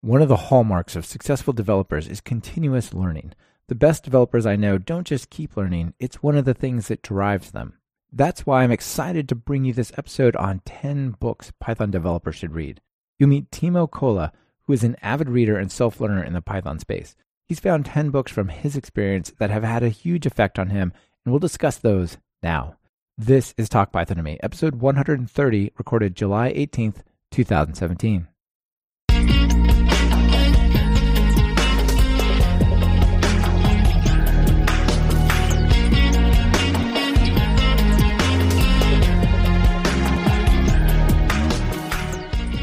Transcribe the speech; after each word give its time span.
One 0.00 0.22
of 0.22 0.28
the 0.28 0.36
hallmarks 0.36 0.94
of 0.94 1.04
successful 1.04 1.52
developers 1.52 2.06
is 2.06 2.20
continuous 2.20 2.94
learning. 2.94 3.32
The 3.66 3.74
best 3.74 4.04
developers 4.04 4.46
I 4.46 4.54
know 4.54 4.78
don't 4.78 5.08
just 5.08 5.28
keep 5.28 5.56
learning, 5.56 5.92
it's 5.98 6.22
one 6.22 6.36
of 6.36 6.44
the 6.44 6.54
things 6.54 6.86
that 6.86 7.02
drives 7.02 7.50
them. 7.50 7.78
That's 8.12 8.46
why 8.46 8.62
I'm 8.62 8.70
excited 8.70 9.28
to 9.28 9.34
bring 9.34 9.64
you 9.64 9.72
this 9.72 9.90
episode 9.98 10.36
on 10.36 10.62
10 10.64 11.16
books 11.18 11.52
Python 11.58 11.90
developers 11.90 12.36
should 12.36 12.54
read. 12.54 12.80
You'll 13.18 13.30
meet 13.30 13.50
Timo 13.50 13.90
Koola, 13.90 14.30
who 14.62 14.72
is 14.72 14.84
an 14.84 14.94
avid 15.02 15.28
reader 15.28 15.58
and 15.58 15.70
self 15.70 16.00
learner 16.00 16.22
in 16.22 16.32
the 16.32 16.40
Python 16.40 16.78
space. 16.78 17.16
He's 17.44 17.58
found 17.58 17.84
10 17.84 18.10
books 18.10 18.30
from 18.30 18.50
his 18.50 18.76
experience 18.76 19.32
that 19.40 19.50
have 19.50 19.64
had 19.64 19.82
a 19.82 19.88
huge 19.88 20.26
effect 20.26 20.60
on 20.60 20.70
him, 20.70 20.92
and 21.24 21.32
we'll 21.32 21.40
discuss 21.40 21.76
those 21.76 22.18
now. 22.40 22.76
This 23.16 23.52
is 23.58 23.68
Talk 23.68 23.90
Python 23.90 24.18
to 24.18 24.22
Me, 24.22 24.38
episode 24.44 24.76
130, 24.76 25.72
recorded 25.76 26.14
July 26.14 26.52
18th, 26.52 26.98
2017. 27.32 28.28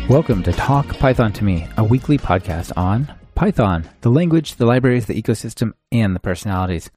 Welcome 0.09 0.43
to 0.43 0.53
Talk 0.53 0.87
Python 0.99 1.33
to 1.33 1.43
Me, 1.43 1.67
a 1.77 1.83
weekly 1.83 2.19
podcast 2.19 2.71
on 2.77 3.11
Python, 3.33 3.89
the 4.01 4.11
language, 4.11 4.53
the 4.53 4.65
libraries, 4.67 5.07
the 5.07 5.19
ecosystem, 5.19 5.73
and 5.91 6.15
the 6.15 6.19
personalities. 6.19 6.91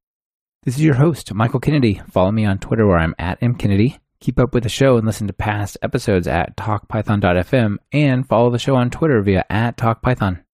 This 0.65 0.77
is 0.77 0.85
your 0.85 0.97
host, 0.97 1.33
Michael 1.33 1.59
Kennedy. 1.59 2.03
Follow 2.11 2.31
me 2.33 2.45
on 2.45 2.59
Twitter 2.59 2.87
where 2.87 2.99
I'm 2.99 3.15
at 3.19 3.41
mkennedy. 3.41 3.99
Keep 4.21 4.39
up 4.39 4.53
with 4.53 4.63
the 4.63 4.69
show 4.69 4.99
and 4.99 5.07
listen 5.07 5.27
to 5.27 5.33
past 5.33 5.79
episodes 5.81 6.27
at 6.27 6.55
talkpython.fm 6.59 7.79
and 7.93 8.29
follow 8.29 8.51
the 8.51 8.59
show 8.59 8.77
on 8.77 8.91
Twitter 8.91 9.23
via 9.23 9.43
at 9.49 9.79
talkpython. 9.79 10.45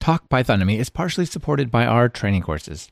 Talk 0.00 0.28
Python 0.28 0.58
to 0.58 0.66
Me 0.66 0.78
is 0.78 0.90
partially 0.90 1.24
supported 1.24 1.70
by 1.70 1.86
our 1.86 2.10
training 2.10 2.42
courses. 2.42 2.90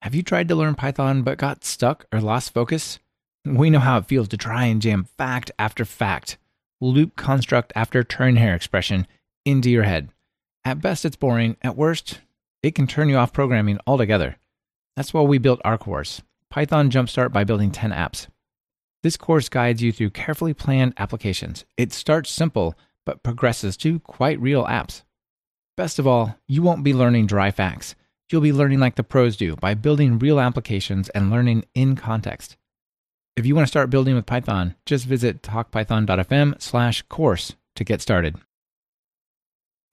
Have 0.00 0.14
you 0.14 0.22
tried 0.22 0.48
to 0.48 0.54
learn 0.54 0.74
Python 0.74 1.22
but 1.22 1.36
got 1.36 1.64
stuck 1.64 2.06
or 2.14 2.22
lost 2.22 2.54
focus? 2.54 2.98
We 3.44 3.68
know 3.68 3.80
how 3.80 3.98
it 3.98 4.06
feels 4.06 4.28
to 4.28 4.38
try 4.38 4.64
and 4.64 4.80
jam 4.80 5.04
fact 5.18 5.50
after 5.58 5.84
fact 5.84 6.38
loop 6.80 7.16
construct 7.16 7.72
after 7.74 8.02
ternary 8.02 8.54
expression 8.54 9.06
into 9.44 9.70
your 9.70 9.84
head. 9.84 10.10
At 10.64 10.80
best, 10.80 11.04
it's 11.04 11.16
boring. 11.16 11.56
At 11.62 11.76
worst, 11.76 12.20
it 12.62 12.74
can 12.74 12.86
turn 12.86 13.08
you 13.08 13.16
off 13.16 13.32
programming 13.32 13.78
altogether. 13.86 14.36
That's 14.96 15.14
why 15.14 15.22
we 15.22 15.38
built 15.38 15.60
our 15.64 15.78
course, 15.78 16.22
Python 16.50 16.90
Jumpstart 16.90 17.32
by 17.32 17.44
building 17.44 17.70
10 17.70 17.90
apps. 17.90 18.26
This 19.02 19.16
course 19.16 19.48
guides 19.48 19.82
you 19.82 19.92
through 19.92 20.10
carefully 20.10 20.54
planned 20.54 20.94
applications. 20.96 21.64
It 21.76 21.92
starts 21.92 22.30
simple, 22.30 22.74
but 23.06 23.22
progresses 23.22 23.76
to 23.78 24.00
quite 24.00 24.40
real 24.40 24.64
apps. 24.64 25.02
Best 25.76 26.00
of 26.00 26.06
all, 26.06 26.36
you 26.48 26.62
won't 26.62 26.82
be 26.82 26.92
learning 26.92 27.28
dry 27.28 27.52
facts. 27.52 27.94
You'll 28.30 28.40
be 28.40 28.52
learning 28.52 28.80
like 28.80 28.96
the 28.96 29.04
pros 29.04 29.36
do 29.36 29.54
by 29.56 29.74
building 29.74 30.18
real 30.18 30.40
applications 30.40 31.08
and 31.10 31.30
learning 31.30 31.64
in 31.74 31.94
context. 31.94 32.56
If 33.38 33.46
you 33.46 33.54
want 33.54 33.68
to 33.68 33.70
start 33.70 33.88
building 33.88 34.16
with 34.16 34.26
Python, 34.26 34.74
just 34.84 35.06
visit 35.06 35.42
talkpython.fm 35.42 36.60
slash 36.60 37.02
course 37.02 37.54
to 37.76 37.84
get 37.84 38.00
started. 38.00 38.34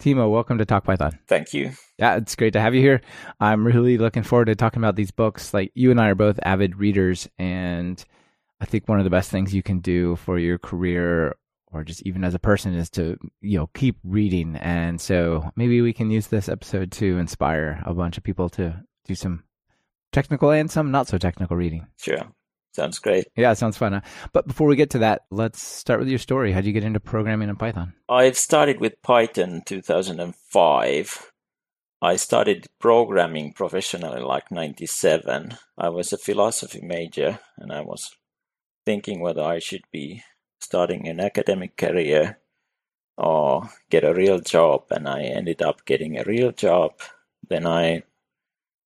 Timo, 0.02 0.32
welcome 0.32 0.58
to 0.58 0.66
Talk 0.66 0.84
Python. 0.84 1.20
Thank 1.28 1.54
you. 1.54 1.74
Yeah, 2.00 2.16
it's 2.16 2.36
great 2.36 2.54
to 2.54 2.60
have 2.60 2.74
you 2.74 2.82
here. 2.82 3.02
I'm 3.40 3.64
really 3.64 4.00
looking 4.00 4.24
forward 4.24 4.46
to 4.46 4.56
talking 4.56 4.82
about 4.82 4.96
these 4.96 5.12
books. 5.12 5.54
Like 5.54 5.72
you 5.76 5.92
and 5.92 6.02
I 6.02 6.10
are 6.10 6.16
both 6.16 6.40
avid 6.42 6.78
readers, 6.78 7.30
and 7.38 8.04
I 8.60 8.66
think 8.66 8.90
one 8.90 8.98
of 8.98 9.04
the 9.04 9.12
best 9.12 9.30
things 9.30 9.54
you 9.54 9.62
can 9.62 9.78
do 9.78 10.16
for 10.16 10.40
your 10.40 10.58
career 10.58 11.36
or 11.72 11.84
just 11.84 12.02
even 12.02 12.24
as 12.24 12.34
a 12.34 12.40
person 12.40 12.74
is 12.74 12.90
to, 12.92 13.16
you 13.42 13.60
know, 13.60 13.70
keep 13.76 13.98
reading. 14.04 14.56
And 14.56 15.00
so 15.00 15.52
maybe 15.56 15.82
we 15.82 15.94
can 15.94 16.10
use 16.10 16.28
this 16.28 16.50
episode 16.50 16.92
to 16.94 17.20
inspire 17.20 17.84
a 17.86 17.94
bunch 17.94 18.18
of 18.18 18.24
people 18.24 18.50
to 18.50 18.84
do 19.06 19.14
some 19.14 19.44
technical 20.12 20.50
and 20.50 20.72
some 20.72 20.90
not 20.90 21.08
so 21.08 21.20
technical 21.20 21.56
reading. 21.56 21.86
Sure. 21.98 22.24
Sounds 22.76 23.00
great. 23.00 23.26
Yeah, 23.38 23.54
it 23.54 23.58
sounds 23.58 23.78
fun. 23.78 23.94
Uh, 23.94 24.02
but 24.34 24.48
before 24.48 24.68
we 24.68 24.76
get 24.76 24.90
to 24.90 25.00
that, 25.00 25.22
let's 25.32 25.62
start 25.62 26.02
with 26.02 26.10
your 26.10 26.20
story. 26.20 26.52
How 26.52 26.60
did 26.60 26.68
you 26.68 26.74
get 26.74 26.84
into 26.84 27.00
programming 27.00 27.48
in 27.48 27.56
Python? 27.56 27.94
I 28.10 28.32
started 28.34 28.82
with 28.82 29.02
Python 29.02 29.62
2005. 29.66 31.32
I 32.02 32.16
started 32.18 32.68
programming 32.82 33.54
professionally 33.54 34.20
like 34.20 34.52
97. 34.52 35.58
I 35.78 35.88
was 35.88 36.12
a 36.12 36.18
philosophy 36.18 36.82
major 36.82 37.40
and 37.58 37.72
I 37.72 37.80
was 37.80 38.14
thinking 38.86 39.22
whether 39.22 39.42
I 39.42 39.60
should 39.60 39.84
be 39.90 40.22
starting 40.60 41.08
an 41.08 41.22
academic 41.22 41.78
career 41.78 42.40
or 43.18 43.70
get 43.90 44.04
a 44.04 44.14
real 44.14 44.40
job 44.40 44.88
and 44.92 45.08
I 45.08 45.22
ended 45.22 45.62
up 45.62 45.86
getting 45.86 46.18
a 46.18 46.26
real 46.26 46.52
job. 46.52 47.00
Then 47.48 47.66
I 47.66 48.04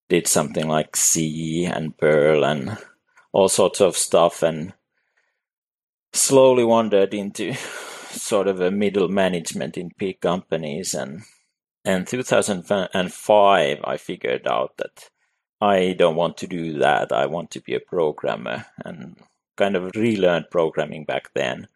did 0.10 0.28
something 0.28 0.68
like 0.68 0.98
C 0.98 1.64
and 1.64 1.98
Perl 1.98 2.44
and 2.44 2.78
all 3.38 3.48
sorts 3.48 3.80
of 3.80 3.96
stuff 3.96 4.42
and 4.42 4.74
slowly 6.12 6.64
wandered 6.64 7.14
into 7.14 7.54
sort 8.10 8.48
of 8.48 8.60
a 8.60 8.72
middle 8.72 9.10
management 9.10 9.78
in 9.78 9.92
big 9.96 10.20
companies. 10.20 10.96
And 10.96 11.22
and 11.86 12.08
2005 12.08 13.78
I 13.84 13.98
figured 13.98 14.48
out 14.48 14.78
that 14.78 15.12
I 15.62 15.94
don't 16.00 16.16
want 16.16 16.38
to 16.38 16.48
do 16.48 16.80
that. 16.80 17.12
I 17.12 17.28
want 17.28 17.52
to 17.52 17.62
be 17.62 17.76
a 17.76 17.80
programmer 17.80 18.66
and 18.84 19.18
kind 19.56 19.76
of 19.76 19.96
relearned 19.96 20.50
programming 20.50 21.06
back 21.06 21.30
then. 21.36 21.68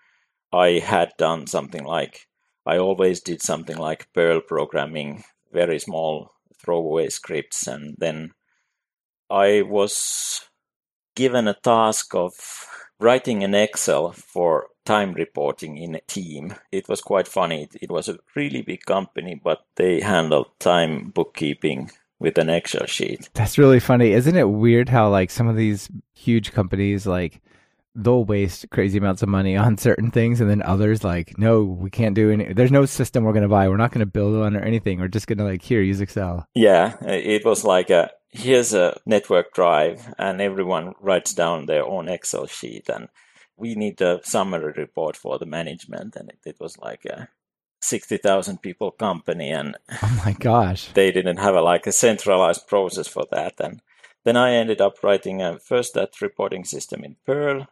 I 0.52 0.80
had 0.80 1.14
done 1.20 1.46
something 1.46 1.84
like 1.84 2.28
I 2.66 2.80
always 2.80 3.22
did 3.22 3.44
something 3.44 3.78
like 3.78 4.12
Perl 4.14 4.42
programming 4.42 5.24
very 5.54 5.78
small 5.78 6.32
throwaway 6.60 7.10
scripts. 7.10 7.68
And 7.68 7.94
then 8.00 8.32
I 9.30 9.62
was 9.62 10.50
given 11.22 11.48
a 11.48 11.54
task 11.54 12.16
of 12.16 12.34
writing 13.00 13.44
an 13.44 13.54
Excel 13.54 14.12
for 14.12 14.70
time 14.86 15.14
reporting 15.14 15.78
in 15.78 15.94
a 15.94 16.02
team. 16.02 16.56
It 16.72 16.90
was 16.90 17.00
quite 17.00 17.28
funny. 17.28 17.70
It 17.80 17.92
was 17.92 18.10
a 18.10 18.18
really 18.36 18.64
big 18.64 18.86
company, 18.86 19.40
but 19.44 19.64
they 19.76 20.02
handled 20.02 20.48
time 20.58 21.12
bookkeeping 21.12 21.92
with 22.20 22.40
an 22.40 22.50
Excel 22.50 22.88
sheet. 22.88 23.30
That's 23.36 23.60
really 23.60 23.80
funny. 23.80 24.14
Isn't 24.14 24.36
it 24.36 24.50
weird 24.50 24.90
how 24.90 25.10
like 25.10 25.30
some 25.30 25.48
of 25.48 25.56
these 25.56 25.92
huge 26.16 26.54
companies 26.54 27.06
like 27.06 27.40
they'll 27.96 28.24
waste 28.24 28.70
crazy 28.70 28.98
amounts 28.98 29.22
of 29.22 29.30
money 29.30 29.58
on 29.58 29.78
certain 29.78 30.12
things 30.12 30.40
and 30.40 30.50
then 30.50 30.62
others 30.62 31.04
like 31.04 31.38
no 31.38 31.64
we 31.64 31.90
can't 31.90 32.16
do 32.16 32.32
any 32.32 32.54
there's 32.54 32.72
no 32.72 32.86
system 32.86 33.24
we're 33.24 33.34
going 33.34 33.44
to 33.44 33.50
buy. 33.50 33.68
We're 33.68 33.78
not 33.78 33.92
going 33.92 34.00
to 34.00 34.06
build 34.06 34.38
one 34.38 34.56
or 34.56 34.62
anything. 34.62 35.00
We're 35.00 35.08
just 35.08 35.28
going 35.28 35.40
to 35.40 35.44
like 35.44 35.62
here 35.62 35.82
use 35.82 36.02
excel. 36.02 36.48
Yeah 36.56 36.96
it 37.04 37.46
was 37.46 37.64
like 37.64 37.90
a 37.90 38.12
here's 38.30 38.74
a 38.74 38.98
network 39.06 39.54
drive 39.54 40.14
and 40.18 40.40
everyone 40.40 40.94
writes 41.02 41.34
down 41.34 41.66
their 41.66 41.86
own 41.86 42.08
excel 42.08 42.48
sheet 42.48 42.88
and 42.88 43.10
we 43.58 43.76
need 43.76 44.02
a 44.02 44.22
summary 44.24 44.74
report 44.78 45.18
for 45.18 45.38
the 45.38 45.46
management 45.46 46.16
and 46.16 46.30
it, 46.30 46.40
it 46.46 46.58
was 46.60 46.78
like 46.78 47.06
a 47.06 47.28
60,000 47.82 48.62
people 48.62 48.92
company 48.92 49.50
and 49.50 49.76
oh 50.02 50.22
my 50.24 50.34
gosh. 50.34 50.92
they 50.94 51.12
didn't 51.12 51.38
have 51.38 51.56
a, 51.56 51.62
like 51.62 51.88
a 51.88 51.92
centralized 51.92 52.68
process 52.68 53.08
for 53.08 53.26
that 53.32 53.60
and 53.60 53.82
then 54.24 54.38
I 54.38 54.54
ended 54.54 54.80
up 54.80 55.04
writing 55.04 55.42
a, 55.42 55.60
first 55.60 55.94
that 55.96 56.22
reporting 56.22 56.64
system 56.64 57.04
in 57.04 57.18
Perl 57.26 57.68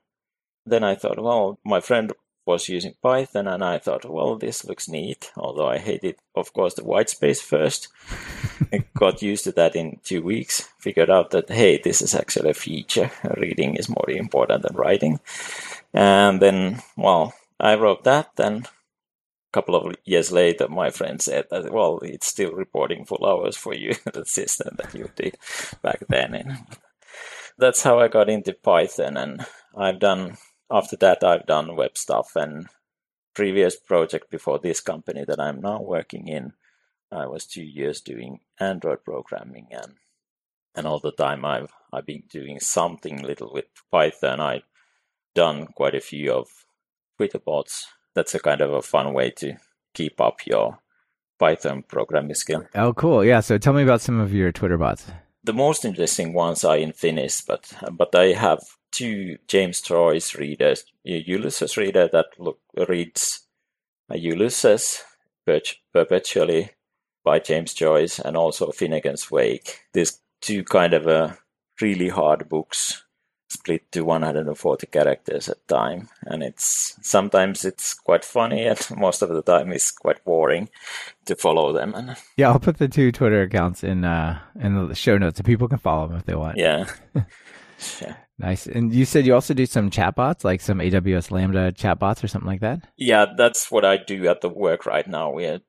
then 0.69 0.83
I 0.83 0.95
thought 0.95 1.21
well 1.21 1.59
my 1.63 1.79
friend 1.79 2.13
was 2.49 2.67
using 2.67 2.95
Python 3.03 3.47
and 3.47 3.63
I 3.63 3.77
thought, 3.77 4.09
well, 4.09 4.35
this 4.35 4.65
looks 4.65 4.89
neat. 4.89 5.31
Although 5.37 5.67
I 5.67 5.77
hated, 5.77 6.15
of 6.35 6.51
course, 6.51 6.73
the 6.73 6.83
white 6.83 7.09
space 7.09 7.41
first. 7.41 7.89
I 8.73 8.83
got 8.95 9.21
used 9.21 9.43
to 9.43 9.51
that 9.53 9.75
in 9.75 9.99
two 10.03 10.23
weeks. 10.23 10.67
Figured 10.79 11.11
out 11.11 11.29
that, 11.29 11.49
hey, 11.49 11.77
this 11.77 12.01
is 12.01 12.15
actually 12.15 12.49
a 12.49 12.55
feature. 12.55 13.11
Reading 13.37 13.75
is 13.75 13.87
more 13.87 14.09
important 14.09 14.63
than 14.63 14.75
writing. 14.75 15.19
And 15.93 16.41
then, 16.41 16.81
well, 16.97 17.35
I 17.59 17.75
wrote 17.75 18.03
that. 18.05 18.31
Then 18.35 18.65
a 18.65 19.51
couple 19.53 19.75
of 19.75 19.95
years 20.03 20.31
later, 20.31 20.67
my 20.67 20.89
friend 20.89 21.21
said 21.21 21.45
that, 21.51 21.71
well, 21.71 21.99
it's 21.99 22.27
still 22.27 22.53
reporting 22.53 23.05
full 23.05 23.25
hours 23.27 23.57
for 23.57 23.75
you, 23.75 23.93
the 24.13 24.25
system 24.25 24.75
that 24.77 24.95
you 24.95 25.11
did 25.15 25.37
back 25.83 25.99
then. 26.09 26.33
And 26.33 26.57
that's 27.59 27.83
how 27.83 27.99
I 27.99 28.07
got 28.07 28.27
into 28.27 28.53
Python. 28.53 29.17
And 29.17 29.45
I've 29.77 29.99
done 29.99 30.37
after 30.71 30.95
that, 30.97 31.23
I've 31.23 31.45
done 31.45 31.75
web 31.75 31.97
stuff 31.97 32.35
and 32.35 32.67
previous 33.33 33.75
project 33.75 34.29
before 34.29 34.59
this 34.59 34.81
company 34.81 35.23
that 35.25 35.39
I'm 35.39 35.61
now 35.61 35.81
working 35.81 36.27
in. 36.27 36.53
I 37.11 37.25
was 37.25 37.45
two 37.45 37.63
years 37.63 38.01
doing 38.01 38.39
Android 38.59 39.03
programming 39.03 39.67
and 39.71 39.95
and 40.75 40.85
all 40.85 40.99
the 40.99 41.11
time 41.11 41.43
I've 41.43 41.73
I've 41.91 42.05
been 42.05 42.23
doing 42.29 42.59
something 42.59 43.23
little 43.23 43.51
with 43.51 43.65
Python. 43.91 44.39
I've 44.39 44.63
done 45.33 45.67
quite 45.67 45.95
a 45.95 46.01
few 46.01 46.31
of 46.33 46.47
Twitter 47.17 47.39
bots. 47.39 47.87
That's 48.13 48.35
a 48.35 48.39
kind 48.39 48.61
of 48.61 48.71
a 48.71 48.81
fun 48.81 49.13
way 49.13 49.31
to 49.31 49.57
keep 49.93 50.21
up 50.21 50.45
your 50.45 50.79
Python 51.39 51.83
programming 51.87 52.35
skill. 52.35 52.65
Oh, 52.75 52.93
cool! 52.93 53.25
Yeah. 53.25 53.39
So 53.39 53.57
tell 53.57 53.73
me 53.73 53.83
about 53.83 54.01
some 54.01 54.19
of 54.19 54.33
your 54.33 54.51
Twitter 54.51 54.77
bots. 54.77 55.07
The 55.43 55.53
most 55.53 55.85
interesting 55.85 56.33
ones 56.33 56.63
are 56.63 56.77
in 56.77 56.91
Finnish, 56.91 57.41
but 57.41 57.73
but 57.91 58.13
I 58.13 58.33
have 58.33 58.61
two 58.91 59.37
James 59.47 59.81
Joyce 59.81 60.35
readers, 60.35 60.83
a 61.05 61.23
Ulysses 61.25 61.77
reader 61.77 62.07
that 62.11 62.27
look, 62.37 62.59
reads 62.87 63.41
Ulysses 64.11 65.03
Perpetually 65.93 66.71
by 67.23 67.39
James 67.39 67.73
Joyce 67.73 68.19
and 68.19 68.37
also 68.37 68.67
Finnegans 68.67 69.31
Wake. 69.31 69.79
These 69.93 70.19
two 70.41 70.63
kind 70.63 70.93
of 70.93 71.07
uh, 71.07 71.33
really 71.81 72.09
hard 72.09 72.47
books 72.49 73.03
split 73.49 73.91
to 73.91 74.05
140 74.05 74.87
characters 74.87 75.49
at 75.49 75.67
time. 75.67 76.09
And 76.23 76.43
it's 76.43 76.95
sometimes 77.01 77.65
it's 77.65 77.93
quite 77.93 78.23
funny 78.23 78.67
and 78.67 78.79
most 78.97 79.21
of 79.21 79.29
the 79.29 79.41
time 79.41 79.71
it's 79.71 79.91
quite 79.91 80.23
boring 80.23 80.69
to 81.25 81.35
follow 81.35 81.73
them. 81.73 81.93
And 81.95 82.15
yeah 82.37 82.49
i'll 82.49 82.59
put 82.59 82.77
the 82.77 82.87
two 82.87 83.11
twitter 83.11 83.41
accounts 83.41 83.83
in 83.83 84.05
uh 84.05 84.39
in 84.59 84.87
the 84.87 84.95
show 84.95 85.17
notes 85.17 85.37
so 85.37 85.43
people 85.43 85.67
can 85.67 85.79
follow 85.79 86.07
them 86.07 86.17
if 86.17 86.25
they 86.25 86.35
want. 86.35 86.57
Yeah 86.57 86.85
yeah 88.01 88.15
nice. 88.37 88.67
And 88.67 88.93
you 88.93 89.05
said 89.05 89.25
you 89.25 89.33
also 89.33 89.53
do 89.53 89.65
some 89.65 89.89
chatbots 89.89 90.43
like 90.43 90.61
some 90.61 90.79
aws 90.79 91.31
lambda 91.31 91.71
chatbots 91.71 92.23
or 92.23 92.27
something 92.27 92.49
like 92.49 92.61
that? 92.61 92.87
Yeah 92.97 93.25
that's 93.37 93.71
what 93.71 93.85
i 93.85 93.97
do 93.97 94.27
at 94.27 94.41
the 94.41 94.49
work 94.49 94.85
right 94.85 95.07
now. 95.07 95.31
We 95.31 95.59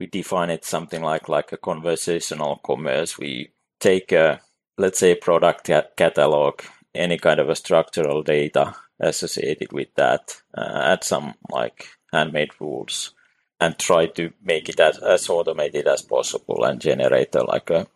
we 0.00 0.06
define 0.06 0.50
it 0.50 0.64
something 0.64 1.02
like 1.02 1.28
like 1.28 1.52
a 1.52 1.56
conversational 1.56 2.60
commerce. 2.64 3.18
We 3.18 3.50
take 3.80 4.12
a 4.12 4.40
let's 4.78 4.98
say 4.98 5.14
product 5.14 5.70
catalog 5.96 6.62
any 6.94 7.18
kind 7.18 7.40
of 7.40 7.48
a 7.48 7.56
structural 7.56 8.22
data 8.22 8.74
associated 9.00 9.72
with 9.72 9.88
that, 9.96 10.40
uh, 10.56 10.80
add 10.84 11.04
some 11.04 11.34
like 11.50 11.88
handmade 12.12 12.50
rules, 12.60 13.12
and 13.60 13.78
try 13.78 14.06
to 14.06 14.32
make 14.42 14.68
it 14.68 14.80
as, 14.80 14.98
as 14.98 15.28
automated 15.28 15.86
as 15.86 16.02
possible 16.02 16.64
and 16.64 16.80
generate 16.80 17.34
a, 17.34 17.42
like 17.42 17.70
a 17.70 17.86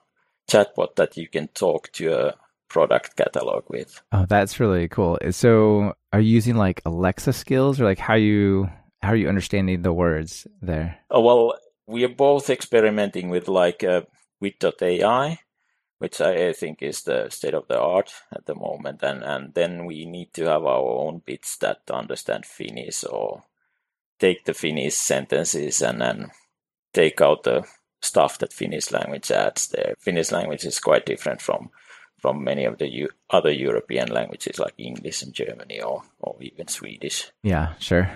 chatbot 0.51 0.97
that 0.97 1.17
you 1.17 1.29
can 1.29 1.49
talk 1.49 1.93
to 1.93 2.13
a 2.13 2.35
product 2.69 3.17
catalog 3.17 3.65
with. 3.69 4.01
Oh, 4.13 4.27
that's 4.29 4.61
really 4.61 4.89
cool. 4.89 5.19
So, 5.31 5.95
are 6.13 6.21
you 6.21 6.33
using 6.33 6.57
like 6.57 6.83
Alexa 6.85 7.33
skills, 7.33 7.81
or 7.81 7.85
like 7.85 7.99
how 7.99 8.15
you 8.15 8.69
how 9.03 9.11
are 9.11 9.17
you 9.17 9.29
understanding 9.29 9.83
the 9.83 9.93
words 9.93 10.47
there? 10.61 10.99
Oh, 11.11 11.21
well, 11.21 11.55
we 11.87 12.05
are 12.05 12.09
both 12.09 12.51
experimenting 12.51 13.29
with 13.31 13.49
like 13.49 13.85
uh, 13.85 14.03
wit.ai 14.41 15.39
which 15.99 16.21
I 16.21 16.53
think 16.53 16.81
is 16.83 17.03
the 17.03 17.29
state 17.29 17.55
of 17.55 17.67
the 17.69 17.79
art 17.79 18.13
at 18.33 18.47
the 18.47 18.55
moment. 18.55 19.03
And, 19.03 19.23
and 19.23 19.55
then 19.55 19.85
we 19.85 20.05
need 20.07 20.33
to 20.35 20.45
have 20.45 20.65
our 20.65 20.81
own 20.81 21.23
bits 21.25 21.57
that 21.59 21.83
understand 21.91 22.47
Finnish 22.47 23.05
or 23.05 23.43
take 24.19 24.45
the 24.45 24.55
Finnish 24.55 24.95
sentences 24.95 25.83
and 25.83 26.01
then 26.01 26.31
take 26.93 27.21
out 27.21 27.43
the 27.43 27.67
stuff 28.01 28.39
that 28.39 28.53
Finnish 28.53 28.93
language 28.93 29.31
adds 29.33 29.69
there. 29.69 29.95
Finnish 29.99 30.31
language 30.31 30.65
is 30.65 30.79
quite 30.79 31.05
different 31.05 31.43
from 31.43 31.71
from 32.19 32.45
many 32.45 32.65
of 32.65 32.79
the 32.79 33.09
other 33.31 33.51
European 33.51 34.09
languages 34.09 34.59
like 34.59 34.75
English 34.77 35.23
and 35.23 35.33
Germany 35.33 35.81
or, 35.81 36.03
or 36.19 36.37
even 36.41 36.69
Swedish. 36.69 37.31
Yeah, 37.43 37.75
sure. 37.79 38.11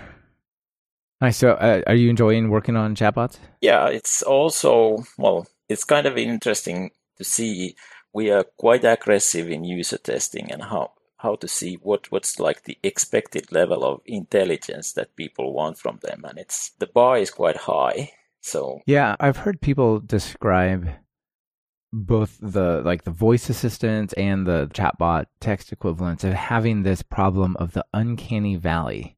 Nice. 1.21 1.37
So, 1.37 1.53
uh, 1.53 1.83
are 1.87 1.95
you 1.95 2.11
enjoying 2.11 2.51
working 2.51 2.77
on 2.77 2.97
chatbots? 2.97 3.39
Yeah, 3.61 3.87
it's 3.89 4.23
also, 4.23 5.05
well, 5.17 5.47
it's 5.69 5.85
kind 5.85 6.07
of 6.07 6.19
interesting 6.19 6.91
to 7.17 7.25
see 7.25 7.77
we 8.13 8.31
are 8.31 8.45
quite 8.45 8.85
aggressive 8.85 9.49
in 9.49 9.65
user 9.65 9.99
testing 9.99 10.51
and 10.51 10.63
how 10.63 10.93
how 11.19 11.37
to 11.37 11.49
see 11.49 11.75
what 11.77 12.11
what's 12.11 12.41
like 12.41 12.65
the 12.65 12.79
expected 12.83 13.53
level 13.53 13.85
of 13.85 14.01
intelligence 14.07 14.93
that 14.93 15.17
people 15.17 15.53
want 15.53 15.79
from 15.79 15.99
them 16.03 16.25
and 16.25 16.39
it's 16.39 16.71
the 16.79 16.87
bar 16.87 17.17
is 17.17 17.31
quite 17.31 17.57
high 17.57 18.11
so 18.41 18.81
yeah 18.87 19.15
i've 19.21 19.39
heard 19.39 19.61
people 19.61 20.01
describe 20.01 20.89
both 21.93 22.39
the 22.41 22.83
like 22.85 23.05
the 23.05 23.11
voice 23.11 23.51
assistants 23.51 24.13
and 24.15 24.47
the 24.47 24.69
chatbot 24.73 25.27
text 25.41 25.73
equivalents 25.73 26.25
of 26.25 26.33
having 26.33 26.83
this 26.83 27.03
problem 27.03 27.57
of 27.59 27.73
the 27.73 27.85
uncanny 27.93 28.57
valley 28.57 29.17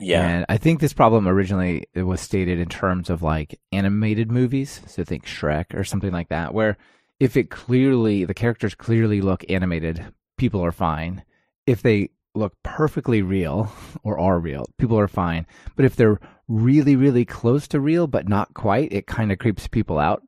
yeah 0.00 0.26
and 0.26 0.46
i 0.48 0.56
think 0.56 0.80
this 0.80 0.94
problem 0.94 1.28
originally 1.28 1.86
it 1.94 2.04
was 2.04 2.20
stated 2.20 2.58
in 2.58 2.68
terms 2.68 3.10
of 3.10 3.22
like 3.22 3.60
animated 3.72 4.30
movies 4.30 4.80
so 4.86 5.04
think 5.04 5.26
shrek 5.26 5.74
or 5.74 5.84
something 5.84 6.12
like 6.12 6.28
that 6.28 6.54
where 6.54 6.78
if 7.18 7.36
it 7.36 7.50
clearly 7.50 8.24
the 8.24 8.34
characters 8.34 8.74
clearly 8.74 9.20
look 9.20 9.44
animated, 9.48 10.12
people 10.36 10.64
are 10.64 10.72
fine. 10.72 11.24
If 11.66 11.82
they 11.82 12.10
look 12.34 12.54
perfectly 12.62 13.22
real 13.22 13.72
or 14.02 14.18
are 14.18 14.38
real, 14.38 14.66
people 14.78 14.98
are 14.98 15.08
fine. 15.08 15.46
But 15.74 15.84
if 15.84 15.96
they're 15.96 16.20
really, 16.48 16.96
really 16.96 17.24
close 17.24 17.66
to 17.68 17.80
real 17.80 18.06
but 18.06 18.28
not 18.28 18.54
quite, 18.54 18.92
it 18.92 19.06
kind 19.06 19.32
of 19.32 19.38
creeps 19.38 19.66
people 19.66 19.98
out. 19.98 20.22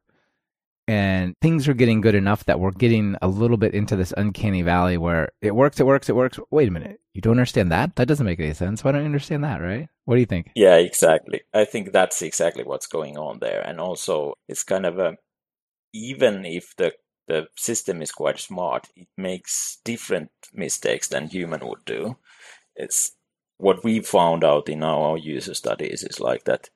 And 0.89 1.35
things 1.43 1.69
are 1.69 1.75
getting 1.75 2.01
good 2.01 2.15
enough 2.15 2.47
that 2.47 2.59
we're 2.59 2.71
getting 2.71 3.15
a 3.21 3.29
little 3.29 3.59
bit 3.59 3.75
into 3.75 3.95
this 3.95 4.15
uncanny 4.17 4.63
valley 4.63 4.97
where 4.97 5.29
it 5.43 5.55
works, 5.55 5.79
it 5.79 5.87
works, 5.87 6.09
it 6.09 6.17
works. 6.17 6.41
Wait 6.51 6.67
a 6.67 6.71
minute. 6.71 6.99
You 7.13 7.21
don't 7.21 7.33
understand 7.33 7.71
that? 7.73 7.95
That 7.97 8.09
doesn't 8.09 8.25
make 8.25 8.41
any 8.41 8.55
sense. 8.55 8.83
Why 8.83 8.93
don't 8.93 9.03
you 9.03 9.07
understand 9.07 9.45
that, 9.45 9.61
right? 9.61 9.89
What 10.07 10.15
do 10.15 10.21
you 10.21 10.27
think? 10.27 10.51
Yeah, 10.55 10.77
exactly. 10.77 11.43
I 11.53 11.67
think 11.67 11.93
that's 11.93 12.23
exactly 12.23 12.65
what's 12.65 12.87
going 12.87 13.19
on 13.19 13.39
there. 13.41 13.61
And 13.61 13.81
also, 13.81 14.35
it's 14.49 14.65
kind 14.65 14.87
of 14.87 14.99
a 14.99 15.17
even 15.93 16.45
if 16.45 16.75
the 16.77 16.93
the 17.27 17.47
system 17.57 18.01
is 18.01 18.11
quite 18.11 18.39
smart, 18.39 18.89
it 18.97 19.09
makes 19.17 19.79
different 19.85 20.31
mistakes 20.55 21.09
than 21.09 21.29
human 21.29 21.61
would 21.67 21.85
do. 21.85 22.17
It's 22.75 23.13
what 23.59 23.85
we 23.85 24.01
found 24.01 24.45
out 24.45 24.69
in 24.69 24.83
our 24.83 25.19
user 25.19 25.53
studies 25.53 26.03
is 26.03 26.21
like 26.21 26.45
that 26.45 26.71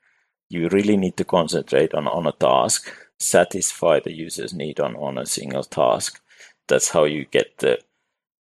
you 0.50 0.68
really 0.68 0.98
need 0.98 1.16
to 1.16 1.24
concentrate 1.24 1.94
on, 1.94 2.06
on 2.06 2.26
a 2.26 2.32
task, 2.32 2.92
satisfy 3.22 4.00
the 4.00 4.12
user's 4.12 4.52
need 4.52 4.80
on, 4.80 4.96
on 4.96 5.18
a 5.18 5.26
single 5.26 5.64
task. 5.64 6.20
That's 6.68 6.90
how 6.90 7.04
you 7.04 7.24
get 7.24 7.58
the 7.58 7.78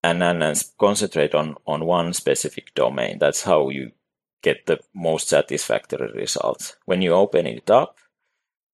and 0.03 0.21
then 0.21 0.41
and 0.41 0.63
concentrate 0.79 1.35
on, 1.35 1.55
on 1.67 1.85
one 1.85 2.13
specific 2.13 2.73
domain. 2.73 3.19
That's 3.19 3.43
how 3.43 3.69
you 3.69 3.91
get 4.41 4.65
the 4.65 4.79
most 4.95 5.29
satisfactory 5.29 6.11
results. 6.13 6.75
When 6.85 7.01
you 7.01 7.13
open 7.13 7.45
it 7.45 7.69
up, 7.69 7.97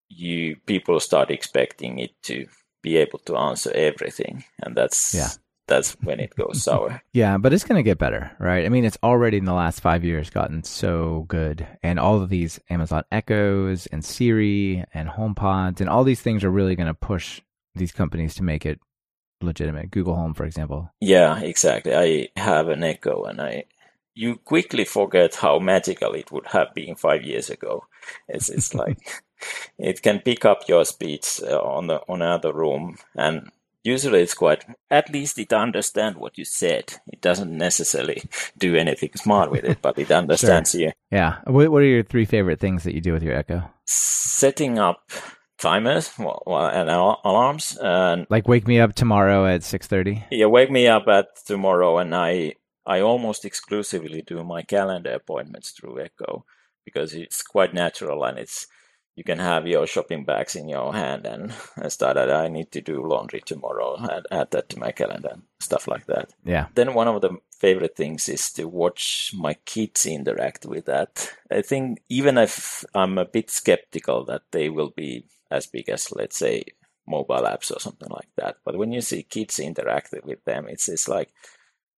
you 0.10 0.56
people 0.66 1.00
start 1.00 1.30
expecting 1.32 2.00
it 2.00 2.12
to 2.24 2.48
be 2.82 2.96
able 2.98 3.20
to 3.20 3.36
answer 3.36 3.72
everything, 3.74 4.46
and 4.62 4.76
that's 4.76 5.14
yeah. 5.14 5.30
That's 5.68 5.94
when 6.02 6.20
it 6.20 6.34
goes 6.36 6.64
sour. 6.64 7.02
yeah, 7.14 7.38
but 7.38 7.54
it's 7.54 7.66
going 7.66 7.78
to 7.78 7.84
get 7.84 7.98
better, 7.98 8.32
right? 8.40 8.66
I 8.66 8.70
mean, 8.70 8.86
it's 8.86 8.98
already 9.04 9.38
in 9.38 9.46
the 9.46 9.54
last 9.54 9.82
five 9.82 10.04
years 10.04 10.30
gotten 10.30 10.64
so 10.64 11.26
good. 11.28 11.68
And 11.84 12.00
all 12.00 12.22
of 12.22 12.30
these 12.30 12.60
Amazon 12.70 13.04
Echoes 13.12 13.86
and 13.88 14.04
Siri 14.04 14.86
and 14.94 15.10
HomePods 15.10 15.82
and 15.82 15.90
all 15.90 16.04
these 16.04 16.22
things 16.22 16.44
are 16.44 16.50
really 16.50 16.76
going 16.76 16.88
to 16.88 16.94
push 16.94 17.42
these 17.76 17.92
companies 17.92 18.34
to 18.36 18.44
make 18.44 18.66
it 18.66 18.80
legitimate. 19.42 19.92
Google 19.92 20.16
Home, 20.16 20.34
for 20.34 20.46
example. 20.46 20.90
Yeah, 21.02 21.40
exactly. 21.40 21.96
I 21.96 22.30
have 22.40 22.70
an 22.70 22.84
Echo 22.84 23.26
and 23.26 23.42
I 23.42 23.66
you 24.18 24.36
quickly 24.38 24.84
forget 24.84 25.36
how 25.36 25.60
magical 25.60 26.14
it 26.14 26.32
would 26.32 26.48
have 26.48 26.74
been 26.74 26.96
five 26.96 27.22
years 27.22 27.52
ago. 27.52 27.86
It's 28.28 28.50
it's 28.50 28.74
like 28.84 29.24
it 29.78 30.02
can 30.02 30.20
pick 30.20 30.44
up 30.44 30.68
your 30.68 30.86
speech 30.86 31.40
uh, 31.44 31.60
on 31.60 31.88
the 31.88 32.02
on 32.10 32.22
another 32.22 32.52
room, 32.52 32.98
and 33.16 33.52
usually 33.88 34.22
it's 34.22 34.34
quite. 34.34 34.66
At 34.92 35.10
least 35.10 35.40
it 35.40 35.54
understands 35.54 36.18
what 36.20 36.38
you 36.38 36.46
said. 36.46 36.94
It 37.08 37.22
doesn't 37.22 37.52
necessarily 37.58 38.24
do 38.58 38.76
anything 38.76 39.12
smart 39.16 39.52
with 39.52 39.64
it, 39.64 39.82
but 39.82 39.98
it 39.98 40.12
understands 40.22 40.72
sure. 40.72 40.82
you. 40.82 40.92
Yeah. 41.12 41.38
What 41.46 41.72
What 41.72 41.82
are 41.82 41.94
your 41.96 42.04
three 42.04 42.26
favorite 42.26 42.60
things 42.60 42.84
that 42.84 42.94
you 42.94 43.02
do 43.02 43.14
with 43.14 43.24
your 43.24 43.36
Echo? 43.36 43.64
Setting 43.86 44.78
up 44.78 45.10
timers 45.58 46.12
well, 46.20 46.70
and 46.72 46.90
alarms 46.90 47.78
and 47.82 48.28
like 48.30 48.48
wake 48.48 48.68
me 48.68 48.80
up 48.80 48.94
tomorrow 48.94 49.48
at 49.48 49.62
6.30 49.62 50.26
yeah 50.30 50.46
wake 50.46 50.70
me 50.70 50.88
up 50.88 51.08
at 51.08 51.26
tomorrow 51.48 51.98
and 51.98 52.14
i 52.14 52.54
i 52.86 53.02
almost 53.02 53.44
exclusively 53.44 54.22
do 54.22 54.44
my 54.44 54.62
calendar 54.62 55.14
appointments 55.14 55.72
through 55.72 56.00
echo 56.00 56.46
because 56.86 57.16
it's 57.16 57.42
quite 57.42 57.74
natural 57.74 58.24
and 58.24 58.38
it's 58.38 58.68
you 59.18 59.24
can 59.24 59.40
have 59.40 59.66
your 59.68 59.88
shopping 59.88 60.24
bags 60.24 60.56
in 60.56 60.70
your 60.70 60.94
hand 60.94 61.26
and 61.26 61.52
start 61.92 62.16
that 62.16 62.32
I 62.32 62.48
need 62.48 62.72
to 62.72 62.82
do 62.82 63.04
laundry 63.04 63.42
tomorrow 63.42 63.98
add, 64.00 64.28
add 64.32 64.52
that 64.52 64.70
to 64.70 64.80
my 64.80 64.92
calendar 64.92 65.38
stuff 65.60 65.88
like 65.88 66.06
that. 66.06 66.30
Yeah. 66.46 66.68
Then 66.76 66.94
one 66.94 67.08
of 67.08 67.20
the 67.22 67.32
favorite 67.60 67.98
things 67.98 68.30
is 68.30 68.52
to 68.54 68.68
watch 68.68 69.32
my 69.36 69.56
kids 69.66 70.06
interact 70.06 70.68
with 70.68 70.86
that. 70.86 71.34
I 71.52 71.64
think 71.64 72.00
even 72.10 72.38
if 72.38 72.86
I'm 72.94 73.18
a 73.18 73.26
bit 73.26 73.50
skeptical 73.50 74.24
that 74.26 74.44
they 74.52 74.70
will 74.70 74.92
be 74.96 75.26
as 75.50 75.66
big 75.66 75.90
as 75.90 76.12
let's 76.12 76.38
say 76.38 76.64
mobile 77.08 77.44
apps 77.44 77.76
or 77.76 77.80
something 77.80 78.10
like 78.10 78.30
that. 78.36 78.58
But 78.64 78.78
when 78.78 78.92
you 78.92 79.02
see 79.02 79.24
kids 79.24 79.60
interact 79.60 80.14
with 80.24 80.44
them, 80.46 80.68
it's 80.68 80.88
it's 80.88 81.08
like 81.08 81.34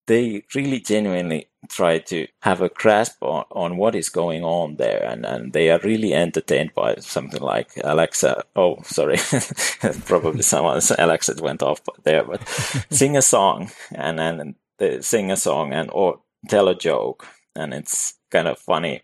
they 0.09 0.43
really 0.55 0.79
genuinely 0.79 1.47
try 1.69 1.99
to 1.99 2.25
have 2.41 2.61
a 2.61 2.69
grasp 2.69 3.21
on, 3.21 3.45
on 3.51 3.77
what 3.77 3.93
is 3.93 4.09
going 4.09 4.43
on 4.43 4.75
there 4.77 5.03
and, 5.03 5.23
and 5.23 5.53
they 5.53 5.69
are 5.69 5.79
really 5.83 6.15
entertained 6.15 6.73
by 6.73 6.95
something 6.95 7.41
like 7.41 7.69
alexa. 7.83 8.43
Oh 8.55 8.81
sorry. 8.83 9.17
Probably 10.05 10.41
someone's 10.41 10.91
alexa 10.91 11.35
went 11.43 11.61
off 11.61 11.81
there 12.03 12.23
but 12.23 12.47
sing 12.89 13.15
a 13.15 13.21
song 13.21 13.69
and 13.93 14.17
then 14.17 14.55
they 14.79 14.99
sing 15.01 15.31
a 15.31 15.37
song 15.37 15.73
and 15.73 15.91
or 15.93 16.19
tell 16.47 16.67
a 16.69 16.75
joke 16.75 17.27
and 17.55 17.71
it's 17.73 18.15
kind 18.31 18.47
of 18.47 18.57
funny 18.57 19.03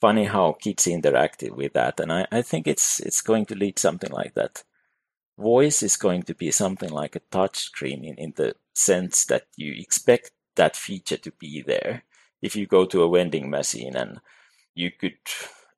funny 0.00 0.26
how 0.26 0.52
kids 0.52 0.84
interacted 0.84 1.50
with 1.56 1.72
that 1.72 1.98
and 1.98 2.12
I, 2.12 2.26
I 2.30 2.42
think 2.42 2.68
it's 2.68 3.00
it's 3.00 3.20
going 3.20 3.46
to 3.46 3.56
lead 3.56 3.80
something 3.80 4.12
like 4.12 4.34
that 4.34 4.62
voice 5.40 5.82
is 5.82 5.96
going 5.96 6.22
to 6.24 6.34
be 6.34 6.50
something 6.50 6.90
like 6.90 7.16
a 7.16 7.26
touch 7.30 7.58
screen 7.58 8.04
in, 8.04 8.14
in 8.16 8.32
the 8.36 8.54
sense 8.74 9.24
that 9.26 9.44
you 9.56 9.74
expect 9.76 10.32
that 10.56 10.76
feature 10.76 11.16
to 11.16 11.32
be 11.32 11.62
there. 11.66 12.04
If 12.42 12.56
you 12.56 12.66
go 12.66 12.86
to 12.86 13.02
a 13.02 13.10
vending 13.10 13.50
machine 13.50 13.96
and 13.96 14.20
you 14.74 14.90
could 14.90 15.18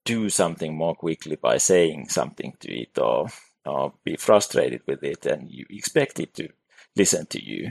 do 0.04 0.28
something 0.28 0.76
more 0.76 0.94
quickly 0.94 1.36
by 1.36 1.58
saying 1.58 2.08
something 2.08 2.54
to 2.60 2.72
it 2.72 2.98
or 2.98 3.28
or 3.64 3.92
be 4.04 4.16
frustrated 4.16 4.82
with 4.86 5.04
it 5.04 5.24
and 5.24 5.48
you 5.48 5.64
expect 5.70 6.18
it 6.18 6.34
to 6.34 6.48
listen 6.96 7.26
to 7.26 7.42
you 7.42 7.70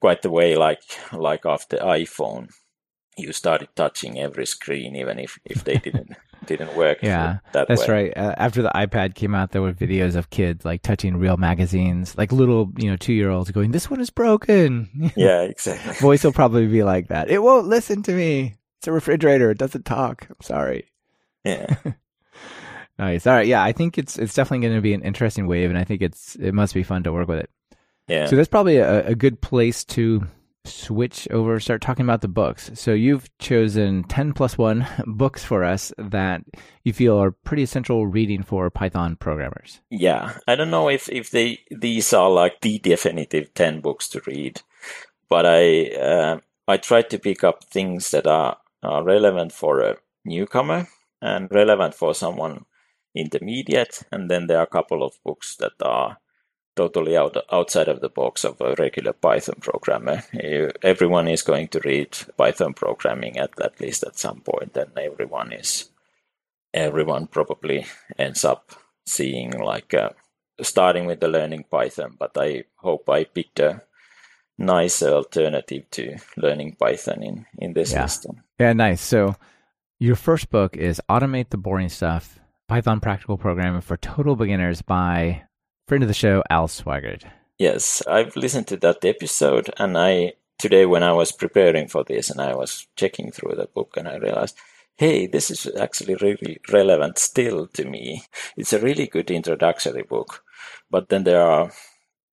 quite 0.00 0.22
the 0.22 0.30
way 0.30 0.56
like 0.56 0.82
like 1.12 1.46
after 1.46 1.76
iphone 1.76 2.48
you 3.16 3.32
started 3.32 3.68
touching 3.76 4.18
every 4.18 4.46
screen 4.46 4.96
even 4.96 5.18
if 5.20 5.38
if 5.44 5.62
they 5.62 5.76
didn't 5.76 6.16
didn't 6.56 6.76
work 6.76 6.98
yeah 7.02 7.38
that 7.52 7.68
that's 7.68 7.86
way. 7.86 8.12
right. 8.14 8.16
Uh, 8.16 8.34
after 8.36 8.62
the 8.62 8.70
ipad 8.74 9.14
came 9.14 9.34
out 9.34 9.52
there 9.52 9.62
were 9.62 9.72
videos 9.72 10.16
of 10.16 10.30
kids 10.30 10.64
like 10.64 10.82
touching 10.82 11.16
real 11.16 11.36
magazines 11.36 12.16
like 12.18 12.32
little 12.32 12.70
you 12.76 12.90
know 12.90 12.96
two 12.96 13.12
year 13.12 13.30
olds 13.30 13.50
going 13.50 13.70
this 13.70 13.88
one 13.90 14.00
is 14.00 14.10
broken. 14.10 14.88
Yeah 15.16 15.42
exactly. 15.42 15.94
Voice 15.94 16.24
will 16.24 16.32
probably 16.32 16.66
be 16.66 16.82
like 16.82 17.08
that. 17.08 17.30
It 17.30 17.42
won't 17.42 17.66
listen 17.66 18.02
to 18.04 18.12
me. 18.12 18.56
It's 18.78 18.88
a 18.88 18.92
refrigerator. 18.92 19.50
It 19.50 19.58
doesn't 19.58 19.84
talk. 19.84 20.26
I'm 20.28 20.36
sorry. 20.42 20.86
Yeah. 21.44 21.76
Nice. 22.98 23.26
All 23.26 23.32
right 23.32 23.46
yeah 23.46 23.62
i 23.62 23.72
think 23.72 23.96
it's 23.96 24.18
it's 24.18 24.34
definitely 24.34 24.66
going 24.66 24.76
to 24.76 24.82
be 24.82 24.92
an 24.92 25.00
interesting 25.00 25.46
wave 25.46 25.70
and 25.70 25.78
i 25.78 25.84
think 25.84 26.02
it's 26.02 26.36
it 26.36 26.52
must 26.52 26.74
be 26.74 26.82
fun 26.82 27.02
to 27.04 27.12
work 27.12 27.28
with 27.28 27.38
it. 27.38 27.50
Yeah. 28.08 28.26
So 28.26 28.36
that's 28.36 28.48
probably 28.48 28.76
a, 28.76 29.06
a 29.06 29.14
good 29.14 29.40
place 29.40 29.84
to 29.84 30.26
switch 30.64 31.28
over, 31.30 31.58
start 31.60 31.80
talking 31.80 32.04
about 32.04 32.20
the 32.20 32.28
books. 32.28 32.70
So 32.74 32.92
you've 32.92 33.28
chosen 33.38 34.04
10 34.04 34.32
plus 34.32 34.58
1 34.58 34.86
books 35.06 35.44
for 35.44 35.64
us 35.64 35.92
that 35.98 36.42
you 36.84 36.92
feel 36.92 37.16
are 37.16 37.30
pretty 37.30 37.62
essential 37.62 38.06
reading 38.06 38.42
for 38.42 38.70
Python 38.70 39.16
programmers. 39.16 39.80
Yeah, 39.90 40.38
I 40.46 40.56
don't 40.56 40.70
know 40.70 40.88
if, 40.88 41.08
if 41.08 41.30
they 41.30 41.60
these 41.70 42.12
are 42.12 42.30
like 42.30 42.60
the 42.60 42.78
definitive 42.78 43.54
10 43.54 43.80
books 43.80 44.08
to 44.10 44.20
read, 44.26 44.62
but 45.28 45.46
I 45.46 45.86
uh, 45.94 46.40
I 46.68 46.76
tried 46.76 47.10
to 47.10 47.18
pick 47.18 47.42
up 47.42 47.64
things 47.64 48.10
that 48.12 48.26
are, 48.26 48.58
are 48.82 49.02
relevant 49.02 49.52
for 49.52 49.80
a 49.80 49.96
newcomer 50.24 50.86
and 51.20 51.50
relevant 51.50 51.94
for 51.94 52.14
someone 52.14 52.64
intermediate, 53.14 54.02
and 54.12 54.30
then 54.30 54.46
there 54.46 54.58
are 54.58 54.64
a 54.64 54.76
couple 54.78 55.02
of 55.02 55.18
books 55.24 55.56
that 55.56 55.72
are 55.82 56.18
totally 56.80 57.16
out, 57.16 57.36
outside 57.52 57.88
of 57.88 58.00
the 58.00 58.08
box 58.08 58.44
of 58.44 58.58
a 58.60 58.74
regular 58.78 59.12
Python 59.12 59.56
programmer. 59.60 60.22
You, 60.32 60.70
everyone 60.82 61.28
is 61.28 61.42
going 61.42 61.68
to 61.68 61.80
read 61.84 62.16
Python 62.38 62.72
programming 62.72 63.36
at, 63.38 63.60
at 63.60 63.80
least 63.80 64.02
at 64.04 64.18
some 64.18 64.40
point, 64.40 64.76
and 64.76 64.90
everyone 64.98 65.52
is 65.52 65.90
everyone 66.72 67.26
probably 67.26 67.86
ends 68.18 68.44
up 68.44 68.72
seeing 69.06 69.50
like 69.50 69.92
uh, 69.92 70.10
starting 70.62 71.04
with 71.06 71.20
the 71.20 71.28
learning 71.28 71.64
Python. 71.70 72.16
But 72.18 72.32
I 72.36 72.64
hope 72.76 73.10
I 73.10 73.24
picked 73.24 73.60
a 73.60 73.82
nicer 74.56 75.10
alternative 75.10 75.84
to 75.90 76.16
learning 76.36 76.76
Python 76.80 77.22
in 77.22 77.46
in 77.58 77.74
this 77.74 77.92
yeah. 77.92 78.06
system. 78.06 78.42
Yeah, 78.58 78.72
nice. 78.72 79.02
So 79.02 79.36
your 79.98 80.16
first 80.16 80.48
book 80.50 80.78
is 80.78 81.02
Automate 81.10 81.50
the 81.50 81.58
Boring 81.58 81.90
Stuff. 81.90 82.38
Python 82.68 83.00
Practical 83.00 83.36
Programming 83.36 83.82
for 83.82 83.96
Total 83.98 84.36
Beginners 84.36 84.80
by 84.80 85.42
friend 85.90 86.04
of 86.04 86.08
the 86.08 86.14
show, 86.14 86.40
Al 86.48 86.68
Sweigart. 86.68 87.24
Yes, 87.58 88.00
I've 88.06 88.36
listened 88.36 88.68
to 88.68 88.76
that 88.76 89.04
episode, 89.04 89.70
and 89.76 89.98
I 89.98 90.34
today 90.56 90.86
when 90.86 91.02
I 91.02 91.12
was 91.12 91.32
preparing 91.32 91.88
for 91.88 92.04
this 92.04 92.30
and 92.30 92.40
I 92.40 92.54
was 92.54 92.86
checking 92.94 93.32
through 93.32 93.56
the 93.56 93.66
book, 93.66 93.96
and 93.96 94.06
I 94.06 94.18
realized, 94.18 94.56
hey, 94.98 95.26
this 95.26 95.50
is 95.50 95.66
actually 95.76 96.14
really 96.14 96.60
relevant 96.72 97.18
still 97.18 97.66
to 97.66 97.84
me. 97.84 98.22
It's 98.56 98.72
a 98.72 98.78
really 98.78 99.08
good 99.08 99.32
introductory 99.32 100.04
book, 100.04 100.44
but 100.92 101.08
then 101.08 101.24
there 101.24 101.42
are 101.42 101.72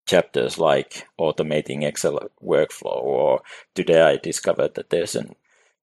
chapters 0.06 0.60
like 0.60 1.08
automating 1.20 1.84
Excel 1.84 2.30
workflow, 2.44 3.02
or 3.02 3.42
today 3.74 4.04
I 4.04 4.18
discovered 4.18 4.76
that 4.76 4.92
there's 4.92 5.16
a 5.16 5.26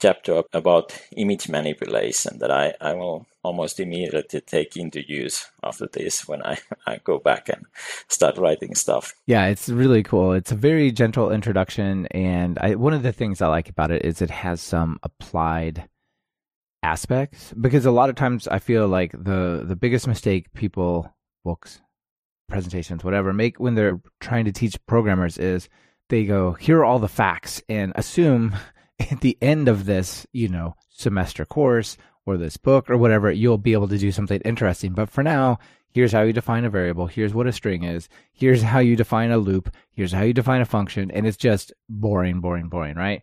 chapter 0.00 0.44
about 0.52 0.96
image 1.16 1.48
manipulation 1.48 2.38
that 2.38 2.52
I, 2.52 2.74
I 2.80 2.94
will 2.94 3.26
almost 3.44 3.78
immediately 3.78 4.40
take 4.40 4.76
into 4.76 5.06
use 5.06 5.50
after 5.62 5.86
this 5.92 6.26
when 6.26 6.42
I, 6.42 6.58
I 6.86 6.98
go 7.04 7.18
back 7.18 7.48
and 7.48 7.64
start 8.08 8.38
writing 8.38 8.74
stuff. 8.74 9.14
Yeah, 9.26 9.46
it's 9.46 9.68
really 9.68 10.02
cool. 10.02 10.32
It's 10.32 10.50
a 10.50 10.56
very 10.56 10.90
gentle 10.90 11.30
introduction. 11.30 12.06
And 12.06 12.58
I, 12.58 12.74
one 12.74 12.94
of 12.94 13.02
the 13.02 13.12
things 13.12 13.40
I 13.40 13.48
like 13.48 13.68
about 13.68 13.90
it 13.90 14.04
is 14.04 14.20
it 14.20 14.30
has 14.30 14.60
some 14.60 14.98
applied 15.02 15.88
aspects 16.82 17.52
because 17.60 17.86
a 17.86 17.90
lot 17.90 18.10
of 18.10 18.16
times 18.16 18.48
I 18.48 18.58
feel 18.58 18.88
like 18.88 19.12
the, 19.12 19.62
the 19.64 19.76
biggest 19.76 20.08
mistake 20.08 20.52
people, 20.54 21.14
books, 21.44 21.80
presentations, 22.48 23.04
whatever, 23.04 23.32
make 23.32 23.60
when 23.60 23.74
they're 23.74 24.00
trying 24.20 24.46
to 24.46 24.52
teach 24.52 24.84
programmers 24.86 25.38
is 25.38 25.68
they 26.08 26.24
go, 26.24 26.52
here 26.52 26.78
are 26.78 26.84
all 26.84 26.98
the 26.98 27.08
facts 27.08 27.62
and 27.68 27.92
assume 27.94 28.54
at 29.10 29.20
the 29.20 29.36
end 29.42 29.68
of 29.68 29.84
this, 29.84 30.26
you 30.32 30.48
know, 30.48 30.76
semester 30.88 31.44
course 31.44 31.98
or 32.26 32.36
this 32.36 32.56
book 32.56 32.88
or 32.90 32.96
whatever, 32.96 33.30
you'll 33.30 33.58
be 33.58 33.72
able 33.72 33.88
to 33.88 33.98
do 33.98 34.12
something 34.12 34.40
interesting. 34.42 34.92
But 34.92 35.10
for 35.10 35.22
now, 35.22 35.58
here's 35.92 36.12
how 36.12 36.22
you 36.22 36.32
define 36.32 36.64
a 36.64 36.70
variable. 36.70 37.06
Here's 37.06 37.34
what 37.34 37.46
a 37.46 37.52
string 37.52 37.84
is. 37.84 38.08
Here's 38.32 38.62
how 38.62 38.78
you 38.80 38.96
define 38.96 39.30
a 39.30 39.38
loop. 39.38 39.74
Here's 39.92 40.12
how 40.12 40.22
you 40.22 40.32
define 40.32 40.60
a 40.60 40.64
function. 40.66 41.10
And 41.10 41.26
it's 41.26 41.36
just 41.36 41.72
boring, 41.88 42.40
boring, 42.40 42.68
boring, 42.68 42.96
right? 42.96 43.22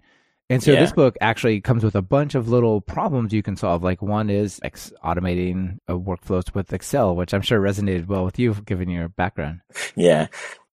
And 0.49 0.61
so 0.61 0.73
Yeah. 0.73 0.81
this 0.81 0.91
book 0.91 1.15
actually 1.21 1.61
comes 1.61 1.83
with 1.83 1.95
a 1.95 2.01
bunch 2.01 2.35
of 2.35 2.49
little 2.49 2.81
problems 2.81 3.31
you 3.33 3.41
can 3.41 3.55
solve. 3.55 3.83
Like 3.83 4.01
one 4.01 4.29
is 4.29 4.59
ex- 4.63 4.91
automating 5.03 5.77
uh, 5.87 5.93
workflows 5.93 6.53
with 6.53 6.73
Excel, 6.73 7.15
which 7.15 7.33
I'm 7.33 7.41
sure 7.41 7.61
resonated 7.61 8.07
well 8.07 8.25
with 8.25 8.37
you 8.37 8.53
given 8.53 8.89
your 8.89 9.07
background. 9.07 9.61
Yeah, 9.95 10.27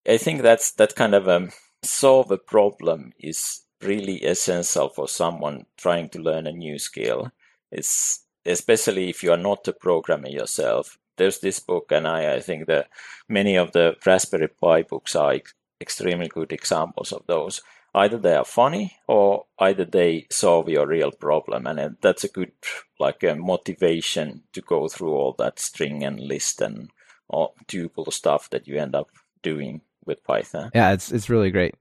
I 0.07 0.17
think 0.17 0.41
that's 0.41 0.71
that 0.73 0.95
kind 0.95 1.15
of 1.15 1.29
um, 1.29 1.51
solve 1.81 2.29
a 2.29 2.37
problem 2.37 3.13
is 3.19 3.61
really 3.81 4.17
essential 4.17 4.89
for 4.89 5.07
someone 5.07 5.65
trying 5.77 6.09
to 6.09 6.19
learn 6.19 6.45
a 6.45 6.51
new 6.51 6.77
skill. 6.77 7.31
It's 7.71 8.25
especially 8.45 9.09
if 9.09 9.23
you 9.23 9.31
are 9.31 9.37
not 9.37 9.67
a 9.67 9.73
programmer 9.73 10.29
yourself. 10.29 10.97
There's 11.17 11.39
this 11.39 11.59
book, 11.59 11.91
and 11.91 12.07
I, 12.07 12.35
I 12.35 12.39
think 12.39 12.67
that 12.67 12.89
many 13.27 13.57
of 13.57 13.73
the 13.73 13.95
Raspberry 14.05 14.47
Pi 14.47 14.83
books 14.83 15.15
are 15.15 15.33
ex- 15.33 15.53
extremely 15.81 16.27
good 16.27 16.51
examples 16.51 17.11
of 17.11 17.25
those. 17.27 17.61
Either 17.93 18.17
they 18.17 18.35
are 18.35 18.45
funny, 18.45 18.97
or 19.07 19.45
either 19.59 19.83
they 19.83 20.27
solve 20.29 20.69
your 20.69 20.87
real 20.87 21.11
problem, 21.11 21.67
and 21.67 21.79
uh, 21.79 21.89
that's 22.01 22.23
a 22.23 22.29
good 22.29 22.51
like 22.99 23.23
a 23.23 23.35
motivation 23.35 24.43
to 24.53 24.61
go 24.61 24.87
through 24.87 25.11
all 25.11 25.35
that 25.37 25.59
string 25.59 26.03
and 26.03 26.19
list 26.19 26.61
and 26.61 26.91
all 27.27 27.55
tuple 27.67 28.11
stuff 28.13 28.49
that 28.51 28.67
you 28.67 28.77
end 28.77 28.95
up 28.95 29.09
doing 29.41 29.81
with 30.05 30.23
Python. 30.23 30.71
Yeah, 30.73 30.93
it's 30.93 31.11
it's 31.11 31.29
really 31.29 31.51
great. 31.51 31.75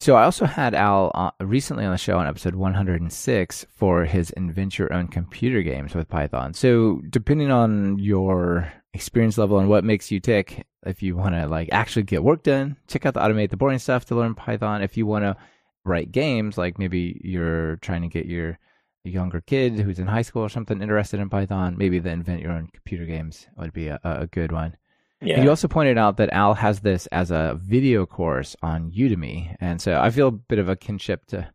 So 0.00 0.16
I 0.16 0.24
also 0.24 0.46
had 0.46 0.74
Al 0.74 1.10
uh, 1.14 1.30
recently 1.44 1.84
on 1.84 1.92
the 1.92 1.98
show 1.98 2.16
on 2.16 2.26
episode 2.26 2.54
106 2.54 3.66
for 3.68 4.06
his 4.06 4.30
invent 4.30 4.78
your 4.78 4.90
own 4.94 5.08
computer 5.08 5.60
games 5.62 5.94
with 5.94 6.08
Python. 6.08 6.54
So 6.54 7.02
depending 7.10 7.50
on 7.50 7.98
your 7.98 8.72
experience 8.94 9.36
level 9.36 9.58
and 9.58 9.68
what 9.68 9.84
makes 9.84 10.10
you 10.10 10.18
tick, 10.18 10.66
if 10.86 11.02
you 11.02 11.16
want 11.16 11.34
to 11.34 11.46
like 11.46 11.68
actually 11.70 12.04
get 12.04 12.24
work 12.24 12.42
done, 12.44 12.78
check 12.88 13.04
out 13.04 13.12
the 13.12 13.20
automate 13.20 13.50
the 13.50 13.58
boring 13.58 13.78
stuff 13.78 14.06
to 14.06 14.14
learn 14.14 14.34
Python. 14.34 14.82
If 14.82 14.96
you 14.96 15.04
want 15.04 15.24
to 15.24 15.36
write 15.84 16.12
games, 16.12 16.56
like 16.56 16.78
maybe 16.78 17.20
you're 17.22 17.76
trying 17.76 18.00
to 18.00 18.08
get 18.08 18.24
your 18.24 18.58
younger 19.04 19.42
kid 19.42 19.78
who's 19.78 19.98
in 19.98 20.06
high 20.06 20.22
school 20.22 20.42
or 20.42 20.48
something 20.48 20.80
interested 20.80 21.20
in 21.20 21.28
Python, 21.28 21.76
maybe 21.76 21.98
the 21.98 22.08
invent 22.08 22.40
your 22.40 22.52
own 22.52 22.68
computer 22.72 23.04
games 23.04 23.48
would 23.58 23.74
be 23.74 23.88
a, 23.88 24.00
a 24.02 24.26
good 24.26 24.50
one. 24.50 24.78
Yeah, 25.22 25.34
And 25.34 25.44
you 25.44 25.50
also 25.50 25.68
pointed 25.68 25.98
out 25.98 26.16
that 26.16 26.32
Al 26.32 26.54
has 26.54 26.80
this 26.80 27.06
as 27.08 27.30
a 27.30 27.58
video 27.60 28.06
course 28.06 28.56
on 28.62 28.90
Udemy. 28.92 29.54
And 29.60 29.80
so 29.80 30.00
I 30.00 30.10
feel 30.10 30.28
a 30.28 30.32
bit 30.32 30.58
of 30.58 30.68
a 30.68 30.76
kinship 30.76 31.26
to 31.26 31.50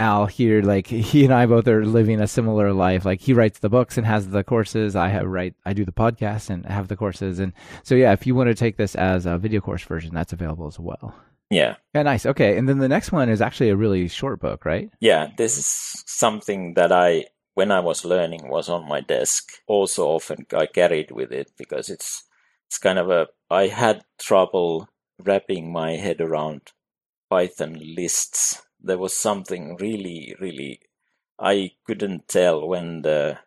Al 0.00 0.26
here. 0.26 0.62
Like 0.62 0.86
he 1.10 1.24
and 1.24 1.32
I 1.32 1.46
both 1.46 1.68
are 1.68 1.86
living 1.86 2.20
a 2.20 2.26
similar 2.26 2.72
life. 2.72 3.04
Like 3.04 3.20
he 3.20 3.34
writes 3.34 3.60
the 3.60 3.68
books 3.68 3.96
and 3.96 4.06
has 4.06 4.28
the 4.30 4.42
courses. 4.42 4.96
I 4.96 5.08
have 5.08 5.26
write 5.26 5.54
I 5.64 5.74
do 5.74 5.84
the 5.84 5.92
podcast 5.92 6.50
and 6.50 6.66
have 6.66 6.88
the 6.88 6.96
courses. 6.96 7.38
And 7.38 7.52
so 7.84 7.94
yeah, 7.94 8.12
if 8.12 8.26
you 8.26 8.34
want 8.34 8.48
to 8.48 8.54
take 8.54 8.76
this 8.76 8.94
as 8.96 9.26
a 9.26 9.38
video 9.38 9.60
course 9.60 9.84
version, 9.84 10.12
that's 10.12 10.32
available 10.32 10.66
as 10.66 10.78
well. 10.78 11.14
yeah, 11.50 11.76
Yeah, 11.94 12.02
nice. 12.02 12.26
Okay. 12.26 12.58
And 12.58 12.68
then 12.68 12.78
the 12.78 12.88
next 12.88 13.12
one 13.12 13.28
is 13.28 13.40
actually 13.40 13.70
a 13.70 13.76
really 13.76 14.08
short 14.08 14.40
book, 14.40 14.64
right? 14.64 14.90
yeah. 15.00 15.28
This 15.36 15.56
is 15.56 15.66
something 16.06 16.74
that 16.74 16.90
I, 16.90 17.26
when 17.54 17.70
I 17.70 17.80
was 17.80 18.04
learning, 18.04 18.48
was 18.48 18.68
on 18.68 18.88
my 18.88 19.02
desk. 19.02 19.52
Also, 19.68 20.08
often 20.08 20.46
I 20.56 20.66
carried 20.66 21.10
with 21.12 21.30
it 21.30 21.52
because 21.56 21.90
it's 21.90 22.24
it's 22.72 22.78
kind 22.78 22.98
of 22.98 23.10
a. 23.10 23.28
I 23.50 23.66
had 23.66 24.02
trouble 24.18 24.88
wrapping 25.22 25.70
my 25.70 25.90
head 25.96 26.22
around 26.22 26.72
Python 27.28 27.78
lists. 27.78 28.62
There 28.80 28.96
was 28.96 29.14
something 29.14 29.76
really, 29.76 30.34
really. 30.40 30.80
I 31.38 31.72
couldn't 31.86 32.28
tell 32.28 32.66
when 32.66 33.02
the 33.02 33.40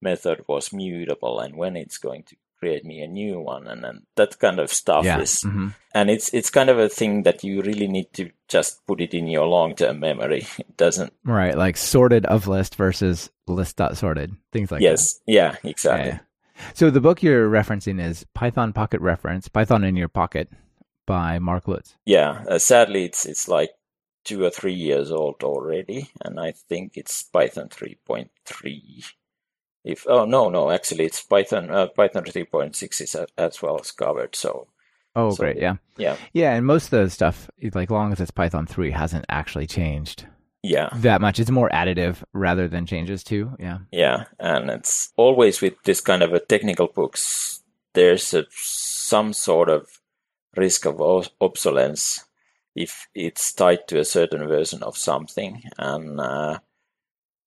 method 0.00 0.44
was 0.46 0.72
mutable 0.72 1.40
and 1.40 1.56
when 1.56 1.76
it's 1.76 1.98
going 1.98 2.22
to 2.28 2.36
create 2.60 2.84
me 2.84 3.00
a 3.00 3.08
new 3.08 3.40
one, 3.40 3.66
and 3.66 3.82
then 3.82 4.02
that 4.14 4.38
kind 4.38 4.60
of 4.60 4.72
stuff 4.72 5.04
yeah. 5.04 5.18
is 5.20 5.42
Mhm. 5.42 5.74
and 5.92 6.08
it's 6.08 6.32
it's 6.32 6.50
kind 6.50 6.70
of 6.70 6.78
a 6.78 6.88
thing 6.88 7.24
that 7.24 7.42
you 7.42 7.62
really 7.62 7.88
need 7.88 8.12
to 8.12 8.30
just 8.46 8.86
put 8.86 9.00
it 9.00 9.12
in 9.12 9.26
your 9.26 9.46
long 9.46 9.74
term 9.74 9.98
memory. 9.98 10.46
It 10.58 10.76
doesn't. 10.76 11.12
Right. 11.24 11.58
Like 11.58 11.76
sorted 11.76 12.26
of 12.26 12.46
list 12.46 12.76
versus 12.76 13.28
list 13.48 13.76
dot 13.76 13.96
sorted. 13.96 14.36
Things 14.52 14.70
like 14.70 14.78
that. 14.80 14.84
yes, 14.90 15.18
yeah, 15.26 15.56
exactly. 15.64 16.10
Yeah. 16.12 16.18
So 16.74 16.90
the 16.90 17.00
book 17.00 17.22
you're 17.22 17.48
referencing 17.48 18.00
is 18.02 18.24
Python 18.34 18.72
Pocket 18.72 19.00
Reference, 19.00 19.48
Python 19.48 19.84
in 19.84 19.96
Your 19.96 20.08
Pocket 20.08 20.50
by 21.06 21.38
Mark 21.38 21.68
Lutz. 21.68 21.96
Yeah. 22.04 22.44
Uh, 22.48 22.58
sadly, 22.58 23.04
it's 23.04 23.26
it's 23.26 23.48
like 23.48 23.70
two 24.24 24.44
or 24.44 24.50
three 24.50 24.74
years 24.74 25.10
old 25.10 25.42
already, 25.42 26.10
and 26.20 26.38
I 26.38 26.52
think 26.52 26.92
it's 26.96 27.22
Python 27.22 27.68
three 27.68 27.98
point 28.06 28.30
three 28.44 29.04
If 29.84 30.06
oh 30.08 30.24
no 30.24 30.50
no 30.50 30.70
actually 30.70 31.06
it's 31.06 31.22
Python 31.22 31.70
uh, 31.70 31.86
Python 31.88 32.24
3.6 32.24 33.00
is 33.00 33.16
as 33.38 33.62
well 33.62 33.80
as 33.80 33.90
covered. 33.90 34.36
So 34.36 34.68
oh 35.16 35.30
so, 35.30 35.36
great 35.36 35.56
yeah 35.56 35.76
yeah 35.96 36.16
yeah 36.32 36.54
and 36.54 36.66
most 36.66 36.92
of 36.92 37.04
the 37.04 37.10
stuff 37.10 37.48
like 37.72 37.90
long 37.90 38.12
as 38.12 38.20
it's 38.20 38.30
Python 38.30 38.66
3 38.66 38.90
hasn't 38.90 39.24
actually 39.28 39.66
changed 39.66 40.26
yeah 40.62 40.88
that 40.96 41.20
much. 41.20 41.38
It's 41.38 41.50
more 41.50 41.70
additive 41.70 42.22
rather 42.32 42.68
than 42.68 42.86
changes 42.86 43.22
too. 43.22 43.56
Yeah 43.58 43.78
yeah 43.92 44.24
and 44.38 44.70
it's 44.70 45.12
always 45.16 45.60
with 45.60 45.74
this 45.84 46.00
kind 46.00 46.22
of 46.22 46.32
a 46.32 46.40
technical 46.40 46.88
books. 46.88 47.62
There's 47.94 48.34
a, 48.34 48.44
some 48.50 49.32
sort 49.32 49.68
of 49.68 49.86
risk 50.56 50.86
of 50.86 51.00
obsolescence 51.40 52.24
if 52.74 53.08
it's 53.14 53.52
tied 53.52 53.88
to 53.88 53.98
a 53.98 54.04
certain 54.04 54.46
version 54.46 54.82
of 54.82 54.96
something 54.96 55.62
and. 55.78 56.20
Uh, 56.20 56.58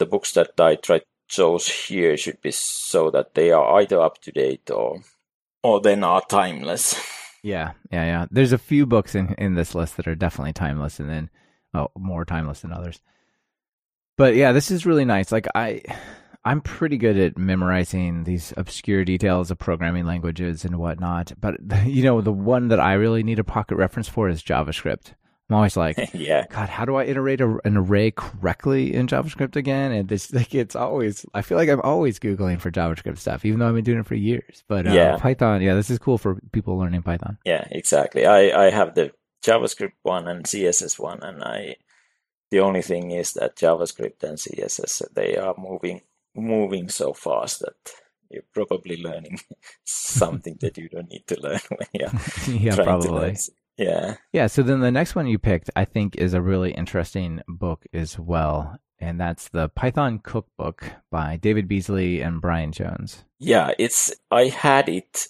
the 0.01 0.06
books 0.08 0.32
that 0.34 0.60
I 0.60 0.75
try 0.75 1.01
chose 1.27 1.70
here 1.70 2.18
should 2.18 2.41
be 2.41 2.50
so 2.50 3.12
that 3.12 3.36
they 3.36 3.51
are 3.51 3.80
either 3.80 4.01
up 4.01 4.20
to 4.24 4.32
date 4.32 4.72
or 4.72 5.03
or 5.63 5.80
then 5.80 6.03
are 6.03 6.22
timeless. 6.27 7.00
Yeah, 7.44 7.72
yeah, 7.91 8.06
yeah. 8.06 8.25
There's 8.30 8.51
a 8.51 8.60
few 8.60 8.86
books 8.86 9.15
in 9.15 9.34
in 9.39 9.56
this 9.56 9.74
list 9.74 9.98
that 9.98 10.08
are 10.08 10.13
definitely 10.13 10.53
timeless, 10.53 11.00
and 11.00 11.10
then 11.10 11.32
more 11.98 12.25
timeless 12.25 12.62
than 12.62 12.74
others. 12.74 13.00
But 14.18 14.36
yeah, 14.36 14.51
this 14.51 14.72
is 14.72 14.86
really 14.86 15.06
nice. 15.06 15.32
Like 15.32 15.48
I, 15.56 15.82
I'm 16.44 16.62
pretty 16.62 16.98
good 16.98 17.18
at 17.18 17.38
memorizing 17.38 18.24
these 18.24 18.54
obscure 18.58 19.06
details 19.06 19.51
of 19.51 19.60
programming 19.60 20.06
languages 20.06 20.66
and 20.66 20.78
whatnot. 20.78 21.34
But 21.40 21.58
you 21.86 22.04
know, 22.04 22.22
the 22.22 22.32
one 22.32 22.70
that 22.70 22.80
I 22.80 22.94
really 22.94 23.24
need 23.24 23.40
a 23.40 23.44
pocket 23.44 23.75
reference 23.75 24.08
for 24.08 24.30
is 24.30 24.44
JavaScript. 24.44 25.13
I'm 25.51 25.56
always 25.56 25.75
like, 25.75 25.98
yeah, 26.13 26.46
God, 26.50 26.70
how 26.70 26.86
do 26.86 26.96
I 26.96 27.04
iterate 27.04 27.42
a, 27.42 27.58
an 27.66 27.75
array 27.75 28.12
correctly 28.12 28.94
in 28.94 29.08
JavaScript 29.08 29.58
again? 29.58 29.92
And 29.92 30.08
this, 30.08 30.32
like, 30.34 30.56
it's 30.56 30.78
always, 30.78 31.25
I 31.34 31.42
feel 31.42 31.58
like 31.58 31.68
I'm 31.68 31.82
always 31.82 32.20
Googling 32.20 32.62
for 32.62 32.72
JavaScript 32.72 33.18
stuff, 33.18 33.44
even 33.44 33.60
though 33.60 33.68
I've 33.68 33.75
been 33.75 33.84
doing 33.84 34.00
it 34.00 34.06
for 34.06 34.16
years. 34.16 34.63
But 34.70 34.88
uh, 34.88 34.94
yeah. 34.94 35.18
Python, 35.18 35.62
yeah, 35.62 35.75
this 35.75 35.90
is 35.90 36.00
cool 36.00 36.18
for 36.18 36.36
people 36.54 36.78
learning 36.78 37.01
Python. 37.01 37.38
Yeah, 37.44 37.68
exactly. 37.70 38.25
I, 38.25 38.68
I 38.68 38.70
have 38.70 38.96
the 38.96 39.12
JavaScript 39.43 39.93
one 40.03 40.27
and 40.27 40.45
CSS 40.45 41.00
one, 41.00 41.21
and 41.24 41.43
I, 41.43 41.75
the 42.50 42.60
only 42.60 42.81
thing 42.81 43.12
is 43.12 43.33
that 43.33 43.55
JavaScript 43.55 44.24
and 44.24 44.38
CSS, 44.38 45.13
they 45.13 45.38
are 45.38 45.55
moving, 45.57 46.01
moving 46.36 46.89
so 46.89 47.13
fast 47.13 47.60
that 47.60 47.93
you're 48.29 48.43
probably 48.53 49.01
learning 49.01 49.39
something 49.86 50.57
that 50.62 50.77
you 50.77 50.89
don't 50.89 51.10
need 51.10 51.27
to 51.27 51.39
learn 51.41 51.60
when 51.69 51.88
you're 51.93 52.10
yeah, 52.48 52.75
probably. 52.75 53.07
to 53.07 53.13
learn 53.13 53.36
yeah. 53.77 54.15
Yeah. 54.31 54.48
So 54.48 54.62
then 54.63 54.81
the 54.81 54.91
next 54.91 55.15
one 55.15 55.27
you 55.27 55.39
picked, 55.39 55.69
I 55.75 55.86
think, 55.86 56.15
is 56.15 56.33
a 56.33 56.41
really 56.41 56.71
interesting 56.71 57.41
book 57.48 57.86
as 57.93 58.19
well. 58.19 58.77
And 59.00 59.19
that's 59.19 59.50
the 59.50 59.69
Python 59.69 60.19
Cookbook 60.19 60.91
by 61.10 61.38
David 61.38 61.67
Beazley 61.67 62.24
and 62.24 62.39
Brian 62.39 62.71
Jones. 62.71 63.24
Yeah, 63.39 63.71
it's 63.79 64.13
I 64.29 64.45
had 64.45 64.88
it 64.88 65.27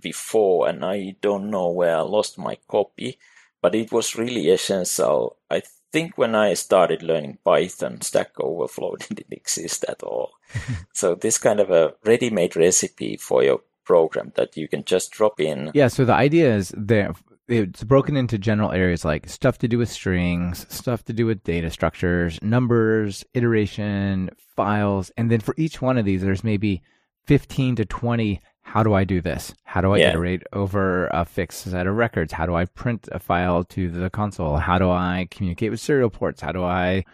before 0.00 0.68
and 0.68 0.84
I 0.84 1.16
don't 1.20 1.50
know 1.50 1.70
where 1.70 1.96
I 1.96 2.00
lost 2.00 2.38
my 2.38 2.56
copy, 2.68 3.18
but 3.60 3.74
it 3.74 3.92
was 3.92 4.16
really 4.16 4.48
essential. 4.50 5.36
I 5.50 5.62
think 5.92 6.16
when 6.16 6.34
I 6.34 6.54
started 6.54 7.02
learning 7.02 7.38
Python, 7.44 8.00
Stack 8.00 8.32
Overflow 8.38 8.96
didn't 9.08 9.32
exist 9.32 9.84
at 9.88 10.02
all. 10.02 10.32
so 10.92 11.14
this 11.14 11.38
kind 11.38 11.60
of 11.60 11.70
a 11.70 11.94
ready-made 12.04 12.56
recipe 12.56 13.16
for 13.16 13.42
your 13.42 13.60
program 13.84 14.32
that 14.36 14.56
you 14.56 14.68
can 14.68 14.84
just 14.84 15.10
drop 15.10 15.40
in. 15.40 15.70
Yeah, 15.74 15.88
so 15.88 16.04
the 16.04 16.14
idea 16.14 16.54
is 16.54 16.72
there 16.76 17.14
it's 17.48 17.84
broken 17.84 18.16
into 18.16 18.38
general 18.38 18.72
areas 18.72 19.04
like 19.04 19.28
stuff 19.28 19.58
to 19.58 19.68
do 19.68 19.78
with 19.78 19.90
strings, 19.90 20.66
stuff 20.72 21.04
to 21.04 21.12
do 21.12 21.26
with 21.26 21.42
data 21.42 21.70
structures, 21.70 22.38
numbers, 22.40 23.24
iteration, 23.34 24.30
files, 24.56 25.10
and 25.16 25.30
then 25.30 25.40
for 25.40 25.54
each 25.58 25.82
one 25.82 25.98
of 25.98 26.04
these, 26.04 26.22
there's 26.22 26.44
maybe 26.44 26.82
15 27.26 27.76
to 27.76 27.84
20. 27.84 28.40
How 28.62 28.82
do 28.82 28.94
I 28.94 29.04
do 29.04 29.20
this? 29.20 29.52
How 29.64 29.80
do 29.80 29.92
I 29.92 29.98
yeah. 29.98 30.10
iterate 30.10 30.44
over 30.52 31.08
a 31.08 31.24
fixed 31.24 31.62
set 31.62 31.86
of 31.86 31.96
records? 31.96 32.32
How 32.32 32.46
do 32.46 32.54
I 32.54 32.64
print 32.64 33.08
a 33.12 33.18
file 33.18 33.64
to 33.64 33.90
the 33.90 34.08
console? 34.08 34.56
How 34.56 34.78
do 34.78 34.90
I 34.90 35.28
communicate 35.30 35.70
with 35.70 35.80
serial 35.80 36.10
ports? 36.10 36.40
How 36.40 36.52
do 36.52 36.62
I 36.62 37.04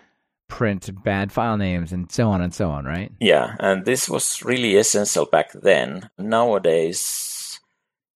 print 0.48 0.90
bad 1.04 1.30
file 1.30 1.56
names 1.56 1.92
and 1.92 2.10
so 2.10 2.30
on 2.30 2.40
and 2.40 2.54
so 2.54 2.70
on, 2.70 2.84
right? 2.84 3.12
Yeah, 3.20 3.56
and 3.60 3.84
this 3.84 4.08
was 4.08 4.42
really 4.42 4.76
essential 4.76 5.26
back 5.26 5.52
then. 5.52 6.10
Nowadays, 6.18 7.60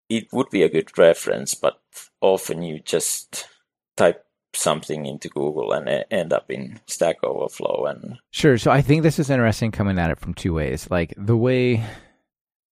it 0.09 0.29
would 0.33 0.51
be 0.51 0.63
a 0.63 0.69
good 0.69 0.97
reference, 0.99 1.55
but 1.55 1.81
often 2.21 2.63
you 2.63 2.81
just 2.81 3.49
type 3.97 4.25
something 4.55 5.07
into 5.07 5.29
Google 5.29 5.73
and 5.73 6.05
end 6.11 6.33
up 6.33 6.51
in 6.51 6.81
Stack 6.87 7.23
Overflow 7.23 7.87
and 7.87 8.19
Sure. 8.31 8.59
So 8.59 8.71
I 8.71 8.83
think 8.83 9.03
this 9.03 9.19
is 9.19 9.31
interesting 9.31 9.71
coming 9.71 9.99
at 9.99 10.11
it 10.11 10.19
from 10.19 10.35
two 10.35 10.55
ways. 10.55 10.91
Like 10.91 11.15
the 11.17 11.37
way 11.37 11.85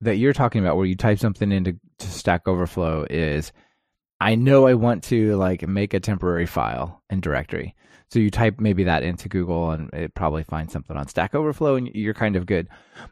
that 0.01 0.17
you're 0.17 0.33
talking 0.33 0.63
about 0.63 0.77
where 0.77 0.87
you 0.87 0.97
type 0.97 1.19
something 1.19 1.53
into 1.53 1.77
Stack 1.99 2.49
Overflow 2.49 3.07
is 3.11 3.53
I 4.21 4.35
know 4.35 4.67
I 4.67 4.75
want 4.75 5.05
to 5.05 5.37
like 5.37 5.67
make 5.67 5.95
a 5.95 6.01
temporary 6.01 6.47
file 6.47 7.03
and 7.09 7.23
directory. 7.23 7.75
So 8.11 8.19
you 8.19 8.31
type 8.31 8.61
maybe 8.61 8.85
that 8.85 9.03
into 9.03 9.29
Google 9.29 9.71
and 9.71 9.89
it 9.93 10.15
probably 10.15 10.43
finds 10.43 10.73
something 10.73 10.97
on 10.97 11.07
Stack 11.07 11.35
Overflow 11.35 11.77
and 11.77 11.89
you're 11.95 12.15
kind 12.15 12.37
of 12.37 12.45
good. 12.47 12.69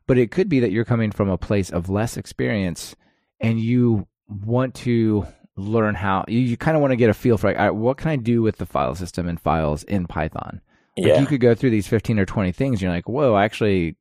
But 0.07 0.19
it 0.19 0.31
could 0.31 0.49
be 0.49 0.61
that 0.61 0.73
you're 0.73 0.85
coming 0.85 1.13
from 1.13 1.29
a 1.29 1.39
place 1.39 1.71
of 1.71 1.89
less 1.89 2.17
experience 2.17 2.97
and 3.41 3.61
you 3.61 4.09
want 4.29 4.75
to 4.75 5.27
learn 5.57 5.95
how 5.95 6.25
you, 6.29 6.39
you 6.39 6.57
kind 6.57 6.77
of 6.77 6.81
want 6.81 6.93
to 6.93 6.97
get 6.97 7.11
a 7.11 7.15
feel 7.15 7.37
for 7.39 7.49
like 7.49 7.59
right, 7.59 7.71
what 7.71 7.97
can 7.97 8.11
I 8.11 8.17
do 8.17 8.43
with 8.43 8.57
the 8.57 8.67
file 8.67 8.95
system 8.95 9.29
and 9.29 9.41
files 9.41 9.83
in 9.85 10.07
Python. 10.07 10.61
Like 10.97 11.07
yeah. 11.07 11.21
you 11.21 11.27
could 11.27 11.41
go 11.41 11.55
through 11.55 11.71
these 11.71 11.87
15 11.87 12.19
or 12.19 12.27
20 12.27 12.51
things. 12.53 12.83
you're 12.83 12.91
like, 12.91 13.09
whoa, 13.09 13.37
actually, 13.37 13.97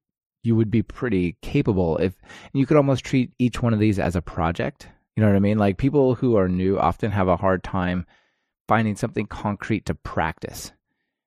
you 0.48 0.56
would 0.56 0.72
be 0.72 0.82
pretty 0.82 1.36
capable 1.42 1.98
if 1.98 2.14
you 2.54 2.66
could 2.66 2.78
almost 2.78 3.04
treat 3.04 3.34
each 3.38 3.62
one 3.62 3.74
of 3.74 3.80
these 3.80 4.00
as 4.00 4.16
a 4.16 4.22
project. 4.22 4.88
You 5.16 5.22
know 5.22 5.28
what 5.30 5.36
I 5.36 5.40
mean? 5.40 5.58
Like 5.58 5.78
people 5.78 6.16
who 6.16 6.38
are 6.38 6.48
new 6.48 6.80
often 6.80 7.12
have 7.12 7.28
a 7.28 7.36
hard 7.36 7.64
time 7.64 8.06
finding 8.68 8.96
something 8.96 9.26
concrete 9.26 9.86
to 9.88 9.94
practice. 9.94 10.72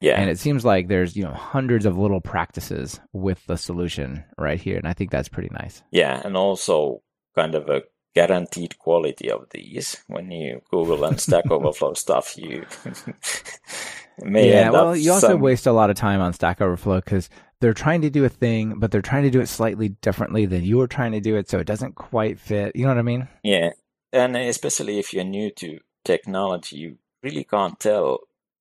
Yeah. 0.00 0.18
And 0.18 0.30
it 0.30 0.38
seems 0.38 0.64
like 0.64 0.88
there's, 0.88 1.16
you 1.16 1.22
know, 1.22 1.34
hundreds 1.34 1.84
of 1.84 1.98
little 1.98 2.22
practices 2.22 2.98
with 3.12 3.44
the 3.46 3.58
solution 3.58 4.24
right 4.38 4.58
here. 4.58 4.78
And 4.78 4.88
I 4.88 4.94
think 4.94 5.10
that's 5.10 5.28
pretty 5.28 5.50
nice. 5.52 5.82
Yeah. 5.90 6.22
And 6.24 6.34
also 6.34 7.02
kind 7.34 7.54
of 7.54 7.68
a 7.68 7.82
guaranteed 8.14 8.78
quality 8.78 9.30
of 9.30 9.48
these. 9.50 10.02
When 10.06 10.30
you 10.30 10.62
Google 10.70 11.04
and 11.04 11.20
Stack 11.20 11.44
Overflow 11.50 11.92
stuff, 11.94 12.38
you 12.38 12.64
may 14.22 14.50
yeah. 14.50 14.70
well, 14.70 14.96
you 14.96 15.12
also 15.12 15.28
some... 15.28 15.40
waste 15.40 15.66
a 15.66 15.72
lot 15.72 15.90
of 15.90 15.96
time 15.96 16.20
on 16.20 16.32
Stack 16.32 16.60
Overflow 16.60 17.00
because 17.00 17.28
they're 17.60 17.74
trying 17.74 18.02
to 18.02 18.10
do 18.10 18.24
a 18.24 18.28
thing, 18.28 18.78
but 18.78 18.90
they're 18.90 19.02
trying 19.02 19.24
to 19.24 19.30
do 19.30 19.40
it 19.40 19.48
slightly 19.48 19.90
differently 19.90 20.46
than 20.46 20.64
you 20.64 20.78
were 20.78 20.86
trying 20.86 21.12
to 21.12 21.20
do 21.20 21.36
it, 21.36 21.48
so 21.48 21.58
it 21.58 21.66
doesn't 21.66 21.94
quite 21.94 22.38
fit. 22.38 22.74
You 22.74 22.84
know 22.84 22.90
what 22.90 22.98
I 22.98 23.02
mean? 23.02 23.28
Yeah, 23.42 23.70
and 24.12 24.36
especially 24.36 24.98
if 24.98 25.12
you're 25.12 25.24
new 25.24 25.50
to 25.52 25.80
technology, 26.04 26.76
you 26.76 26.98
really 27.22 27.44
can't 27.44 27.78
tell 27.78 28.20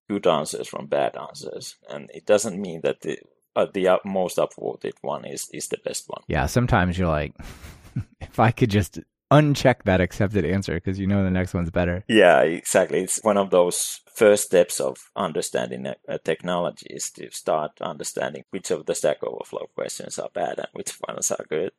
good 0.09 0.27
answers 0.27 0.67
from 0.67 0.87
bad 0.87 1.15
answers, 1.15 1.75
and 1.89 2.09
it 2.13 2.25
doesn't 2.25 2.59
mean 2.59 2.81
that 2.81 3.01
the 3.01 3.19
uh, 3.55 3.67
the 3.73 3.99
most 4.05 4.37
upvoted 4.37 4.93
one 5.01 5.25
is 5.25 5.49
is 5.53 5.67
the 5.67 5.77
best 5.83 6.05
one. 6.07 6.23
Yeah, 6.27 6.45
sometimes 6.45 6.97
you're 6.97 7.07
like, 7.07 7.33
if 8.21 8.39
I 8.39 8.51
could 8.51 8.69
just 8.69 8.99
uncheck 9.31 9.83
that 9.83 10.01
accepted 10.01 10.45
answer 10.45 10.75
because 10.75 10.99
you 10.99 11.07
know 11.07 11.23
the 11.23 11.29
next 11.29 11.53
one's 11.53 11.69
better. 11.69 12.03
Yeah, 12.07 12.41
exactly. 12.41 13.01
It's 13.01 13.23
one 13.23 13.37
of 13.37 13.49
those 13.49 14.01
first 14.13 14.45
steps 14.45 14.79
of 14.79 14.97
understanding 15.15 15.85
a, 15.85 15.95
a 16.07 16.19
technology 16.19 16.87
is 16.89 17.09
to 17.11 17.31
start 17.31 17.71
understanding 17.81 18.43
which 18.49 18.71
of 18.71 18.85
the 18.85 18.95
Stack 18.95 19.23
Overflow 19.23 19.67
questions 19.75 20.19
are 20.19 20.29
bad 20.33 20.57
and 20.57 20.67
which 20.73 20.97
ones 21.07 21.31
are 21.31 21.45
good. 21.49 21.71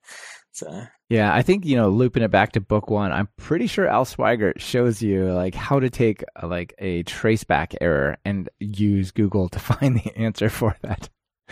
So 0.53 0.87
yeah, 1.09 1.35
I 1.35 1.43
think 1.43 1.65
you 1.65 1.77
know 1.77 1.89
looping 1.89 2.23
it 2.23 2.31
back 2.31 2.53
to 2.53 2.61
book 2.61 2.91
one. 2.91 3.13
I'm 3.13 3.29
pretty 3.37 3.67
sure 3.67 3.87
Al 3.87 4.05
Sweigart 4.05 4.61
shows 4.61 5.03
you 5.03 5.33
like 5.33 5.55
how 5.55 5.81
to 5.81 5.91
take 5.91 6.25
a, 6.37 6.47
like 6.47 6.75
a 6.79 7.05
traceback 7.05 7.75
error 7.81 8.19
and 8.25 8.49
use 8.59 9.11
Google 9.11 9.49
to 9.51 9.59
find 9.71 9.97
the 9.97 10.17
answer 10.17 10.49
for 10.49 10.77
that. 10.83 11.09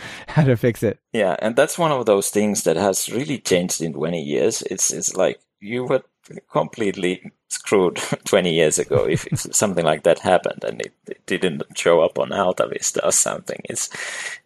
how 0.27 0.43
to 0.43 0.55
fix 0.55 0.83
it. 0.83 0.99
Yeah, 1.13 1.35
and 1.39 1.55
that's 1.55 1.77
one 1.77 1.91
of 1.91 2.05
those 2.05 2.29
things 2.29 2.63
that 2.63 2.77
has 2.77 3.09
really 3.09 3.37
changed 3.37 3.81
in 3.81 3.93
20 3.93 4.21
years. 4.21 4.61
It's 4.63 4.91
it's 4.91 5.15
like 5.15 5.39
you 5.59 5.85
were 5.85 6.03
completely 6.51 7.31
screwed 7.47 7.95
20 8.25 8.53
years 8.53 8.77
ago 8.77 9.05
if, 9.05 9.25
if 9.27 9.39
something 9.55 9.85
like 9.85 10.03
that 10.03 10.19
happened 10.19 10.63
and 10.63 10.81
it, 10.81 10.93
it, 11.07 11.25
didn't 11.25 11.63
show 11.75 12.01
up 12.01 12.19
on 12.19 12.31
Alta 12.31 12.67
Vista 12.67 13.03
or 13.05 13.11
something. 13.11 13.59
It's 13.65 13.89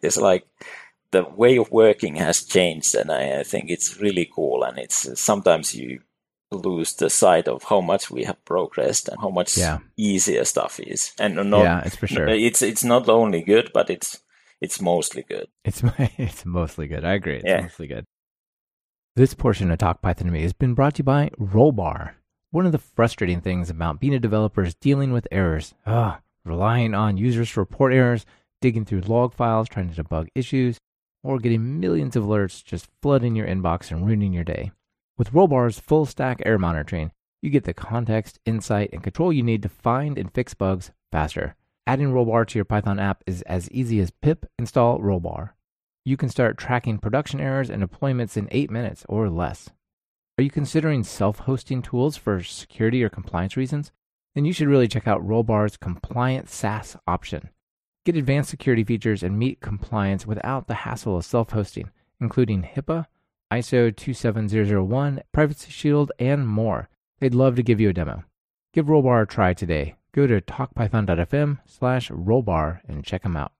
it's 0.02 0.16
like 0.16 0.46
the 1.14 1.24
way 1.24 1.56
of 1.56 1.70
working 1.70 2.16
has 2.16 2.42
changed, 2.42 2.94
and 2.94 3.10
I, 3.10 3.40
I 3.40 3.42
think 3.44 3.70
it's 3.70 4.00
really 4.00 4.28
cool. 4.34 4.64
And 4.64 4.78
it's 4.78 5.20
sometimes 5.20 5.74
you 5.74 6.00
lose 6.50 6.94
the 6.94 7.08
sight 7.08 7.48
of 7.48 7.62
how 7.64 7.80
much 7.80 8.10
we 8.10 8.24
have 8.24 8.44
progressed 8.44 9.08
and 9.08 9.20
how 9.20 9.30
much 9.30 9.56
yeah. 9.56 9.78
easier 9.96 10.44
stuff 10.44 10.80
is. 10.80 11.12
And 11.18 11.36
not, 11.36 11.62
yeah, 11.62 11.82
it's 11.84 11.96
for 11.96 12.06
sure. 12.06 12.28
It's 12.28 12.62
it's 12.62 12.84
not 12.84 13.08
only 13.08 13.42
good, 13.42 13.70
but 13.72 13.90
it's 13.90 14.20
it's 14.60 14.80
mostly 14.80 15.22
good. 15.22 15.46
It's 15.64 15.82
it's 16.18 16.44
mostly 16.44 16.88
good. 16.88 17.04
I 17.04 17.14
agree. 17.14 17.36
It's 17.36 17.46
yeah. 17.46 17.62
mostly 17.62 17.86
good. 17.86 18.04
This 19.16 19.32
portion 19.32 19.70
of 19.70 19.78
Talk 19.78 20.02
Python 20.02 20.26
to 20.26 20.32
Me 20.32 20.42
has 20.42 20.52
been 20.52 20.74
brought 20.74 20.94
to 20.94 20.98
you 20.98 21.04
by 21.04 21.30
Rollbar. 21.38 22.14
One 22.50 22.66
of 22.66 22.72
the 22.72 22.78
frustrating 22.78 23.40
things 23.40 23.70
about 23.70 24.00
being 24.00 24.12
a 24.12 24.18
developer 24.18 24.64
is 24.64 24.74
dealing 24.74 25.12
with 25.12 25.28
errors. 25.30 25.72
Ugh, 25.86 26.20
relying 26.44 26.94
on 26.94 27.16
users 27.16 27.52
to 27.52 27.60
report 27.60 27.92
errors, 27.92 28.26
digging 28.60 28.84
through 28.84 29.02
log 29.02 29.32
files, 29.32 29.68
trying 29.68 29.94
to 29.94 30.02
debug 30.02 30.26
issues. 30.34 30.80
or 31.22 31.38
getting 31.38 31.78
millions 31.78 32.16
of 32.16 32.24
alerts 32.24 32.64
just 32.64 32.88
flooding 33.00 33.36
your 33.36 33.46
inbox 33.46 33.92
and 33.92 34.04
ruining 34.04 34.32
your 34.32 34.42
day. 34.42 34.72
With 35.16 35.30
Rollbar's 35.32 35.78
full 35.78 36.06
stack 36.06 36.42
error 36.44 36.58
monitoring, 36.58 37.12
you 37.40 37.50
get 37.50 37.62
the 37.62 37.72
context, 37.72 38.40
insight, 38.44 38.90
and 38.92 39.00
control 39.00 39.32
you 39.32 39.44
need 39.44 39.62
to 39.62 39.68
find 39.68 40.18
and 40.18 40.34
fix 40.34 40.54
bugs 40.54 40.90
faster. 41.12 41.54
Adding 41.86 42.12
Rollbar 42.12 42.48
to 42.48 42.58
your 42.58 42.64
Python 42.64 42.98
app 42.98 43.22
is 43.28 43.42
as 43.42 43.70
easy 43.70 44.00
as 44.00 44.10
pip 44.10 44.44
install 44.58 44.98
Rollbar. 44.98 45.50
You 46.06 46.18
can 46.18 46.28
start 46.28 46.58
tracking 46.58 46.98
production 46.98 47.40
errors 47.40 47.70
and 47.70 47.82
deployments 47.82 48.36
in 48.36 48.46
8 48.50 48.70
minutes 48.70 49.06
or 49.08 49.30
less. 49.30 49.70
Are 50.36 50.42
you 50.42 50.50
considering 50.50 51.02
self 51.02 51.38
hosting 51.40 51.80
tools 51.80 52.18
for 52.18 52.42
security 52.42 53.02
or 53.02 53.08
compliance 53.08 53.56
reasons? 53.56 53.90
Then 54.34 54.44
you 54.44 54.52
should 54.52 54.68
really 54.68 54.88
check 54.88 55.08
out 55.08 55.26
Rollbar's 55.26 55.78
compliant 55.78 56.50
SaaS 56.50 56.96
option. 57.06 57.48
Get 58.04 58.16
advanced 58.16 58.50
security 58.50 58.84
features 58.84 59.22
and 59.22 59.38
meet 59.38 59.60
compliance 59.60 60.26
without 60.26 60.66
the 60.66 60.74
hassle 60.74 61.16
of 61.16 61.24
self 61.24 61.50
hosting, 61.50 61.90
including 62.20 62.64
HIPAA, 62.64 63.06
ISO 63.50 63.96
27001, 63.96 65.22
Privacy 65.32 65.70
Shield, 65.70 66.12
and 66.18 66.46
more. 66.46 66.90
They'd 67.20 67.34
love 67.34 67.56
to 67.56 67.62
give 67.62 67.80
you 67.80 67.88
a 67.88 67.94
demo. 67.94 68.24
Give 68.74 68.86
Rollbar 68.86 69.22
a 69.22 69.26
try 69.26 69.54
today. 69.54 69.94
Go 70.12 70.26
to 70.26 70.42
talkpython.fm 70.42 71.60
slash 71.64 72.10
rollbar 72.10 72.80
and 72.86 73.02
check 73.02 73.22
them 73.22 73.36
out. 73.36 73.52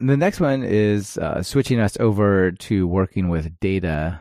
The 0.00 0.16
next 0.16 0.40
one 0.40 0.64
is 0.64 1.16
uh, 1.18 1.42
switching 1.42 1.80
us 1.80 1.96
over 2.00 2.50
to 2.52 2.86
working 2.86 3.28
with 3.28 3.58
data 3.60 4.20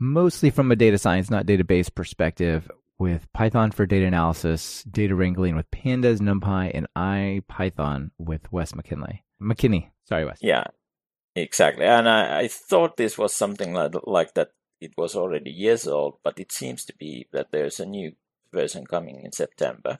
mostly 0.00 0.50
from 0.50 0.72
a 0.72 0.76
data 0.76 0.98
science, 0.98 1.30
not 1.30 1.46
database 1.46 1.94
perspective, 1.94 2.70
with 2.98 3.30
Python 3.32 3.70
for 3.70 3.86
data 3.86 4.06
analysis, 4.06 4.82
data 4.84 5.14
wrangling 5.14 5.56
with 5.56 5.70
Pandas, 5.70 6.20
NumPy, 6.20 6.70
and 6.74 6.86
IPython 6.96 8.10
with 8.18 8.50
Wes 8.50 8.74
McKinley. 8.74 9.24
McKinney, 9.40 9.90
sorry, 10.04 10.24
Wes. 10.24 10.38
Yeah, 10.40 10.64
exactly. 11.36 11.84
And 11.84 12.08
I, 12.08 12.40
I 12.40 12.48
thought 12.48 12.96
this 12.96 13.16
was 13.16 13.32
something 13.32 13.72
like, 13.72 13.94
like 14.04 14.34
that. 14.34 14.50
It 14.80 14.92
was 14.96 15.14
already 15.14 15.50
years 15.50 15.86
old, 15.86 16.18
but 16.24 16.40
it 16.40 16.52
seems 16.52 16.86
to 16.86 16.94
be 16.96 17.28
that 17.32 17.50
there's 17.50 17.80
a 17.80 17.86
new 17.86 18.12
version 18.50 18.86
coming 18.86 19.22
in 19.22 19.32
September. 19.32 19.98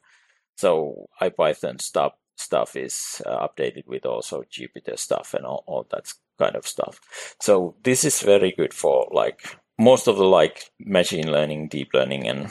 So 0.56 1.08
IPython 1.20 1.82
stuff 1.82 2.14
stuff 2.40 2.76
is 2.76 3.22
uh, 3.26 3.46
updated 3.46 3.86
with 3.86 4.06
also 4.06 4.42
Jupyter 4.42 4.98
stuff 4.98 5.34
and 5.34 5.44
all, 5.44 5.62
all 5.66 5.86
that 5.90 6.12
kind 6.38 6.56
of 6.56 6.66
stuff. 6.66 7.00
So 7.40 7.76
this 7.82 8.04
is 8.04 8.22
very 8.22 8.52
good 8.52 8.74
for 8.74 9.08
like 9.12 9.56
most 9.78 10.08
of 10.08 10.16
the 10.16 10.24
like 10.24 10.70
machine 10.78 11.30
learning, 11.30 11.68
deep 11.68 11.94
learning, 11.94 12.28
and 12.28 12.50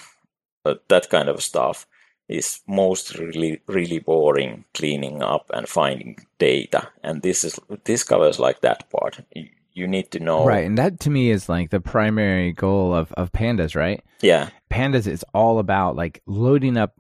uh, 0.66 0.76
that 0.88 1.10
kind 1.10 1.30
of 1.30 1.44
stuff 1.44 1.88
is 2.28 2.62
most 2.68 3.16
really 3.18 3.60
really 3.68 4.00
boring 4.00 4.64
cleaning 4.74 5.22
up 5.22 5.50
and 5.54 5.68
finding 5.68 6.18
data. 6.38 6.90
And 7.04 7.22
this 7.22 7.44
is 7.44 7.60
this 7.86 8.04
covers 8.04 8.40
like 8.40 8.62
that 8.62 8.90
part. 8.90 9.20
You, 9.36 9.88
need 9.88 10.12
to 10.12 10.20
know 10.20 10.44
right 10.44 10.66
and 10.66 10.78
that 10.78 11.00
to 11.00 11.10
me 11.10 11.32
is 11.32 11.48
like 11.48 11.70
the 11.70 11.80
primary 11.80 12.52
goal 12.52 12.94
of 12.94 13.14
of 13.14 13.32
pandas 13.32 13.78
right? 13.78 14.04
Yeah. 14.20 14.50
Pandas 14.70 15.08
is 15.08 15.24
all 15.34 15.58
about 15.58 15.96
like 15.96 16.22
loading 16.26 16.76
up 16.76 17.00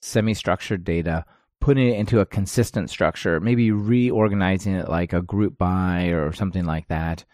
semi-structured 0.00 0.84
data 0.84 1.26
putting 1.64 1.88
it 1.88 1.98
into 1.98 2.20
a 2.20 2.26
consistent 2.26 2.90
structure 2.90 3.40
maybe 3.40 3.70
reorganizing 3.70 4.74
it 4.74 4.88
like 4.88 5.12
a 5.12 5.22
group 5.22 5.56
by 5.56 6.04
or 6.06 6.32
something 6.32 6.64
like 6.64 6.86
that 6.88 7.24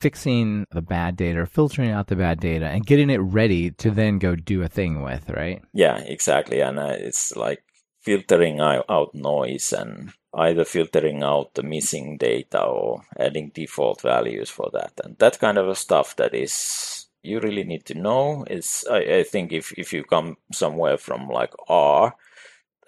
fixing 0.00 0.64
the 0.70 0.82
bad 0.82 1.16
data 1.16 1.44
filtering 1.46 1.90
out 1.90 2.06
the 2.06 2.16
bad 2.16 2.40
data 2.40 2.66
and 2.66 2.86
getting 2.86 3.10
it 3.10 3.18
ready 3.18 3.70
to 3.70 3.90
then 3.90 4.18
go 4.18 4.36
do 4.36 4.62
a 4.62 4.68
thing 4.68 5.02
with, 5.02 5.28
right? 5.30 5.62
Yeah, 5.72 5.98
exactly. 5.98 6.60
And 6.60 6.78
uh, 6.78 6.96
it's 6.98 7.34
like 7.36 7.64
filtering 8.00 8.60
out 8.60 9.14
noise 9.14 9.72
and 9.72 10.12
either 10.34 10.64
filtering 10.64 11.22
out 11.22 11.54
the 11.54 11.62
missing 11.62 12.16
data 12.16 12.62
or 12.62 13.02
adding 13.18 13.50
default 13.54 14.02
values 14.02 14.50
for 14.50 14.70
that. 14.72 14.92
And 15.02 15.18
that 15.18 15.38
kind 15.40 15.58
of 15.58 15.76
stuff 15.76 16.14
that 16.16 16.34
is 16.34 17.06
you 17.22 17.40
really 17.40 17.64
need 17.64 17.84
to 17.86 17.94
know 17.94 18.44
is 18.48 18.84
I, 18.88 18.98
I 18.98 19.22
think 19.24 19.52
if, 19.52 19.72
if 19.76 19.92
you 19.92 20.04
come 20.04 20.36
somewhere 20.52 20.96
from 20.96 21.28
like 21.28 21.52
R, 21.68 22.14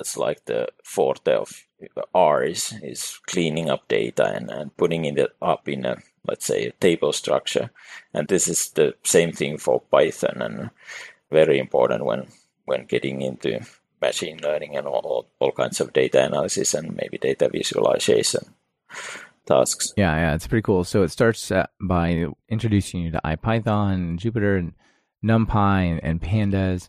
that's 0.00 0.16
like 0.16 0.46
the 0.46 0.66
forte 0.82 1.34
of 1.34 1.66
R 2.14 2.42
is, 2.42 2.72
is 2.82 3.20
cleaning 3.26 3.68
up 3.68 3.86
data 3.86 4.34
and, 4.34 4.50
and 4.50 4.74
putting 4.78 5.04
it 5.04 5.18
up 5.42 5.68
in 5.68 5.84
a 5.84 5.98
let's 6.26 6.46
say 6.46 6.66
a 6.66 6.72
table 6.72 7.12
structure. 7.12 7.70
And 8.14 8.26
this 8.26 8.48
is 8.48 8.70
the 8.70 8.94
same 9.04 9.32
thing 9.32 9.58
for 9.58 9.80
python 9.80 10.40
and 10.40 10.70
very 11.30 11.58
important 11.58 12.06
when 12.06 12.28
when 12.64 12.86
getting 12.86 13.20
into 13.20 13.60
machine 14.00 14.38
learning 14.42 14.74
and 14.74 14.86
all, 14.86 15.28
all 15.38 15.52
kinds 15.52 15.82
of 15.82 15.92
data 15.92 16.24
analysis 16.24 16.72
and 16.72 16.96
maybe 16.96 17.18
data 17.18 17.50
visualization 17.52 18.54
tasks. 19.44 19.92
Yeah 19.98 20.16
yeah 20.16 20.34
it's 20.34 20.46
pretty 20.46 20.62
cool. 20.62 20.84
So 20.84 21.02
it 21.02 21.10
starts 21.10 21.50
uh, 21.50 21.66
by 21.78 22.24
introducing 22.48 23.02
you 23.02 23.10
to 23.10 23.20
ipython 23.22 24.18
jupyter 24.18 24.58
and 24.58 24.72
numpy 25.22 25.90
and, 25.90 26.02
and 26.02 26.22
pandas 26.22 26.88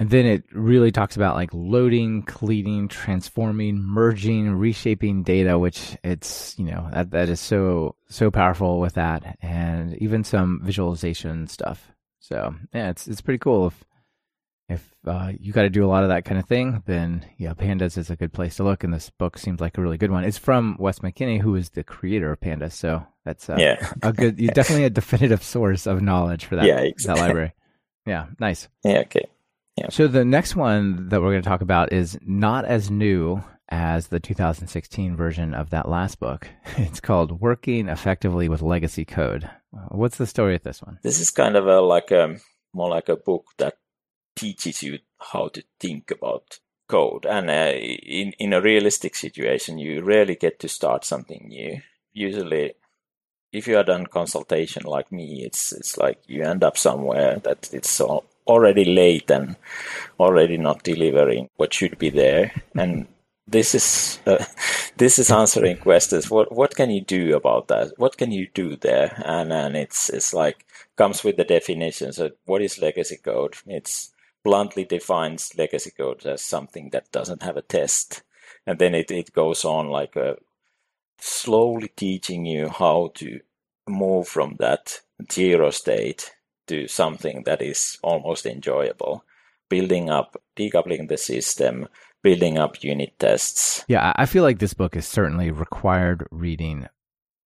and 0.00 0.08
then 0.08 0.24
it 0.24 0.44
really 0.52 0.90
talks 0.90 1.16
about 1.16 1.36
like 1.36 1.50
loading, 1.52 2.22
cleaning, 2.22 2.88
transforming, 2.88 3.82
merging, 3.82 4.50
reshaping 4.50 5.22
data, 5.24 5.58
which 5.58 5.94
it's, 6.02 6.58
you 6.58 6.64
know, 6.64 6.88
that, 6.90 7.10
that 7.10 7.28
is 7.28 7.38
so, 7.38 7.96
so 8.08 8.30
powerful 8.30 8.80
with 8.80 8.94
that 8.94 9.36
and 9.42 9.94
even 9.98 10.24
some 10.24 10.62
visualization 10.64 11.46
stuff. 11.48 11.92
So 12.18 12.54
yeah, 12.72 12.88
it's, 12.88 13.08
it's 13.08 13.20
pretty 13.20 13.40
cool. 13.40 13.66
If, 13.66 13.84
if 14.70 14.94
uh, 15.06 15.32
you 15.38 15.52
got 15.52 15.62
to 15.62 15.70
do 15.70 15.84
a 15.84 15.88
lot 15.88 16.02
of 16.02 16.08
that 16.08 16.24
kind 16.24 16.40
of 16.40 16.46
thing, 16.46 16.82
then 16.86 17.26
yeah, 17.36 17.52
Pandas 17.52 17.98
is 17.98 18.08
a 18.08 18.16
good 18.16 18.32
place 18.32 18.56
to 18.56 18.64
look. 18.64 18.82
And 18.82 18.94
this 18.94 19.10
book 19.10 19.36
seems 19.36 19.60
like 19.60 19.76
a 19.76 19.82
really 19.82 19.98
good 19.98 20.10
one. 20.10 20.24
It's 20.24 20.38
from 20.38 20.76
Wes 20.78 21.00
McKinney, 21.00 21.42
who 21.42 21.56
is 21.56 21.68
the 21.68 21.84
creator 21.84 22.32
of 22.32 22.40
Pandas. 22.40 22.72
So 22.72 23.06
that's 23.26 23.50
uh, 23.50 23.56
yeah. 23.58 23.92
a 24.02 24.14
good, 24.14 24.38
definitely 24.54 24.84
a 24.84 24.90
definitive 24.90 25.42
source 25.42 25.86
of 25.86 26.00
knowledge 26.00 26.46
for 26.46 26.56
that, 26.56 26.64
yeah, 26.64 26.78
exactly. 26.80 27.20
that 27.20 27.26
library. 27.26 27.52
Yeah, 28.06 28.28
nice. 28.38 28.66
Yeah, 28.82 29.00
okay. 29.00 29.28
Yeah. 29.80 29.88
So 29.88 30.08
the 30.08 30.24
next 30.24 30.56
one 30.56 31.08
that 31.08 31.22
we're 31.22 31.30
going 31.30 31.42
to 31.42 31.48
talk 31.48 31.62
about 31.62 31.92
is 31.92 32.18
not 32.22 32.66
as 32.66 32.90
new 32.90 33.42
as 33.70 34.08
the 34.08 34.20
2016 34.20 35.16
version 35.16 35.54
of 35.54 35.70
that 35.70 35.88
last 35.88 36.20
book. 36.20 36.48
It's 36.76 37.00
called 37.00 37.40
Working 37.40 37.88
Effectively 37.88 38.48
with 38.48 38.62
Legacy 38.62 39.04
Code. 39.06 39.48
What's 39.88 40.18
the 40.18 40.26
story 40.26 40.52
with 40.52 40.64
this 40.64 40.82
one? 40.82 40.98
This 41.02 41.18
is 41.18 41.30
kind 41.30 41.56
of 41.56 41.66
a 41.66 41.80
like 41.80 42.10
a 42.10 42.36
more 42.74 42.90
like 42.90 43.08
a 43.08 43.16
book 43.16 43.46
that 43.58 43.78
teaches 44.36 44.82
you 44.82 44.98
how 45.18 45.48
to 45.48 45.62
think 45.78 46.10
about 46.10 46.58
code. 46.88 47.24
And 47.24 47.48
uh, 47.48 47.72
in 47.72 48.32
in 48.38 48.52
a 48.52 48.60
realistic 48.60 49.14
situation, 49.14 49.78
you 49.78 50.02
rarely 50.02 50.34
get 50.34 50.58
to 50.60 50.68
start 50.68 51.04
something 51.04 51.46
new. 51.48 51.80
Usually, 52.12 52.74
if 53.52 53.66
you 53.66 53.76
are 53.78 53.84
done 53.84 54.06
consultation 54.06 54.82
like 54.84 55.10
me, 55.10 55.42
it's 55.44 55.72
it's 55.72 55.96
like 55.96 56.18
you 56.26 56.42
end 56.42 56.64
up 56.64 56.76
somewhere 56.76 57.38
that 57.38 57.70
it's 57.72 58.00
all 58.00 58.24
already 58.50 58.84
late 58.84 59.30
and 59.30 59.56
already 60.18 60.56
not 60.56 60.82
delivering 60.82 61.48
what 61.56 61.72
should 61.72 61.98
be 61.98 62.10
there. 62.10 62.52
And 62.74 63.06
this 63.46 63.74
is 63.74 64.18
uh, 64.26 64.44
this 64.96 65.18
is 65.18 65.30
answering 65.30 65.76
questions. 65.78 66.30
What 66.30 66.52
what 66.52 66.74
can 66.74 66.90
you 66.90 67.00
do 67.00 67.36
about 67.36 67.68
that? 67.68 67.92
What 67.96 68.16
can 68.16 68.32
you 68.32 68.48
do 68.54 68.76
there? 68.76 69.22
And 69.24 69.52
and 69.52 69.76
it's 69.76 70.10
it's 70.10 70.34
like 70.34 70.66
comes 70.96 71.24
with 71.24 71.36
the 71.36 71.44
definition. 71.44 72.12
So 72.12 72.30
what 72.44 72.62
is 72.62 72.82
legacy 72.82 73.16
code? 73.16 73.56
It's 73.66 74.12
bluntly 74.44 74.84
defines 74.84 75.56
legacy 75.56 75.90
code 75.90 76.26
as 76.26 76.44
something 76.44 76.90
that 76.90 77.12
doesn't 77.12 77.42
have 77.42 77.56
a 77.56 77.62
test, 77.62 78.22
and 78.66 78.78
then 78.78 78.94
it 78.94 79.10
it 79.10 79.32
goes 79.32 79.64
on 79.64 79.88
like 79.88 80.16
a 80.16 80.36
slowly 81.18 81.88
teaching 81.96 82.46
you 82.46 82.68
how 82.68 83.12
to 83.14 83.40
move 83.88 84.26
from 84.28 84.56
that 84.58 85.00
zero 85.30 85.70
state 85.70 86.32
to 86.70 86.88
something 86.88 87.42
that 87.44 87.60
is 87.60 87.98
almost 88.02 88.46
enjoyable. 88.46 89.24
Building 89.68 90.10
up, 90.10 90.40
decoupling 90.56 91.08
the 91.08 91.16
system, 91.16 91.86
building 92.22 92.58
up 92.58 92.82
unit 92.82 93.12
tests. 93.18 93.84
Yeah, 93.86 94.12
I 94.16 94.26
feel 94.26 94.42
like 94.42 94.58
this 94.58 94.74
book 94.74 94.96
is 94.96 95.06
certainly 95.06 95.50
required 95.50 96.26
reading. 96.30 96.88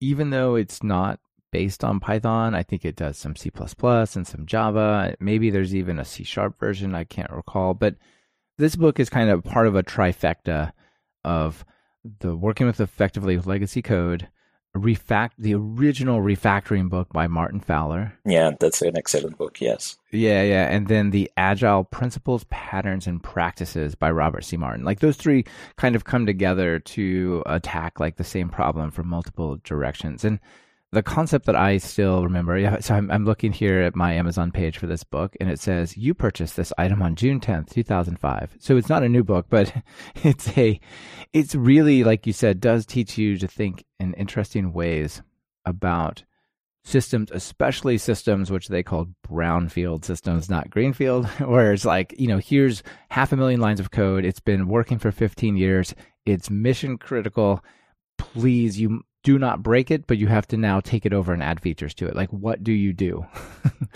Even 0.01 0.31
though 0.31 0.55
it's 0.55 0.83
not 0.83 1.21
based 1.53 1.85
on 1.85 2.01
Python, 2.01 2.55
I 2.55 2.63
think 2.63 2.85
it 2.85 2.97
does 2.97 3.19
some 3.19 3.37
C 3.37 3.51
and 3.55 4.27
some 4.27 4.47
Java. 4.47 5.15
Maybe 5.21 5.51
there's 5.51 5.75
even 5.75 5.99
a 5.99 6.05
C 6.05 6.25
sharp 6.25 6.59
version, 6.59 6.95
I 6.95 7.05
can't 7.05 7.31
recall. 7.31 7.75
But 7.75 7.97
this 8.59 8.77
book 8.77 8.99
is 8.99 9.11
kind 9.11 9.31
of 9.31 9.45
part 9.45 9.67
of 9.67 9.77
a 9.77 9.83
trifecta 9.83 10.73
of 11.25 11.65
the 12.21 12.37
working 12.37 12.67
with 12.67 12.81
effectively 12.81 13.39
legacy 13.39 13.83
code, 13.83 14.29
refact 14.77 15.31
the 15.39 15.55
original 15.55 16.21
refactoring 16.21 16.89
book 16.89 17.13
by 17.13 17.27
Martin 17.27 17.61
Fowler. 17.61 18.13
Yeah, 18.25 18.53
that's 18.59 18.83
an 18.83 18.97
excellent 18.97 19.39
book. 19.39 19.61
Yes. 19.61 19.97
Yeah, 20.11 20.43
yeah, 20.43 20.69
and 20.69 20.89
then 20.89 21.11
the 21.11 21.31
Agile 21.37 21.85
Principles, 21.85 22.45
Patterns, 22.51 23.07
and 23.07 23.23
Practices 23.23 23.95
by 23.95 24.11
Robert 24.11 24.45
C. 24.45 24.57
Martin. 24.57 24.85
Like 24.85 25.01
those 25.01 25.17
three 25.17 25.45
kind 25.77 25.95
of 25.95 26.05
come 26.05 26.27
together 26.27 26.81
to 26.81 27.43
attack 27.47 28.01
like 28.01 28.17
the 28.17 28.25
same 28.25 28.49
problem 28.49 28.91
from 28.91 29.09
multiple 29.09 29.59
directions. 29.65 30.25
And 30.25 30.41
the 30.95 31.03
concept 31.03 31.47
that 31.47 31.57
I 31.57 31.77
still 31.79 32.25
remember. 32.25 32.57
Yeah, 32.57 32.79
so 32.81 32.95
I'm, 32.95 33.11
I'm 33.11 33.25
looking 33.25 33.53
here 33.53 33.83
at 33.83 33.97
my 33.97 34.15
Amazon 34.15 34.51
page 34.51 34.79
for 34.79 34.87
this 34.87 35.05
book, 35.05 35.37
and 35.41 35.51
it 35.51 35.61
says 35.61 35.97
you 35.97 36.15
purchased 36.15 36.57
this 36.57 36.73
item 36.79 37.03
on 37.03 37.17
June 37.17 37.41
10th, 37.41 37.71
2005. 37.71 38.57
So 38.61 38.77
it's 38.77 38.89
not 38.89 39.03
a 39.03 39.09
new 39.09 39.25
book, 39.25 39.47
but 39.51 39.75
it's 40.23 40.57
a, 40.57 40.81
it's 41.33 41.55
really 41.55 42.05
like 42.05 42.27
you 42.27 42.33
said, 42.33 42.61
does 42.61 42.87
teach 42.87 43.19
you 43.19 43.37
to 43.39 43.49
think 43.49 43.85
in 43.99 44.15
interesting 44.15 44.73
ways 44.73 45.21
about 45.65 46.23
systems, 46.85 47.31
especially 47.33 47.99
systems 47.99 48.51
which 48.51 48.69
they 48.69 48.83
call 48.83 49.09
brownfield 49.27 50.05
systems, 50.05 50.49
not 50.49 50.71
greenfield, 50.71 51.27
where 51.41 51.73
it's 51.73 51.85
like, 51.85 52.15
you 52.19 52.29
know, 52.29 52.39
here's 52.39 52.83
half 53.11 53.33
a 53.33 53.37
million 53.37 53.61
lines 53.61 53.81
of 53.81 53.91
code. 53.91 54.25
It's 54.25 54.41
been 54.41 54.69
working 54.69 54.99
for 54.99 55.11
15 55.11 55.57
years. 55.57 55.95
It's 56.25 56.51
mission 56.51 56.99
critical. 56.99 57.65
Please, 58.17 58.79
you 58.79 59.03
do 59.25 59.39
not 59.39 59.63
break 59.63 59.91
it, 59.91 60.07
but 60.07 60.19
you 60.19 60.29
have 60.29 60.47
to 60.49 60.57
now 60.57 60.81
take 60.81 61.05
it 61.05 61.13
over 61.13 61.33
and 61.33 61.43
add 61.43 61.61
features 61.61 61.95
to 61.95 62.07
it. 62.07 62.15
Like, 62.15 62.31
what 62.31 62.63
do 62.63 62.73
you 62.73 62.93
do? 62.93 63.27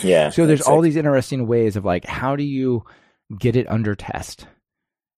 Yeah. 0.01 0.31
so 0.31 0.47
there's 0.47 0.61
all 0.61 0.81
these 0.81 0.95
interesting 0.95 1.49
ways 1.49 1.75
of 1.75 1.85
like, 1.85 2.05
how 2.05 2.37
do 2.37 2.45
you 2.45 2.85
get 3.37 3.57
it 3.57 3.69
under 3.69 3.97
test? 3.97 4.47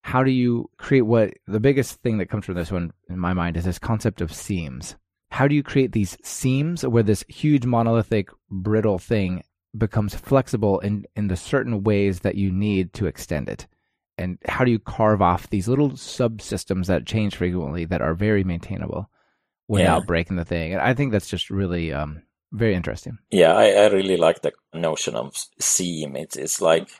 How 0.02 0.24
do 0.24 0.30
you 0.30 0.70
create 0.78 1.02
what 1.02 1.34
the 1.46 1.60
biggest 1.60 2.00
thing 2.00 2.16
that 2.16 2.30
comes 2.30 2.46
from 2.46 2.54
this 2.54 2.72
one 2.72 2.90
in 3.10 3.18
my 3.18 3.34
mind 3.34 3.58
is 3.58 3.64
this 3.66 3.78
concept 3.78 4.22
of 4.22 4.32
seams 4.32 4.96
how 5.30 5.46
do 5.46 5.54
you 5.54 5.62
create 5.62 5.92
these 5.92 6.18
seams 6.22 6.84
where 6.84 7.02
this 7.02 7.24
huge 7.28 7.64
monolithic 7.64 8.30
brittle 8.50 8.98
thing 8.98 9.42
becomes 9.76 10.14
flexible 10.14 10.80
in, 10.80 11.06
in 11.14 11.28
the 11.28 11.36
certain 11.36 11.84
ways 11.84 12.20
that 12.20 12.34
you 12.34 12.50
need 12.50 12.92
to 12.94 13.06
extend 13.06 13.48
it? 13.48 13.66
And 14.18 14.38
how 14.46 14.64
do 14.64 14.70
you 14.70 14.78
carve 14.78 15.22
off 15.22 15.48
these 15.48 15.68
little 15.68 15.90
subsystems 15.90 16.86
that 16.86 17.06
change 17.06 17.36
frequently 17.36 17.84
that 17.86 18.02
are 18.02 18.14
very 18.14 18.44
maintainable 18.44 19.08
without 19.70 20.02
yeah. 20.02 20.06
breaking 20.06 20.36
the 20.36 20.44
thing? 20.44 20.72
And 20.72 20.82
I 20.82 20.94
think 20.94 21.12
that's 21.12 21.28
just 21.28 21.50
really 21.50 21.92
um, 21.92 22.22
very 22.52 22.74
interesting. 22.74 23.18
Yeah, 23.30 23.54
I, 23.54 23.70
I 23.70 23.86
really 23.88 24.16
like 24.16 24.42
the 24.42 24.52
notion 24.74 25.14
of 25.14 25.34
seam. 25.58 26.16
It's 26.16 26.36
it's 26.36 26.60
like 26.60 26.90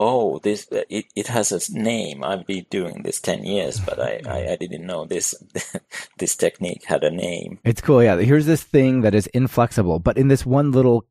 oh, 0.00 0.38
this 0.38 0.66
it, 0.70 1.04
it 1.14 1.26
has 1.26 1.52
a 1.52 1.78
name. 1.78 2.24
I've 2.24 2.46
been 2.46 2.66
doing 2.70 3.02
this 3.02 3.20
ten 3.20 3.44
years, 3.44 3.78
but 3.78 4.00
I, 4.00 4.20
I, 4.26 4.48
I, 4.52 4.56
didn't 4.56 4.86
know 4.86 5.04
this 5.04 5.34
this 6.18 6.34
technique 6.34 6.84
had 6.86 7.04
a 7.04 7.10
name. 7.10 7.60
It's 7.64 7.82
cool. 7.82 8.02
Yeah, 8.02 8.16
here's 8.16 8.46
this 8.46 8.62
thing 8.62 9.02
that 9.02 9.14
is 9.14 9.26
inflexible, 9.28 9.98
but 10.00 10.16
in 10.16 10.28
this 10.28 10.46
one 10.46 10.72
little 10.72 11.04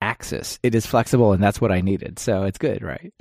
axis, 0.00 0.58
it 0.62 0.74
is 0.74 0.86
flexible, 0.86 1.32
and 1.32 1.42
that's 1.42 1.60
what 1.60 1.70
I 1.70 1.82
needed. 1.82 2.18
So 2.18 2.44
it's 2.44 2.58
good, 2.58 2.82
right? 2.82 3.12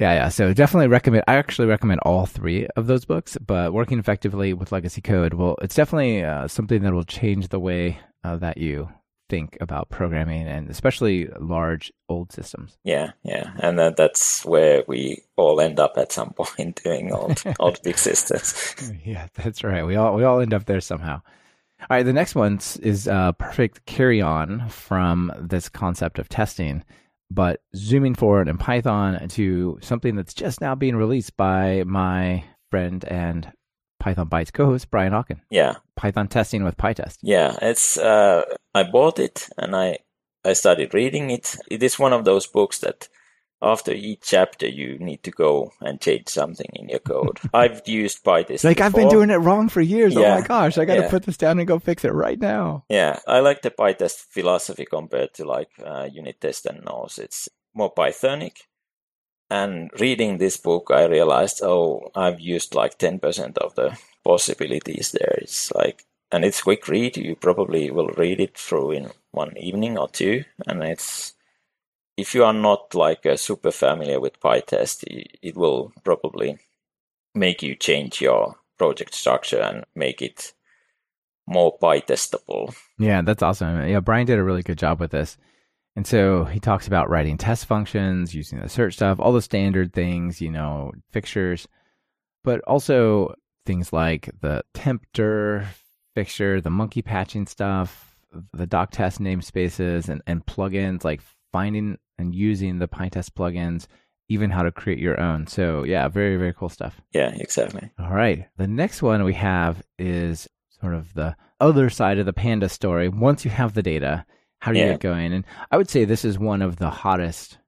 Yeah, 0.00 0.14
yeah. 0.14 0.28
So 0.30 0.54
definitely 0.54 0.88
recommend. 0.88 1.24
I 1.28 1.34
actually 1.34 1.68
recommend 1.68 2.00
all 2.04 2.24
three 2.24 2.66
of 2.74 2.86
those 2.86 3.04
books. 3.04 3.36
But 3.38 3.74
working 3.74 3.98
effectively 3.98 4.54
with 4.54 4.72
legacy 4.72 5.02
code, 5.02 5.34
well, 5.34 5.56
it's 5.60 5.74
definitely 5.74 6.24
uh, 6.24 6.48
something 6.48 6.82
that 6.82 6.94
will 6.94 7.04
change 7.04 7.48
the 7.48 7.60
way 7.60 8.00
uh, 8.24 8.36
that 8.36 8.56
you 8.56 8.88
think 9.28 9.56
about 9.60 9.88
programming 9.90 10.48
and 10.48 10.68
especially 10.68 11.28
large 11.38 11.92
old 12.08 12.32
systems. 12.32 12.78
Yeah, 12.82 13.12
yeah, 13.22 13.52
and 13.58 13.78
that, 13.78 13.96
that's 13.96 14.44
where 14.44 14.82
we 14.88 15.22
all 15.36 15.60
end 15.60 15.78
up 15.78 15.92
at 15.96 16.12
some 16.12 16.30
point 16.36 16.82
doing 16.82 17.12
old 17.12 17.42
old 17.60 17.80
big 17.82 17.96
systems. 17.96 18.92
yeah, 19.04 19.28
that's 19.34 19.62
right. 19.62 19.86
We 19.86 19.96
all 19.96 20.14
we 20.16 20.24
all 20.24 20.40
end 20.40 20.52
up 20.52 20.64
there 20.64 20.80
somehow. 20.80 21.20
All 21.82 21.86
right, 21.96 22.02
the 22.02 22.12
next 22.12 22.34
one 22.34 22.60
is 22.82 23.06
a 23.06 23.34
perfect 23.38 23.86
carry 23.86 24.20
on 24.20 24.68
from 24.68 25.32
this 25.38 25.68
concept 25.70 26.18
of 26.18 26.28
testing, 26.28 26.84
but 27.30 27.60
zooming 27.74 28.14
forward 28.14 28.48
in 28.48 28.58
Python 28.58 29.28
to 29.28 29.78
something 29.82 30.16
that's 30.16 30.34
just 30.34 30.60
now 30.60 30.74
being 30.74 30.96
released 30.96 31.36
by 31.36 31.84
my 31.84 32.44
friend 32.70 33.04
and 33.04 33.52
Python 33.98 34.28
Bytes 34.28 34.52
co-host 34.52 34.90
Brian 34.90 35.12
Okken. 35.12 35.40
Yeah, 35.50 35.76
Python 35.96 36.28
testing 36.28 36.64
with 36.64 36.76
PyTest. 36.76 37.18
Yeah, 37.22 37.56
it's 37.62 37.98
uh, 37.98 38.42
I 38.74 38.82
bought 38.84 39.18
it 39.18 39.48
and 39.58 39.76
I 39.76 39.98
I 40.44 40.54
started 40.54 40.94
reading 40.94 41.30
it. 41.30 41.56
It 41.70 41.82
is 41.82 41.98
one 41.98 42.12
of 42.12 42.24
those 42.24 42.46
books 42.46 42.78
that 42.78 43.08
after 43.62 43.92
each 43.92 44.22
chapter 44.22 44.66
you 44.66 44.98
need 44.98 45.22
to 45.22 45.30
go 45.30 45.72
and 45.80 46.00
change 46.00 46.28
something 46.28 46.70
in 46.74 46.88
your 46.88 46.98
code. 46.98 47.38
I've 47.54 47.86
used 47.86 48.24
PyTest. 48.24 48.64
Like 48.64 48.78
before. 48.78 48.86
I've 48.86 48.94
been 48.94 49.08
doing 49.08 49.30
it 49.30 49.36
wrong 49.36 49.68
for 49.68 49.80
years. 49.80 50.14
Yeah. 50.14 50.36
Oh 50.36 50.40
my 50.40 50.46
gosh, 50.46 50.78
I 50.78 50.84
got 50.84 50.96
to 50.96 51.02
yeah. 51.02 51.10
put 51.10 51.24
this 51.24 51.36
down 51.36 51.58
and 51.58 51.68
go 51.68 51.78
fix 51.78 52.04
it 52.04 52.12
right 52.12 52.38
now. 52.38 52.84
Yeah, 52.88 53.18
I 53.26 53.40
like 53.40 53.62
the 53.62 53.70
PyTest 53.70 54.26
philosophy 54.30 54.86
compared 54.86 55.34
to 55.34 55.44
like 55.44 55.70
uh, 55.84 56.08
unit 56.10 56.40
test 56.40 56.66
and 56.66 56.84
nose. 56.84 57.18
It's 57.18 57.48
more 57.74 57.92
Pythonic 57.94 58.62
and 59.50 59.90
reading 59.98 60.38
this 60.38 60.56
book, 60.56 60.90
I 60.90 61.06
realized, 61.06 61.60
oh, 61.62 62.10
I've 62.14 62.38
used 62.38 62.74
like 62.76 62.98
10% 62.98 63.58
of 63.58 63.74
the 63.74 63.98
possibilities 64.22 65.10
there. 65.10 65.38
It's 65.38 65.72
like, 65.72 66.04
and 66.30 66.44
it's 66.44 66.62
quick 66.62 66.86
read. 66.86 67.16
You 67.16 67.34
probably 67.34 67.90
will 67.90 68.10
read 68.16 68.38
it 68.38 68.56
through 68.56 68.92
in 68.92 69.10
one 69.32 69.56
evening 69.58 69.98
or 69.98 70.08
two. 70.08 70.44
And 70.68 70.84
it's, 70.84 71.34
if 72.20 72.34
you 72.34 72.44
are 72.44 72.52
not 72.52 72.94
like 72.94 73.24
uh, 73.24 73.36
super 73.36 73.70
familiar 73.70 74.20
with 74.20 74.40
PyTest, 74.40 75.04
it 75.42 75.56
will 75.56 75.92
probably 76.04 76.58
make 77.34 77.62
you 77.62 77.74
change 77.74 78.20
your 78.20 78.56
project 78.76 79.14
structure 79.14 79.60
and 79.60 79.84
make 79.94 80.20
it 80.20 80.52
more 81.46 81.78
PyTestable. 81.78 82.74
Yeah, 82.98 83.22
that's 83.22 83.42
awesome. 83.42 83.88
Yeah, 83.88 84.00
Brian 84.00 84.26
did 84.26 84.38
a 84.38 84.44
really 84.44 84.62
good 84.62 84.78
job 84.78 85.00
with 85.00 85.10
this. 85.10 85.38
And 85.96 86.06
so 86.06 86.44
he 86.44 86.60
talks 86.60 86.86
about 86.86 87.10
writing 87.10 87.36
test 87.36 87.66
functions, 87.66 88.34
using 88.34 88.60
the 88.60 88.68
search 88.68 88.94
stuff, 88.94 89.18
all 89.18 89.32
the 89.32 89.42
standard 89.42 89.92
things, 89.92 90.40
you 90.40 90.50
know, 90.50 90.92
fixtures, 91.10 91.66
but 92.44 92.60
also 92.60 93.34
things 93.66 93.92
like 93.92 94.30
the 94.40 94.62
tmpdir 94.74 95.66
fixture, 96.14 96.60
the 96.60 96.70
monkey 96.70 97.02
patching 97.02 97.46
stuff, 97.46 98.16
the 98.52 98.66
doc 98.66 98.90
test 98.92 99.20
namespaces 99.20 100.08
and, 100.08 100.22
and 100.26 100.46
plugins, 100.46 101.04
like 101.04 101.20
finding 101.52 101.98
and 102.20 102.34
using 102.34 102.78
the 102.78 102.88
PyTest 102.88 103.30
plugins, 103.30 103.86
even 104.28 104.50
how 104.50 104.62
to 104.62 104.70
create 104.70 104.98
your 104.98 105.18
own. 105.18 105.46
So 105.46 105.84
yeah, 105.84 106.06
very, 106.08 106.36
very 106.36 106.52
cool 106.52 106.68
stuff. 106.68 107.00
Yeah, 107.12 107.32
exactly. 107.34 107.90
All 107.98 108.12
right. 108.12 108.46
The 108.56 108.68
next 108.68 109.02
one 109.02 109.24
we 109.24 109.34
have 109.34 109.82
is 109.98 110.48
sort 110.80 110.94
of 110.94 111.12
the 111.14 111.36
other 111.60 111.90
side 111.90 112.18
of 112.18 112.26
the 112.26 112.32
panda 112.32 112.68
story. 112.68 113.08
Once 113.08 113.44
you 113.44 113.50
have 113.50 113.74
the 113.74 113.82
data, 113.82 114.24
how 114.60 114.72
do 114.72 114.78
you 114.78 114.84
yeah. 114.84 114.92
get 114.92 115.00
going? 115.00 115.32
And 115.32 115.44
I 115.70 115.76
would 115.76 115.90
say 115.90 116.04
this 116.04 116.24
is 116.24 116.38
one 116.38 116.62
of 116.62 116.76
the 116.76 116.90
hottest 116.90 117.58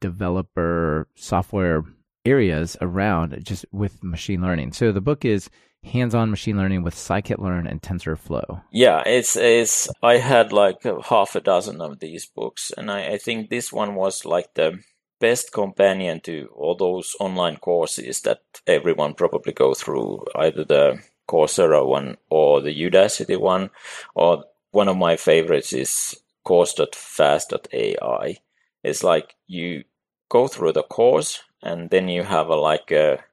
developer 0.00 1.08
software 1.14 1.82
areas 2.24 2.76
around 2.80 3.38
just 3.44 3.66
with 3.72 4.02
machine 4.02 4.40
learning. 4.40 4.72
So 4.72 4.92
the 4.92 5.00
book 5.00 5.24
is 5.24 5.50
hands-on 5.84 6.30
machine 6.30 6.56
learning 6.56 6.82
with 6.82 6.94
scikit-learn 6.94 7.66
and 7.66 7.80
TensorFlow. 7.80 8.62
Yeah, 8.70 9.02
it's 9.06 9.36
it's 9.36 9.88
I 10.02 10.16
had 10.18 10.52
like 10.52 10.82
half 11.04 11.36
a 11.36 11.40
dozen 11.40 11.80
of 11.80 12.00
these 12.00 12.26
books, 12.26 12.72
and 12.76 12.90
I, 12.90 13.12
I 13.12 13.18
think 13.18 13.50
this 13.50 13.72
one 13.72 13.94
was 13.94 14.24
like 14.24 14.54
the 14.54 14.80
best 15.20 15.52
companion 15.52 16.20
to 16.20 16.48
all 16.54 16.74
those 16.74 17.16
online 17.20 17.56
courses 17.56 18.20
that 18.22 18.40
everyone 18.66 19.14
probably 19.14 19.52
go 19.52 19.74
through, 19.74 20.24
either 20.34 20.64
the 20.64 21.00
Coursera 21.28 21.86
one 21.86 22.16
or 22.28 22.60
the 22.60 22.74
Udacity 22.74 23.40
one, 23.40 23.70
or 24.14 24.44
one 24.70 24.88
of 24.88 24.96
my 24.96 25.16
favorites 25.16 25.72
is 25.72 26.16
course.fast.ai. 26.44 28.36
It's 28.82 29.02
like 29.02 29.34
you 29.46 29.84
go 30.28 30.46
through 30.48 30.72
the 30.72 30.82
course 30.82 31.42
and 31.62 31.88
then 31.90 32.08
you 32.08 32.22
have 32.22 32.48
a 32.48 32.56
like 32.56 32.90
a 32.90 33.24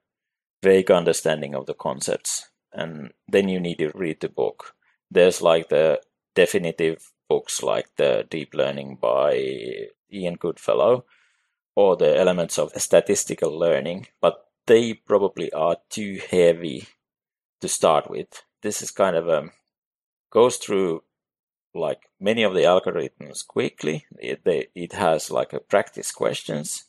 vague 0.62 0.92
understanding 0.92 1.56
of 1.56 1.66
the 1.66 1.74
concepts 1.74 2.50
and 2.74 3.12
then 3.28 3.50
you 3.50 3.60
need 3.60 3.80
to 3.80 3.92
read 3.94 4.20
the 4.22 4.30
book. 4.30 4.74
There's 5.10 5.42
like 5.42 5.70
the 5.70 6.02
definitive 6.36 7.12
books 7.28 7.62
like 7.62 7.88
the 7.98 8.26
Deep 8.30 8.54
Learning 8.54 8.98
by 9.02 9.88
Ian 10.12 10.36
Goodfellow 10.36 11.06
or 11.76 11.96
the 11.96 12.18
elements 12.18 12.60
of 12.60 12.72
statistical 12.76 13.58
learning, 13.58 14.08
but 14.22 14.46
they 14.68 14.94
probably 14.94 15.52
are 15.54 15.78
too 15.90 16.20
heavy 16.30 16.88
to 17.62 17.68
start 17.68 18.10
with. 18.10 18.44
This 18.62 18.82
is 18.82 18.92
kind 18.92 19.16
of 19.16 19.28
a 19.28 19.50
goes 20.32 20.58
through 20.58 21.04
like 21.74 22.10
many 22.20 22.44
of 22.44 22.54
the 22.54 22.62
algorithms 22.62 23.46
quickly. 23.46 24.06
It, 24.20 24.44
they, 24.44 24.68
it 24.76 24.94
has 24.94 25.32
like 25.32 25.54
a 25.54 25.60
practice 25.60 26.12
questions 26.12 26.86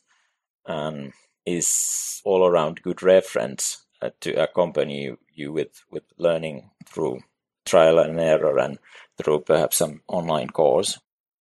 and 0.65 1.13
is 1.45 2.21
all 2.23 2.45
around 2.45 2.81
good 2.81 3.03
reference 3.03 3.85
uh, 4.01 4.09
to 4.21 4.33
accompany 4.33 5.15
you, 5.33 5.51
with, 5.51 5.83
with 5.91 6.03
learning 6.17 6.69
through 6.85 7.19
trial 7.65 7.99
and 7.99 8.19
error 8.19 8.59
and 8.59 8.77
through 9.17 9.41
perhaps 9.41 9.77
some 9.77 10.01
online 10.07 10.49
course. 10.49 10.99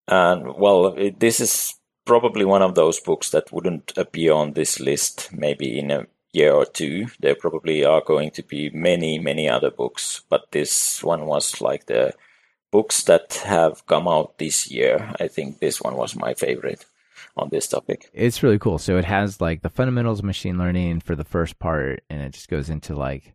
And 0.08 0.54
well, 0.56 0.94
it, 0.94 1.20
this 1.20 1.40
is 1.40 1.74
probably 2.04 2.44
one 2.44 2.62
of 2.62 2.74
those 2.74 3.00
books 3.00 3.30
that 3.30 3.52
wouldn't 3.52 3.92
appear 3.96 4.32
on 4.32 4.52
this 4.52 4.80
list 4.80 5.30
maybe 5.32 5.78
in 5.78 5.90
a 5.90 6.06
year 6.32 6.52
or 6.52 6.64
two. 6.64 7.06
There 7.20 7.34
probably 7.34 7.84
are 7.84 8.02
going 8.04 8.30
to 8.32 8.42
be 8.42 8.70
many, 8.70 9.18
many 9.18 9.48
other 9.48 9.70
books, 9.70 10.22
but 10.28 10.50
this 10.50 11.02
one 11.02 11.26
was 11.26 11.60
like 11.60 11.86
the 11.86 12.14
books 12.72 13.04
that 13.04 13.34
have 13.44 13.86
come 13.86 14.08
out 14.08 14.38
this 14.38 14.70
year, 14.70 15.12
I 15.20 15.28
think 15.28 15.60
this 15.60 15.80
one 15.80 15.94
was 15.94 16.16
my 16.16 16.34
favorite 16.34 16.84
on 17.36 17.48
this 17.50 17.66
topic. 17.68 18.10
It's 18.12 18.42
really 18.42 18.58
cool. 18.58 18.78
So 18.78 18.96
it 18.98 19.04
has 19.04 19.40
like 19.40 19.62
the 19.62 19.70
fundamentals 19.70 20.20
of 20.20 20.24
machine 20.24 20.58
learning 20.58 21.00
for 21.00 21.14
the 21.14 21.24
first 21.24 21.58
part, 21.58 22.02
and 22.10 22.20
it 22.22 22.32
just 22.32 22.48
goes 22.48 22.70
into 22.70 22.94
like 22.94 23.34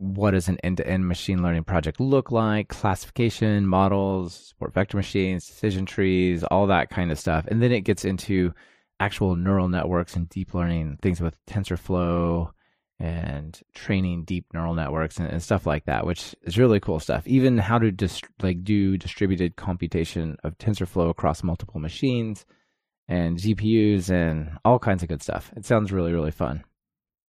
what 0.00 0.30
does 0.30 0.48
an 0.48 0.58
end-to-end 0.64 1.06
machine 1.06 1.42
learning 1.42 1.62
project 1.62 2.00
look 2.00 2.30
like, 2.30 2.68
classification, 2.68 3.66
models, 3.66 4.34
support 4.34 4.72
vector 4.72 4.96
machines, 4.96 5.46
decision 5.46 5.84
trees, 5.84 6.42
all 6.44 6.66
that 6.68 6.88
kind 6.88 7.12
of 7.12 7.18
stuff. 7.18 7.46
And 7.48 7.62
then 7.62 7.70
it 7.70 7.82
gets 7.82 8.06
into 8.06 8.54
actual 8.98 9.36
neural 9.36 9.68
networks 9.68 10.16
and 10.16 10.26
deep 10.30 10.54
learning, 10.54 10.98
things 11.02 11.20
with 11.20 11.36
TensorFlow 11.44 12.50
and 12.98 13.60
training 13.74 14.24
deep 14.24 14.46
neural 14.54 14.74
networks 14.74 15.18
and, 15.18 15.28
and, 15.28 15.42
stuff 15.42 15.66
like 15.66 15.84
that, 15.84 16.06
which 16.06 16.34
is 16.42 16.58
really 16.58 16.80
cool 16.80 17.00
stuff. 17.00 17.26
Even 17.26 17.58
how 17.58 17.78
to 17.78 17.90
dist- 17.90 18.24
like 18.42 18.64
do 18.64 18.96
distributed 18.96 19.56
computation 19.56 20.36
of 20.44 20.56
TensorFlow 20.56 21.10
across 21.10 21.42
multiple 21.42 21.80
machines 21.80 22.46
and 23.10 23.36
GPUs 23.36 24.08
and 24.08 24.56
all 24.64 24.78
kinds 24.78 25.02
of 25.02 25.08
good 25.08 25.22
stuff. 25.22 25.52
It 25.56 25.66
sounds 25.66 25.92
really 25.92 26.12
really 26.12 26.30
fun. 26.30 26.64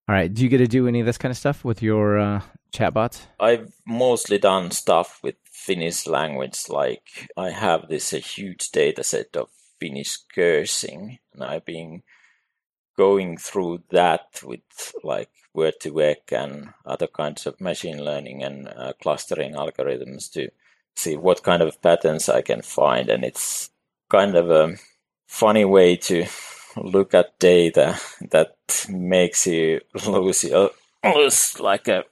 All 0.07 0.15
right, 0.15 0.33
do 0.33 0.43
you 0.43 0.49
get 0.49 0.59
to 0.59 0.67
do 0.67 0.87
any 0.87 0.99
of 0.99 1.05
this 1.05 1.17
kind 1.17 1.31
of 1.31 1.37
stuff 1.37 1.63
with 1.65 1.81
your 1.81 2.19
uh, 2.19 2.41
chatbots? 2.73 3.21
I've 3.39 3.73
mostly 3.85 4.37
done 4.37 4.71
stuff 4.71 5.19
with 5.23 5.35
Finnish 5.43 6.07
language. 6.07 6.69
Like 6.69 7.29
I 7.35 7.49
have 7.49 7.87
this 7.87 8.13
a 8.13 8.19
huge 8.19 8.71
data 8.71 9.03
set 9.03 9.35
of 9.35 9.49
Finnish 9.79 10.17
cursing, 10.33 11.19
and 11.33 11.43
I've 11.43 11.65
been 11.65 12.03
going 12.97 13.37
through 13.37 13.83
that 13.89 14.41
with 14.43 14.59
like 15.03 15.29
word2vec 15.55 16.31
and 16.31 16.69
other 16.85 17.07
kinds 17.07 17.45
of 17.47 17.59
machine 17.59 18.03
learning 18.03 18.43
and 18.43 18.67
uh, 18.67 18.93
clustering 19.01 19.53
algorithms 19.53 20.31
to 20.31 20.49
see 20.95 21.15
what 21.17 21.43
kind 21.43 21.61
of 21.61 21.81
patterns 21.81 22.29
I 22.29 22.41
can 22.41 22.61
find. 22.61 23.09
And 23.09 23.23
it's 23.23 23.69
kind 24.09 24.35
of 24.35 24.51
a 24.51 24.75
funny 25.31 25.63
way 25.63 25.95
to 25.95 26.25
look 26.75 27.13
at 27.13 27.39
data 27.39 27.97
that 28.31 28.53
makes 28.89 29.47
you 29.47 29.79
lose 30.05 30.43
your 30.43 30.71
lose 31.15 31.59
like 31.59 31.87
a 31.87 32.03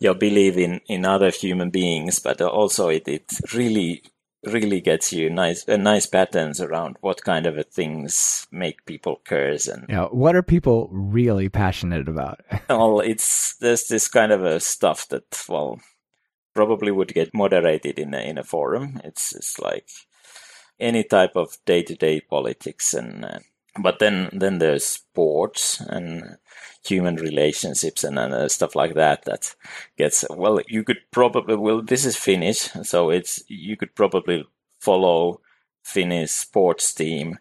your 0.00 0.14
belief 0.14 0.56
in 0.56 0.80
in 0.88 1.04
other 1.04 1.30
human 1.30 1.70
beings, 1.70 2.18
but 2.18 2.40
also 2.40 2.88
it 2.88 3.06
it 3.06 3.30
really 3.54 4.02
really 4.44 4.80
gets 4.80 5.12
you 5.12 5.30
nice 5.30 5.68
uh, 5.68 5.76
nice 5.76 6.06
patterns 6.06 6.60
around 6.60 6.96
what 7.00 7.22
kind 7.22 7.46
of 7.46 7.64
things 7.66 8.46
make 8.50 8.84
people 8.86 9.20
curse 9.24 9.68
and 9.68 9.84
yeah 9.90 10.06
what 10.06 10.34
are 10.34 10.42
people 10.42 10.88
really 10.90 11.48
passionate 11.48 12.08
about? 12.08 12.40
Well 12.68 13.00
it's 13.00 13.56
there's 13.60 13.86
this 13.86 14.08
kind 14.08 14.32
of 14.32 14.44
a 14.44 14.58
stuff 14.58 15.08
that 15.08 15.44
well 15.48 15.78
probably 16.54 16.90
would 16.90 17.14
get 17.14 17.32
moderated 17.34 17.98
in 17.98 18.12
a, 18.14 18.18
in 18.18 18.38
a 18.38 18.44
forum. 18.44 19.00
It's 19.04 19.34
it's 19.34 19.58
like 19.58 19.88
any 20.80 21.04
type 21.04 21.36
of 21.36 21.56
day-to-day 21.66 22.20
politics 22.20 22.94
and 22.94 23.24
uh, 23.24 23.38
but 23.78 23.98
then 23.98 24.28
then 24.32 24.58
there's 24.58 24.84
sports 24.84 25.80
and 25.80 26.36
human 26.84 27.16
relationships 27.16 28.04
and 28.04 28.18
uh, 28.18 28.48
stuff 28.48 28.74
like 28.74 28.94
that 28.94 29.24
that 29.24 29.54
gets 29.98 30.24
well 30.30 30.60
you 30.66 30.82
could 30.82 30.98
probably 31.10 31.54
well 31.54 31.82
this 31.82 32.04
is 32.04 32.16
finnish 32.16 32.70
so 32.82 33.10
it's 33.10 33.42
you 33.48 33.76
could 33.76 33.94
probably 33.94 34.44
follow 34.80 35.40
finnish 35.82 36.30
sports 36.30 36.92
team 36.94 37.38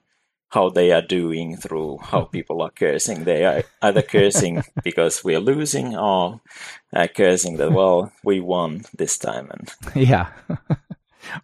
how 0.49 0.69
they 0.69 0.91
are 0.91 1.02
doing 1.02 1.56
through 1.56 1.97
how 2.02 2.23
people 2.36 2.62
are 2.62 2.71
cursing. 2.71 3.23
They 3.23 3.45
are 3.45 3.63
either 3.82 4.02
cursing 4.02 4.63
because 4.84 5.23
we 5.23 5.36
are 5.36 5.39
losing 5.39 5.95
or 5.95 6.41
uh, 6.93 7.08
cursing 7.15 7.58
that 7.58 7.71
well 7.71 8.12
we 8.23 8.39
won 8.39 8.86
this 8.95 9.17
time 9.17 9.49
and 9.52 9.73
yeah. 9.95 10.28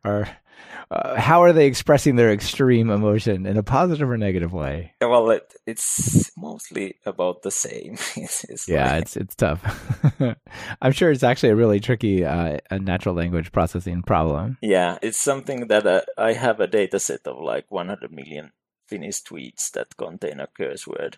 Or 0.03 0.27
uh, 0.91 1.19
how 1.19 1.41
are 1.41 1.53
they 1.53 1.65
expressing 1.65 2.15
their 2.15 2.31
extreme 2.31 2.89
emotion 2.89 3.45
in 3.45 3.57
a 3.57 3.63
positive 3.63 4.09
or 4.09 4.17
negative 4.17 4.53
way? 4.53 4.93
Well, 5.01 5.29
it, 5.31 5.53
it's 5.65 6.31
mostly 6.37 6.97
about 7.05 7.41
the 7.41 7.51
same. 7.51 7.93
it's, 8.15 8.43
it's 8.43 8.67
yeah, 8.67 8.93
like... 8.93 9.01
it's 9.03 9.17
it's 9.17 9.35
tough. 9.35 9.61
I'm 10.81 10.91
sure 10.91 11.11
it's 11.11 11.23
actually 11.23 11.49
a 11.49 11.55
really 11.55 11.79
tricky 11.79 12.23
uh, 12.23 12.59
a 12.69 12.79
natural 12.79 13.15
language 13.15 13.51
processing 13.51 14.03
problem. 14.03 14.57
Yeah, 14.61 14.97
it's 15.01 15.17
something 15.17 15.67
that 15.67 15.85
uh, 15.87 16.01
I 16.17 16.33
have 16.33 16.59
a 16.59 16.67
data 16.67 16.99
set 16.99 17.25
of 17.25 17.39
like 17.39 17.65
100 17.69 18.11
million 18.11 18.51
Finnish 18.87 19.23
tweets 19.23 19.71
that 19.71 19.97
contain 19.97 20.39
a 20.39 20.47
curse 20.47 20.85
word. 20.85 21.17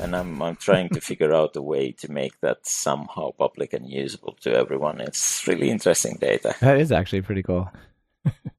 And 0.00 0.16
I'm 0.16 0.40
I'm 0.40 0.56
trying 0.56 0.88
to 0.90 1.00
figure 1.00 1.34
out 1.34 1.56
a 1.56 1.62
way 1.62 1.92
to 1.92 2.10
make 2.10 2.40
that 2.40 2.66
somehow 2.66 3.32
public 3.32 3.74
and 3.74 3.88
usable 3.88 4.34
to 4.40 4.54
everyone. 4.54 5.00
It's 5.00 5.46
really 5.46 5.68
interesting 5.68 6.16
data. 6.18 6.54
That 6.60 6.80
is 6.80 6.90
actually 6.90 7.22
pretty 7.22 7.42
cool. 7.42 7.70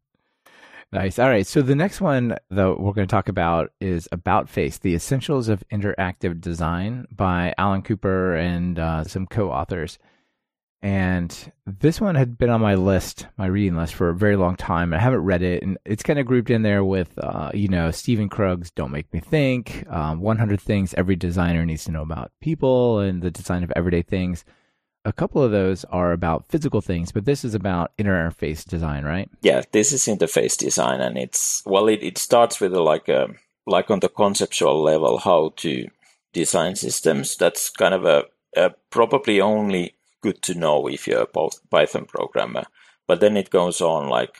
Nice. 0.95 1.19
All 1.19 1.27
right. 1.27 1.45
So 1.45 1.61
the 1.61 1.75
next 1.75 1.99
one 1.99 2.37
that 2.51 2.79
we're 2.79 2.93
going 2.93 3.05
to 3.05 3.11
talk 3.11 3.27
about 3.27 3.73
is 3.81 4.07
About 4.13 4.47
Face, 4.47 4.77
the 4.77 4.95
Essentials 4.95 5.49
of 5.49 5.61
Interactive 5.69 6.39
Design 6.39 7.05
by 7.11 7.53
Alan 7.57 7.81
Cooper 7.81 8.35
and 8.35 8.79
uh, 8.79 9.03
some 9.03 9.25
co-authors. 9.27 9.99
And 10.81 11.51
this 11.65 11.99
one 11.99 12.15
had 12.15 12.37
been 12.37 12.49
on 12.49 12.61
my 12.61 12.75
list, 12.75 13.27
my 13.37 13.47
reading 13.47 13.75
list, 13.75 13.93
for 13.93 14.09
a 14.09 14.15
very 14.15 14.37
long 14.37 14.55
time. 14.55 14.93
I 14.93 14.99
haven't 14.99 15.25
read 15.25 15.41
it, 15.41 15.63
and 15.63 15.77
it's 15.83 16.03
kind 16.03 16.19
of 16.19 16.27
grouped 16.27 16.51
in 16.51 16.61
there 16.61 16.85
with, 16.85 17.17
uh, 17.17 17.51
you 17.53 17.67
know, 17.67 17.89
Stephen 17.91 18.29
Krug's 18.29 18.69
"Don't 18.71 18.91
Make 18.91 19.11
Me 19.11 19.19
Think," 19.19 19.85
um, 19.89 20.21
100 20.21 20.61
Things 20.61 20.93
Every 20.93 21.15
Designer 21.15 21.65
Needs 21.65 21.85
to 21.85 21.91
Know 21.91 22.03
About 22.03 22.31
People, 22.39 22.99
and 22.99 23.21
the 23.23 23.31
design 23.31 23.63
of 23.63 23.73
everyday 23.75 24.03
things 24.03 24.45
a 25.05 25.13
couple 25.13 25.41
of 25.41 25.51
those 25.51 25.85
are 25.85 26.11
about 26.11 26.47
physical 26.47 26.81
things, 26.81 27.11
but 27.11 27.25
this 27.25 27.45
is 27.45 27.53
about 27.53 27.95
interface 27.97 28.65
design, 28.65 29.05
right? 29.05 29.29
Yeah, 29.41 29.61
this 29.71 29.93
is 29.93 30.05
interface 30.05 30.57
design, 30.57 30.99
and 30.99 31.17
it's 31.17 31.63
well, 31.65 31.87
it, 31.87 32.03
it 32.03 32.17
starts 32.17 32.59
with 32.59 32.73
a, 32.73 32.81
like 32.81 33.07
a 33.07 33.29
like 33.67 33.89
on 33.91 33.99
the 33.99 34.09
conceptual 34.09 34.81
level 34.81 35.19
how 35.19 35.53
to 35.57 35.87
design 36.33 36.75
systems. 36.75 37.37
That's 37.37 37.69
kind 37.69 37.93
of 37.93 38.05
a, 38.05 38.25
a 38.57 38.71
probably 38.89 39.39
only 39.39 39.95
good 40.21 40.41
to 40.41 40.55
know 40.55 40.87
if 40.87 41.07
you're 41.07 41.21
a 41.21 41.49
Python 41.69 42.05
programmer. 42.05 42.65
But 43.07 43.19
then 43.19 43.37
it 43.37 43.51
goes 43.51 43.81
on 43.81 44.09
like 44.09 44.37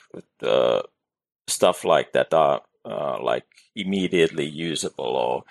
stuff 1.46 1.84
like 1.84 2.12
that 2.12 2.34
are 2.34 2.62
uh, 2.84 3.22
like 3.22 3.46
immediately 3.74 4.46
usable 4.46 5.04
or 5.04 5.44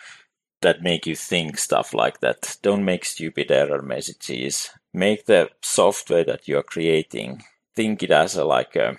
that 0.66 0.82
make 0.82 1.06
you 1.06 1.16
think 1.16 1.60
stuff 1.60 1.94
like 1.94 2.22
that. 2.22 2.58
Don't 2.64 2.84
make 2.84 3.06
stupid 3.06 3.52
error 3.52 3.84
messages. 3.84 4.72
Make 4.92 5.28
the 5.28 5.50
software 5.62 6.24
that 6.24 6.48
you're 6.48 6.64
creating 6.64 7.44
think 7.76 8.02
it 8.02 8.12
as 8.12 8.36
a 8.36 8.44
like 8.44 8.76
a 8.76 8.98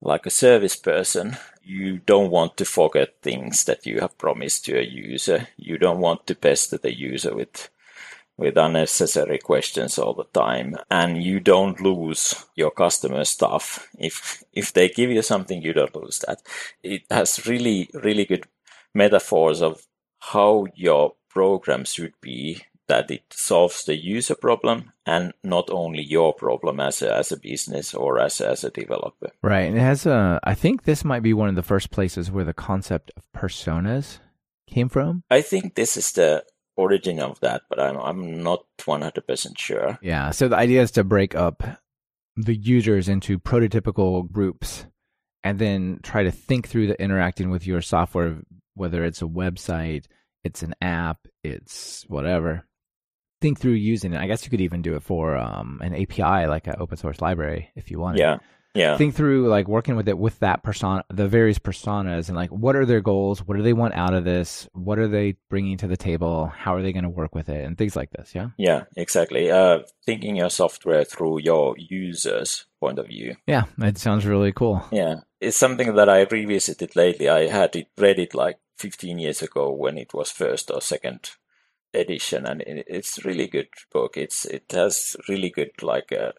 like 0.00 0.26
a 0.26 0.30
service 0.30 0.74
person. 0.74 1.36
You 1.62 1.98
don't 1.98 2.30
want 2.30 2.56
to 2.56 2.64
forget 2.64 3.22
things 3.22 3.64
that 3.64 3.86
you 3.86 4.00
have 4.00 4.18
promised 4.18 4.64
to 4.64 4.78
a 4.78 4.82
user. 4.82 5.48
You 5.56 5.78
don't 5.78 6.00
want 6.00 6.26
to 6.26 6.34
pester 6.34 6.78
the 6.78 6.92
user 6.92 7.34
with 7.34 7.70
with 8.36 8.56
unnecessary 8.56 9.38
questions 9.38 9.98
all 9.98 10.14
the 10.14 10.24
time. 10.32 10.76
And 10.90 11.22
you 11.22 11.38
don't 11.40 11.80
lose 11.80 12.34
your 12.56 12.72
customer 12.72 13.24
stuff. 13.24 13.88
If 13.96 14.42
if 14.52 14.72
they 14.72 14.88
give 14.88 15.10
you 15.10 15.22
something 15.22 15.62
you 15.62 15.72
don't 15.72 15.94
lose 15.94 16.18
that. 16.26 16.42
It 16.82 17.02
has 17.10 17.46
really 17.46 17.90
really 17.94 18.24
good 18.24 18.46
metaphors 18.92 19.62
of 19.62 19.86
how 20.32 20.66
your 20.74 21.14
program 21.28 21.84
should 21.84 22.14
be 22.20 22.62
that 22.88 23.10
it 23.10 23.24
solves 23.30 23.84
the 23.84 23.96
user 23.96 24.34
problem 24.34 24.92
and 25.04 25.32
not 25.42 25.68
only 25.70 26.02
your 26.02 26.32
problem 26.34 26.80
as 26.80 27.02
a, 27.02 27.14
as 27.14 27.32
a 27.32 27.36
business 27.36 27.94
or 27.94 28.20
as, 28.20 28.40
as 28.40 28.64
a 28.64 28.70
developer. 28.70 29.30
Right. 29.42 29.66
And 29.66 29.76
it 29.76 29.80
has 29.80 30.06
a, 30.06 30.40
I 30.44 30.54
think 30.54 30.84
this 30.84 31.04
might 31.04 31.22
be 31.22 31.32
one 31.32 31.48
of 31.48 31.56
the 31.56 31.62
first 31.62 31.90
places 31.90 32.30
where 32.30 32.44
the 32.44 32.52
concept 32.52 33.10
of 33.16 33.24
personas 33.32 34.18
came 34.68 34.88
from. 34.88 35.22
I 35.30 35.42
think 35.42 35.74
this 35.74 35.96
is 35.96 36.12
the 36.12 36.44
origin 36.76 37.20
of 37.20 37.40
that, 37.40 37.62
but 37.68 37.80
I'm, 37.80 37.96
I'm 37.96 38.42
not 38.42 38.64
100% 38.80 39.58
sure. 39.58 39.98
Yeah. 40.00 40.30
So 40.30 40.48
the 40.48 40.56
idea 40.56 40.82
is 40.82 40.92
to 40.92 41.04
break 41.04 41.34
up 41.34 41.62
the 42.36 42.54
users 42.54 43.08
into 43.08 43.38
prototypical 43.38 44.30
groups 44.30 44.86
and 45.42 45.58
then 45.58 46.00
try 46.02 46.22
to 46.22 46.30
think 46.30 46.68
through 46.68 46.88
the 46.88 47.00
interacting 47.00 47.50
with 47.50 47.66
your 47.66 47.80
software, 47.80 48.38
whether 48.76 49.04
it's 49.04 49.22
a 49.22 49.26
website, 49.26 50.06
it's 50.44 50.62
an 50.62 50.74
app, 50.80 51.26
it's 51.42 52.04
whatever 52.06 52.64
think 53.40 53.60
through 53.60 53.72
using 53.72 54.12
it. 54.12 54.20
I 54.20 54.26
guess 54.26 54.44
you 54.44 54.50
could 54.50 54.60
even 54.60 54.82
do 54.82 54.94
it 54.94 55.02
for 55.02 55.36
um, 55.36 55.80
an 55.82 55.94
API, 55.94 56.46
like 56.46 56.66
an 56.66 56.76
open 56.78 56.96
source 56.96 57.20
library, 57.20 57.70
if 57.76 57.90
you 57.90 57.98
want. 57.98 58.18
Yeah, 58.18 58.38
yeah. 58.74 58.96
Think 58.96 59.14
through 59.14 59.48
like 59.48 59.68
working 59.68 59.96
with 59.96 60.08
it 60.08 60.18
with 60.18 60.38
that 60.40 60.62
persona, 60.62 61.04
the 61.08 61.28
various 61.28 61.58
personas, 61.58 62.28
and 62.28 62.36
like 62.36 62.50
what 62.50 62.76
are 62.76 62.84
their 62.84 63.00
goals? 63.00 63.40
What 63.40 63.56
do 63.56 63.62
they 63.62 63.72
want 63.72 63.94
out 63.94 64.14
of 64.14 64.24
this? 64.24 64.68
What 64.72 64.98
are 64.98 65.08
they 65.08 65.36
bringing 65.48 65.78
to 65.78 65.86
the 65.86 65.96
table? 65.96 66.46
How 66.46 66.74
are 66.74 66.82
they 66.82 66.92
going 66.92 67.04
to 67.04 67.10
work 67.10 67.34
with 67.34 67.48
it? 67.48 67.64
And 67.64 67.76
things 67.76 67.96
like 67.96 68.10
this. 68.10 68.34
Yeah. 68.34 68.48
Yeah, 68.58 68.84
exactly. 68.96 69.50
Uh, 69.50 69.80
thinking 70.04 70.36
your 70.36 70.50
software 70.50 71.04
through 71.04 71.40
your 71.40 71.74
users' 71.78 72.66
point 72.80 72.98
of 72.98 73.06
view. 73.06 73.36
Yeah, 73.46 73.64
it 73.78 73.98
sounds 73.98 74.26
really 74.26 74.52
cool. 74.52 74.84
Yeah, 74.92 75.20
it's 75.40 75.56
something 75.56 75.94
that 75.94 76.08
I 76.08 76.22
revisited 76.22 76.96
lately. 76.96 77.28
I 77.28 77.46
had 77.46 77.74
it 77.76 77.88
read 77.96 78.18
it 78.18 78.34
like 78.34 78.58
15 78.76 79.18
years 79.18 79.42
ago 79.42 79.70
when 79.70 79.98
it 79.98 80.14
was 80.14 80.30
first 80.30 80.70
or 80.70 80.80
second 80.80 81.30
edition, 81.94 82.46
and 82.46 82.62
it's 82.66 83.24
really 83.24 83.46
good 83.46 83.68
book. 83.92 84.16
It's 84.16 84.44
it 84.44 84.70
has 84.72 85.16
really 85.28 85.50
good 85.50 85.82
like 85.82 86.12
uh, 86.12 86.32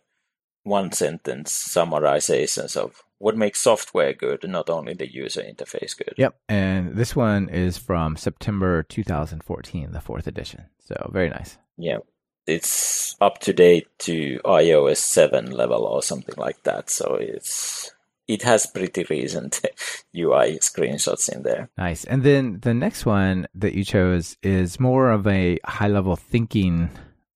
one 0.64 0.92
sentence 0.92 1.52
summarizations 1.52 2.76
of 2.76 3.04
what 3.20 3.36
makes 3.36 3.60
software 3.62 4.14
good, 4.14 4.48
not 4.48 4.70
only 4.70 4.94
the 4.94 5.12
user 5.12 5.42
interface 5.42 5.98
good. 5.98 6.14
Yep, 6.18 6.36
and 6.48 6.96
this 6.96 7.16
one 7.16 7.50
is 7.50 7.78
from 7.78 8.16
September 8.16 8.84
2014, 8.84 9.92
the 9.92 10.02
fourth 10.02 10.28
edition. 10.28 10.66
So 10.80 11.10
very 11.12 11.30
nice. 11.30 11.58
Yeah, 11.78 12.00
it's 12.46 13.16
up 13.20 13.40
to 13.40 13.54
date 13.54 13.88
to 14.00 14.40
iOS 14.46 14.98
7 14.98 15.52
level 15.52 15.84
or 15.84 16.04
something 16.04 16.36
like 16.38 16.64
that. 16.64 16.90
So 16.90 17.16
it's 17.16 17.92
it 18.28 18.42
has 18.44 18.68
pretty 18.68 19.06
recent 19.10 19.62
UI 20.16 20.60
screenshots 20.60 21.34
in 21.34 21.44
there. 21.44 21.70
Nice. 21.78 22.04
And 22.04 22.24
then 22.24 22.60
the 22.62 22.74
next 22.74 23.06
one 23.06 23.48
that 23.56 23.74
you 23.74 23.84
chose 23.84 24.38
is 24.44 24.80
more 24.80 25.12
of 25.12 25.26
a 25.28 25.60
high 25.66 25.88
level 25.88 26.16
thinking 26.16 26.90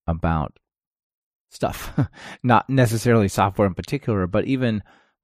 about 0.08 0.58
stuff, 1.50 1.98
not 2.44 2.70
necessarily 2.70 3.28
software 3.28 3.68
in 3.68 3.74
particular, 3.74 4.28
but 4.28 4.46
even 4.46 4.84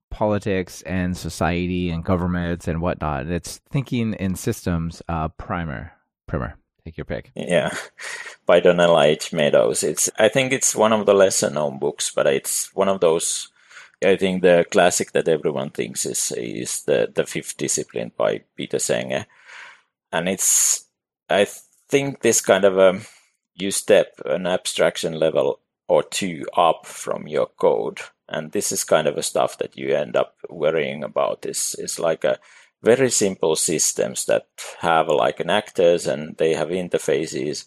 politics 0.09 0.81
and 0.83 1.17
society 1.17 1.89
and 1.89 2.05
governments 2.05 2.67
and 2.67 2.81
whatnot. 2.81 3.27
It's 3.27 3.59
thinking 3.69 4.13
in 4.13 4.35
systems. 4.35 5.01
Uh, 5.07 5.29
primer, 5.29 5.93
primer. 6.27 6.57
Take 6.85 6.95
your 6.95 7.05
pick. 7.05 7.31
Yeah, 7.35 7.75
by 8.45 8.61
Donella 8.61 9.07
H. 9.07 9.33
Meadows. 9.33 9.83
It's 9.83 10.09
I 10.17 10.29
think 10.29 10.53
it's 10.53 10.73
one 10.73 10.93
of 10.93 11.05
the 11.05 11.13
lesser 11.13 11.49
known 11.49 11.79
books, 11.79 12.13
but 12.15 12.27
it's 12.27 12.73
one 12.73 12.87
of 12.87 13.01
those. 13.01 13.49
I 14.03 14.15
think 14.15 14.41
the 14.41 14.65
classic 14.69 15.11
that 15.13 15.27
everyone 15.27 15.71
thinks 15.71 16.05
is 16.05 16.31
is 16.31 16.83
the 16.83 17.11
the 17.13 17.25
Fifth 17.25 17.57
Discipline 17.57 18.11
by 18.15 18.43
Peter 18.55 18.77
Senge, 18.77 19.25
and 20.11 20.29
it's 20.29 20.85
I 21.29 21.47
think 21.89 22.21
this 22.21 22.41
kind 22.41 22.65
of 22.65 22.77
a 22.77 22.89
um, 22.89 23.01
you 23.55 23.71
step 23.71 24.21
an 24.25 24.45
abstraction 24.45 25.13
level 25.13 25.59
or 25.87 26.03
two 26.03 26.45
up 26.55 26.85
from 26.85 27.27
your 27.27 27.47
code, 27.47 28.01
and 28.29 28.51
this 28.51 28.71
is 28.71 28.83
kind 28.83 29.07
of 29.07 29.17
a 29.17 29.23
stuff 29.23 29.57
that 29.57 29.77
you 29.77 29.95
end 29.95 30.15
up 30.15 30.35
worrying 30.49 31.03
about. 31.03 31.45
Is 31.45 31.75
is 31.79 31.99
like 31.99 32.23
a 32.23 32.39
very 32.83 33.09
simple 33.09 33.55
systems 33.55 34.25
that 34.25 34.47
have 34.79 35.07
like 35.07 35.39
an 35.39 35.49
actors 35.49 36.05
and 36.05 36.37
they 36.37 36.53
have 36.53 36.69
interfaces. 36.69 37.65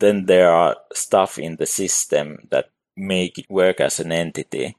Then 0.00 0.26
there 0.26 0.50
are 0.50 0.76
stuff 0.94 1.38
in 1.38 1.56
the 1.56 1.66
system 1.66 2.48
that 2.50 2.70
make 2.96 3.38
it 3.38 3.50
work 3.50 3.80
as 3.80 4.00
an 4.00 4.12
entity. 4.12 4.76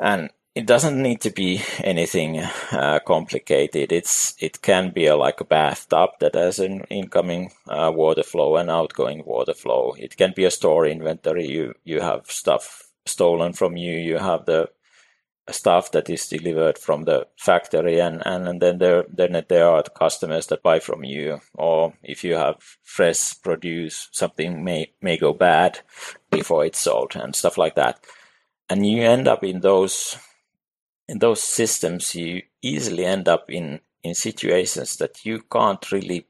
And 0.00 0.30
it 0.54 0.66
doesn't 0.66 1.00
need 1.00 1.20
to 1.20 1.30
be 1.30 1.62
anything 1.84 2.38
uh, 2.72 2.98
complicated. 3.06 3.92
It's 3.92 4.34
it 4.38 4.62
can 4.62 4.90
be 4.90 5.06
a, 5.06 5.16
like 5.16 5.40
a 5.40 5.44
bathtub 5.44 6.10
that 6.20 6.34
has 6.34 6.58
an 6.58 6.80
incoming 6.90 7.52
uh, 7.68 7.92
water 7.94 8.24
flow 8.24 8.56
and 8.56 8.70
outgoing 8.70 9.22
water 9.24 9.54
flow. 9.54 9.94
It 9.98 10.16
can 10.16 10.32
be 10.34 10.44
a 10.44 10.50
store 10.50 10.86
inventory. 10.86 11.46
You 11.46 11.74
you 11.84 12.00
have 12.00 12.30
stuff 12.30 12.88
stolen 13.06 13.52
from 13.52 13.76
you. 13.76 13.92
You 13.92 14.18
have 14.18 14.46
the 14.46 14.70
stuff 15.52 15.90
that 15.92 16.08
is 16.08 16.28
delivered 16.28 16.78
from 16.78 17.04
the 17.04 17.26
factory 17.36 18.00
and, 18.00 18.22
and, 18.24 18.46
and 18.46 18.62
then 18.62 18.78
there 18.78 19.04
then 19.08 19.44
there 19.48 19.68
are 19.68 19.82
customers 19.82 20.46
that 20.46 20.62
buy 20.62 20.78
from 20.78 21.04
you 21.04 21.40
or 21.54 21.92
if 22.02 22.24
you 22.24 22.34
have 22.34 22.56
fresh 22.82 23.40
produce 23.42 24.08
something 24.12 24.62
may 24.62 24.92
may 25.00 25.16
go 25.16 25.32
bad 25.32 25.80
before 26.30 26.64
it's 26.64 26.78
sold 26.78 27.16
and 27.16 27.34
stuff 27.34 27.58
like 27.58 27.74
that 27.74 27.98
and 28.70 28.86
you 28.86 29.02
end 29.02 29.28
up 29.28 29.44
in 29.44 29.60
those 29.60 30.16
in 31.08 31.18
those 31.18 31.42
systems 31.42 32.14
you 32.14 32.42
easily 32.62 33.04
end 33.04 33.28
up 33.28 33.50
in 33.50 33.80
in 34.02 34.14
situations 34.14 34.96
that 34.96 35.26
you 35.26 35.42
can't 35.52 35.92
really 35.92 36.26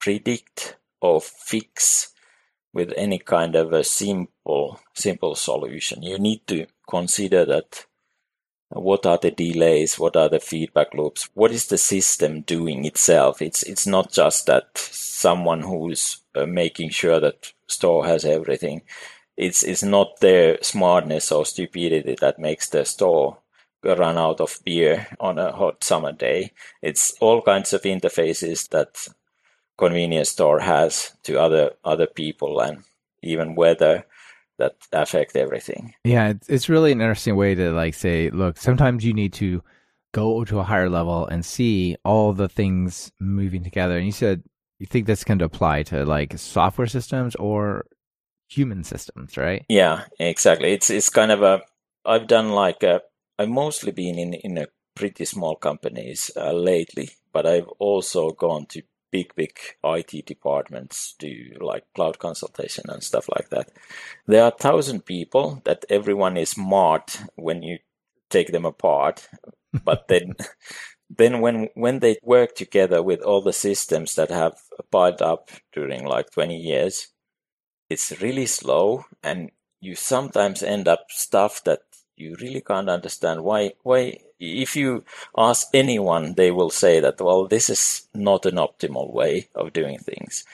predict 0.00 0.76
or 1.00 1.20
fix 1.20 2.12
with 2.72 2.92
any 2.96 3.18
kind 3.18 3.54
of 3.56 3.72
a 3.72 3.84
simple 3.84 4.80
simple 4.94 5.34
solution. 5.34 6.02
You 6.02 6.18
need 6.18 6.46
to 6.48 6.66
consider 6.88 7.44
that 7.46 7.86
what 8.68 9.06
are 9.06 9.18
the 9.18 9.30
delays 9.30 9.96
what 9.98 10.16
are 10.16 10.28
the 10.28 10.40
feedback 10.40 10.92
loops 10.92 11.28
what 11.34 11.52
is 11.52 11.68
the 11.68 11.78
system 11.78 12.40
doing 12.42 12.84
itself? 12.84 13.40
It's 13.40 13.62
it's 13.62 13.86
not 13.86 14.12
just 14.12 14.46
that 14.46 14.76
someone 14.76 15.62
who's 15.62 16.18
uh, 16.34 16.46
making 16.46 16.90
sure 16.90 17.20
that 17.20 17.52
store 17.68 18.04
has 18.06 18.24
everything 18.24 18.82
it's 19.36 19.62
it's 19.62 19.82
not 19.82 20.20
their 20.20 20.58
smartness 20.62 21.30
or 21.32 21.44
stupidity 21.44 22.16
that 22.20 22.38
makes 22.38 22.68
the 22.68 22.84
store 22.84 23.38
run 23.84 24.18
out 24.18 24.40
of 24.40 24.58
beer 24.64 25.06
on 25.20 25.38
a 25.38 25.52
hot 25.52 25.84
summer 25.84 26.10
day 26.10 26.50
it's 26.82 27.14
all 27.20 27.40
kinds 27.40 27.72
of 27.72 27.82
interfaces 27.82 28.68
that 28.70 29.06
convenience 29.78 30.30
store 30.30 30.60
has 30.60 31.12
to 31.22 31.38
other 31.38 31.72
other 31.84 32.06
people 32.06 32.60
and 32.60 32.82
even 33.22 33.54
weather 33.54 34.04
that 34.58 34.76
affect 34.92 35.36
everything. 35.36 35.94
Yeah, 36.04 36.32
it's, 36.48 36.68
really 36.68 36.92
an 36.92 37.00
interesting 37.00 37.36
way 37.36 37.54
to 37.54 37.72
like 37.72 37.94
say, 37.94 38.30
look, 38.30 38.56
sometimes 38.56 39.04
you 39.04 39.12
need 39.12 39.34
to 39.34 39.62
go 40.12 40.44
to 40.44 40.60
a 40.60 40.64
higher 40.64 40.88
level 40.88 41.26
and 41.26 41.44
see 41.44 41.96
all 42.04 42.32
the 42.32 42.48
things 42.48 43.12
moving 43.20 43.62
together. 43.62 43.96
And 43.96 44.06
you 44.06 44.12
said 44.12 44.42
you 44.78 44.86
think 44.86 45.06
this 45.06 45.24
can 45.24 45.40
apply 45.40 45.82
to 45.84 46.04
like 46.04 46.38
software 46.38 46.86
systems 46.86 47.34
or 47.36 47.86
human 48.48 48.84
systems, 48.84 49.36
right? 49.36 49.64
Yeah, 49.68 50.04
exactly. 50.18 50.72
It's 50.72 50.90
it's 50.90 51.10
kind 51.10 51.32
of 51.32 51.42
a 51.42 51.62
I've 52.04 52.26
done 52.26 52.50
like 52.50 52.82
a 52.82 53.02
I've 53.38 53.48
mostly 53.48 53.92
been 53.92 54.18
in 54.18 54.34
in 54.34 54.58
a 54.58 54.68
pretty 54.94 55.24
small 55.24 55.56
companies 55.56 56.30
uh, 56.36 56.52
lately, 56.52 57.10
but 57.32 57.46
I've 57.46 57.68
also 57.78 58.30
gone 58.30 58.66
to 58.66 58.82
big, 59.12 59.34
big 59.34 59.58
IT 59.84 60.26
departments 60.26 61.14
do 61.18 61.32
like 61.60 61.84
cloud 61.94 62.18
consultation 62.18 62.84
and 62.88 63.02
stuff 63.02 63.28
like 63.28 63.50
that. 63.50 63.70
There 64.26 64.42
are 64.42 64.50
thousand 64.50 65.04
people 65.04 65.62
that 65.64 65.84
everyone 65.88 66.36
is 66.36 66.50
smart 66.50 67.18
when 67.36 67.62
you 67.62 67.78
take 68.30 68.52
them 68.52 68.64
apart, 68.64 69.28
but 69.84 70.08
then, 70.08 70.34
then 71.10 71.40
when 71.40 71.68
when 71.74 72.00
they 72.00 72.16
work 72.22 72.54
together 72.54 73.02
with 73.02 73.22
all 73.22 73.42
the 73.42 73.52
systems 73.52 74.14
that 74.16 74.30
have 74.30 74.54
piled 74.90 75.22
up 75.22 75.50
during 75.72 76.04
like 76.04 76.30
20 76.30 76.56
years, 76.56 77.08
it's 77.88 78.20
really 78.20 78.46
slow 78.46 79.04
and 79.22 79.50
you 79.80 79.94
sometimes 79.94 80.62
end 80.62 80.88
up 80.88 81.06
stuff 81.10 81.62
that 81.64 81.80
you 82.16 82.36
really 82.40 82.60
can't 82.60 82.88
understand. 82.88 83.44
Why 83.44 83.72
why 83.82 84.18
if 84.40 84.76
you 84.76 85.04
ask 85.36 85.68
anyone 85.72 86.34
they 86.34 86.50
will 86.50 86.70
say 86.70 87.00
that 87.00 87.20
well 87.20 87.46
this 87.46 87.70
is 87.70 88.08
not 88.14 88.46
an 88.46 88.56
optimal 88.56 89.12
way 89.12 89.48
of 89.54 89.72
doing 89.72 89.98
things. 89.98 90.44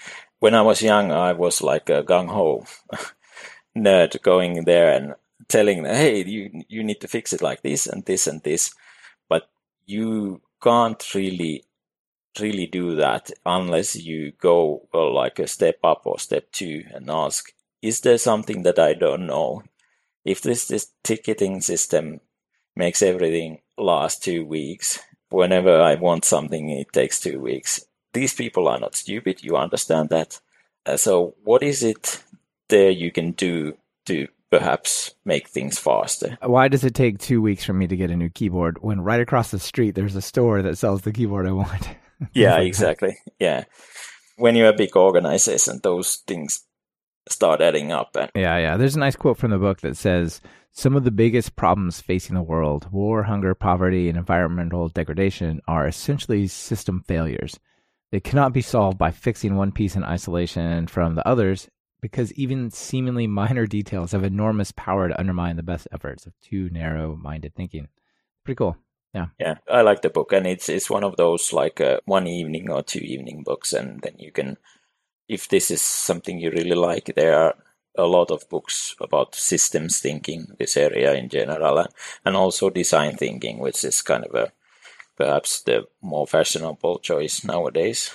When 0.41 0.55
i 0.55 0.63
was 0.63 0.83
young 0.83 1.13
i 1.13 1.33
was 1.33 1.63
like 1.63 1.89
a 1.89 2.03
gung-ho 2.03 2.67
nerd 3.77 4.21
going 4.23 4.65
there 4.65 4.93
and 4.93 5.15
telling 5.49 5.83
them 5.83 5.95
hey 5.95 6.25
you 6.25 6.65
you 6.69 6.83
need 6.83 7.01
to 7.01 7.09
fix 7.09 7.33
it 7.33 7.43
like 7.43 7.63
this 7.63 7.87
and 7.87 8.05
this 8.05 8.27
and 8.27 8.43
this. 8.43 8.75
But 9.29 9.49
you 9.87 10.43
can't 10.63 11.03
really 11.15 11.65
really 12.41 12.67
do 12.67 12.97
that 12.97 13.31
unless 13.45 13.97
you 13.97 14.33
go 14.41 14.89
well, 14.93 15.15
like 15.15 15.39
a 15.39 15.47
step 15.47 15.79
up 15.85 16.03
or 16.05 16.19
step 16.19 16.51
two 16.53 16.85
and 16.93 17.11
ask 17.11 17.53
is 17.83 18.01
there 18.01 18.19
something 18.19 18.63
that 18.63 18.79
i 18.79 18.95
don't 18.95 19.27
know 19.27 19.63
if 20.25 20.41
this, 20.43 20.67
this 20.69 20.89
ticketing 21.03 21.61
system 21.61 22.21
makes 22.77 23.03
everything 23.03 23.61
last 23.77 24.23
two 24.23 24.45
weeks, 24.45 24.99
whenever 25.31 25.81
I 25.81 25.95
want 25.97 26.25
something, 26.25 26.71
it 26.71 26.93
takes 26.93 27.21
two 27.21 27.41
weeks. 27.41 27.85
These 28.13 28.35
people 28.35 28.69
are 28.69 28.79
not 28.79 28.95
stupid. 28.95 29.43
You 29.43 29.57
understand 29.57 30.11
that. 30.11 30.41
Uh, 30.85 30.97
so 30.97 31.35
what 31.45 31.63
is 31.63 31.83
it 31.83 32.23
there 32.69 32.91
you 32.91 33.11
can 33.11 33.33
do 33.33 33.77
to 34.07 34.29
perhaps 34.51 35.15
make 35.25 35.49
things 35.49 35.79
faster? 35.79 36.37
Why 36.43 36.69
does 36.69 36.85
it 36.85 36.95
take 36.95 37.19
two 37.19 37.41
weeks 37.41 37.65
for 37.65 37.73
me 37.73 37.87
to 37.87 37.97
get 37.97 38.11
a 38.11 38.17
new 38.17 38.29
keyboard 38.29 38.83
when 38.83 39.01
right 39.01 39.21
across 39.21 39.51
the 39.51 39.59
street 39.59 39.95
there's 39.95 40.17
a 40.17 40.23
store 40.23 40.63
that 40.63 40.79
sells 40.79 41.03
the 41.03 41.13
keyboard 41.13 41.47
I 41.47 41.53
want? 41.53 41.89
yeah, 42.35 42.59
exactly. 42.61 43.17
Yeah. 43.39 43.65
When 44.37 44.57
you're 44.57 44.69
a 44.69 44.77
big 44.77 44.97
organization, 44.97 45.81
those 45.83 46.17
things 46.27 46.65
start 47.29 47.61
adding 47.61 47.93
up. 47.93 48.17
And- 48.17 48.31
yeah, 48.35 48.59
yeah. 48.59 48.77
There's 48.77 48.97
a 48.97 49.01
nice 49.01 49.17
quote 49.17 49.39
from 49.39 49.51
the 49.51 49.59
book 49.59 49.81
that 49.81 49.97
says 49.97 50.41
some 50.73 50.97
of 50.97 51.05
the 51.05 51.11
biggest 51.11 51.55
problems 51.55 52.01
facing 52.01 52.35
the 52.35 52.43
world, 52.43 52.91
war, 52.91 53.25
hunger, 53.25 53.55
poverty, 53.55 54.09
and 54.09 54.17
environmental 54.17 54.89
degradation, 54.89 55.61
are 55.69 55.87
essentially 55.87 56.47
system 56.47 57.05
failures. 57.07 57.59
They 58.11 58.21
cannot 58.21 58.53
be 58.53 58.63
solved 58.63 58.99
by 58.99 59.11
fixing 59.11 59.57
one 59.57 59.73
piece 59.73 59.97
in 59.97 60.05
isolation 60.05 60.87
from 60.87 61.15
the 61.15 61.27
others 61.27 61.69
because 62.01 62.33
even 62.35 62.71
seemingly 62.71 63.27
minor 63.27 63.67
details 63.67 64.13
have 64.13 64.25
enormous 64.25 64.73
power 64.73 65.09
to 65.09 65.19
undermine 65.19 65.57
the 65.57 65.63
best 65.63 65.89
efforts 65.93 66.27
of 66.27 66.39
too 66.41 66.69
narrow 66.71 67.17
minded 67.17 67.55
thinking. 67.55 67.89
Pretty 68.45 68.57
cool. 68.57 68.77
Yeah. 69.15 69.27
Yeah. 69.39 69.57
I 69.71 69.83
like 69.83 70.03
the 70.03 70.11
book 70.11 70.33
and 70.33 70.47
it's 70.47 70.69
it's 70.69 70.89
one 70.89 71.05
of 71.05 71.17
those 71.17 71.53
like 71.53 71.81
uh, 71.81 72.01
one 72.07 72.27
evening 72.27 72.71
or 72.71 72.83
two 72.83 73.01
evening 73.01 73.43
books 73.43 73.73
and 73.73 74.01
then 74.01 74.15
you 74.19 74.33
can 74.33 74.57
if 75.33 75.49
this 75.49 75.71
is 75.71 75.81
something 75.81 76.39
you 76.39 76.51
really 76.51 76.75
like, 76.75 77.13
there 77.17 77.37
are 77.39 77.55
a 77.97 78.05
lot 78.05 78.31
of 78.31 78.49
books 78.49 78.95
about 79.01 79.35
systems 79.35 79.99
thinking, 79.99 80.47
this 80.59 80.77
area 80.77 81.15
in 81.15 81.29
general, 81.29 81.87
and 82.25 82.37
also 82.37 82.71
design 82.71 83.17
thinking, 83.17 83.59
which 83.59 83.85
is 83.85 84.03
kind 84.03 84.25
of 84.25 84.35
a 84.35 84.53
perhaps 85.17 85.63
the 85.63 85.87
more 86.01 86.27
fashionable 86.27 86.99
choice 86.99 87.45
nowadays 87.45 88.11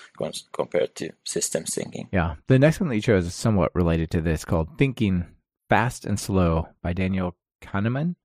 compared 0.51 0.95
to 0.95 1.11
systems 1.23 1.75
thinking. 1.75 2.09
Yeah. 2.11 2.35
The 2.47 2.59
next 2.59 2.79
one 2.79 2.89
that 2.89 2.95
you 2.95 3.01
chose 3.01 3.25
is 3.27 3.35
somewhat 3.35 3.73
related 3.75 4.09
to 4.11 4.21
this 4.21 4.43
called 4.43 4.77
Thinking 4.77 5.25
Fast 5.69 6.05
and 6.05 6.19
Slow 6.19 6.69
by 6.81 6.93
Daniel 6.93 7.35
Kahneman. 7.61 8.15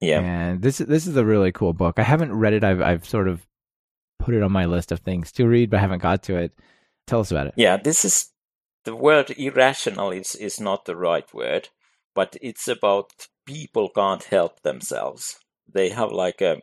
Yeah. 0.00 0.20
And 0.20 0.62
this 0.62 0.78
this 0.78 1.06
is 1.06 1.16
a 1.16 1.24
really 1.24 1.52
cool 1.52 1.72
book. 1.72 1.98
I 1.98 2.02
haven't 2.02 2.32
read 2.32 2.52
it. 2.52 2.64
I've 2.64 2.80
I've 2.80 3.04
sort 3.08 3.28
of 3.28 3.46
put 4.18 4.34
it 4.34 4.42
on 4.42 4.52
my 4.52 4.64
list 4.64 4.92
of 4.92 5.00
things 5.00 5.32
to 5.32 5.46
read, 5.46 5.70
but 5.70 5.78
I 5.78 5.80
haven't 5.80 6.02
got 6.02 6.22
to 6.24 6.36
it. 6.36 6.52
Tell 7.06 7.20
us 7.20 7.30
about 7.30 7.46
it. 7.48 7.54
Yeah, 7.56 7.76
this 7.76 8.04
is 8.04 8.30
the 8.84 8.94
word 8.94 9.30
irrational 9.36 10.10
is, 10.10 10.34
is 10.34 10.60
not 10.60 10.84
the 10.84 10.96
right 10.96 11.32
word, 11.34 11.68
but 12.14 12.36
it's 12.40 12.68
about 12.68 13.12
people 13.46 13.88
can't 13.88 14.24
help 14.24 14.62
themselves. 14.62 15.38
They 15.72 15.90
have 15.90 16.12
like 16.12 16.40
a 16.40 16.60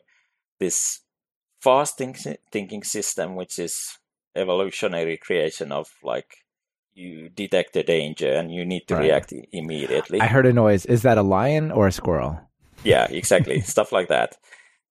this 0.60 1.02
fast 1.62 2.02
thinking 2.52 2.84
system, 2.84 3.36
which 3.36 3.60
is 3.60 3.98
evolutionary 4.36 5.18
creation 5.18 5.72
of 5.72 5.90
like 6.04 6.38
you 6.94 7.30
detect 7.30 7.76
a 7.76 7.84
danger 7.84 8.32
and 8.34 8.54
you 8.54 8.66
need 8.66 8.88
to 8.88 8.96
Right. 8.96 9.04
react 9.04 9.34
immediately. 9.52 10.22
I 10.22 10.28
heard 10.28 10.46
a 10.46 10.54
noise. 10.54 10.86
Is 10.86 11.02
that 11.02 11.18
a 11.18 11.24
lion 11.24 11.72
or 11.72 11.88
a 11.88 11.92
squirrel? 11.92 12.40
Yeah, 12.86 13.08
exactly. 13.10 13.62
Stuff 13.76 13.92
like 13.92 14.08
that. 14.10 14.38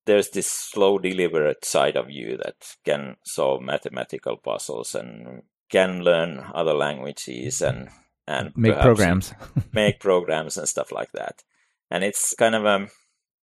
There's 0.07 0.30
this 0.30 0.47
slow, 0.47 0.99
deliberate 0.99 1.64
side 1.64 1.97
of 1.97 2.11
you 2.11 2.36
that 2.36 2.76
can 2.84 3.16
solve 3.24 3.62
mathematical 3.62 4.36
puzzles 4.36 4.95
and 4.95 5.42
can 5.70 6.03
learn 6.03 6.45
other 6.55 6.74
languages 6.74 7.62
and 7.62 7.88
and 8.26 8.53
Make 8.57 8.78
programs. 8.78 9.34
make 9.72 10.01
programs 10.01 10.57
and 10.57 10.68
stuff 10.68 10.92
like 10.92 11.12
that. 11.12 11.42
And 11.90 12.03
it's 12.03 12.34
kind 12.34 12.55
of 12.55 12.64
a 12.64 12.88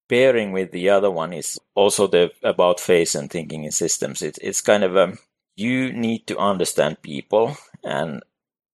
pairing 0.09 0.51
with 0.51 0.71
the 0.71 0.89
other 0.89 1.09
one 1.09 1.33
is 1.33 1.59
also 1.75 2.07
the 2.07 2.31
about 2.43 2.79
face 2.79 3.15
and 3.15 3.29
thinking 3.29 3.63
in 3.63 3.71
systems. 3.71 4.21
It's 4.21 4.37
it's 4.39 4.61
kind 4.61 4.83
of 4.83 4.95
a 4.95 5.17
you 5.55 5.93
need 5.93 6.27
to 6.27 6.37
understand 6.37 7.01
people, 7.01 7.57
and 7.83 8.21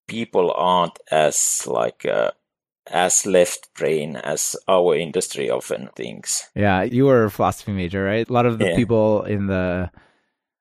people 0.08 0.52
aren't 0.56 1.00
as 1.12 1.64
like 1.68 2.06
uh, 2.06 2.32
as 2.92 3.26
left 3.26 3.74
brain 3.76 4.16
as 4.16 4.56
our 4.68 4.96
industry 4.96 5.50
often 5.50 5.90
thinks. 5.96 6.50
Yeah, 6.56 6.84
you 6.84 7.06
were 7.06 7.26
a 7.26 7.32
philosophy 7.32 7.72
major, 7.74 8.04
right? 8.04 8.28
A 8.28 8.34
lot 8.34 8.46
of 8.46 8.60
the 8.60 8.66
Yeah. 8.66 8.76
people 8.76 9.24
in 9.24 9.48
the 9.48 9.92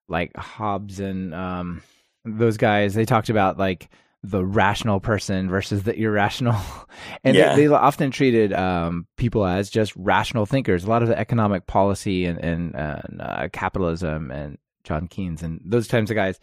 like 0.08 0.36
Hobbes 0.36 1.00
and 1.00 1.34
um 1.34 1.82
those 2.24 2.56
guys, 2.56 2.94
they 2.94 3.04
talked 3.04 3.28
about 3.28 3.58
like 3.58 3.88
the 4.22 4.44
rational 4.44 4.98
person 4.98 5.48
versus 5.48 5.84
the 5.84 5.94
irrational. 5.94 6.60
And 7.22 7.36
Yeah. 7.36 7.54
they, 7.54 7.66
they 7.66 7.72
often 7.74 8.10
treated 8.10 8.52
um, 8.52 9.06
people 9.16 9.44
as 9.44 9.70
just 9.70 9.94
rational 9.96 10.46
thinkers. 10.46 10.82
A 10.84 10.88
lot 10.88 11.02
of 11.02 11.08
the 11.08 11.18
economic 11.18 11.66
policy 11.66 12.24
and, 12.24 12.38
and, 12.38 12.74
and 12.74 13.20
uh, 13.20 13.48
capitalism 13.52 14.30
and 14.32 14.58
John 14.82 15.06
Keynes 15.06 15.42
and 15.42 15.60
those 15.64 15.86
types 15.86 16.10
of 16.10 16.16
guys, 16.16 16.40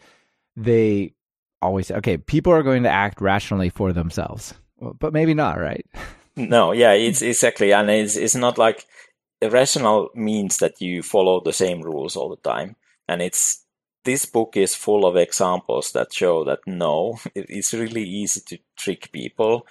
they 0.56 1.14
always 1.62 1.88
say, 1.88 1.96
okay, 1.96 2.18
people 2.18 2.54
are 2.54 2.64
going 2.64 2.84
to 2.84 2.90
act 2.90 3.20
rationally 3.20 3.70
for 3.70 3.92
themselves. 3.92 4.54
But 5.00 5.14
maybe 5.14 5.34
not, 5.34 5.60
right? 5.60 5.86
No, 6.36 6.72
yeah, 6.72 6.94
it's 6.94 7.22
exactly, 7.22 7.72
and 7.74 7.90
it's 7.90 8.16
it's 8.16 8.36
not 8.36 8.58
like 8.58 8.86
irrational 9.42 10.10
means 10.16 10.58
that 10.58 10.82
you 10.82 11.04
follow 11.04 11.40
the 11.40 11.54
same 11.54 11.82
rules 11.82 12.16
all 12.16 12.30
the 12.30 12.50
time, 12.50 12.76
and 13.08 13.22
it's 13.22 13.66
this 14.04 14.26
book 14.26 14.58
is 14.58 14.76
full 14.76 15.06
of 15.06 15.16
examples 15.16 15.92
that 15.92 16.14
show 16.14 16.44
that 16.46 16.60
no, 16.66 17.20
it's 17.36 17.74
really 17.74 18.04
easy 18.04 18.42
to 18.48 18.58
trick 18.76 19.12
people, 19.12 19.68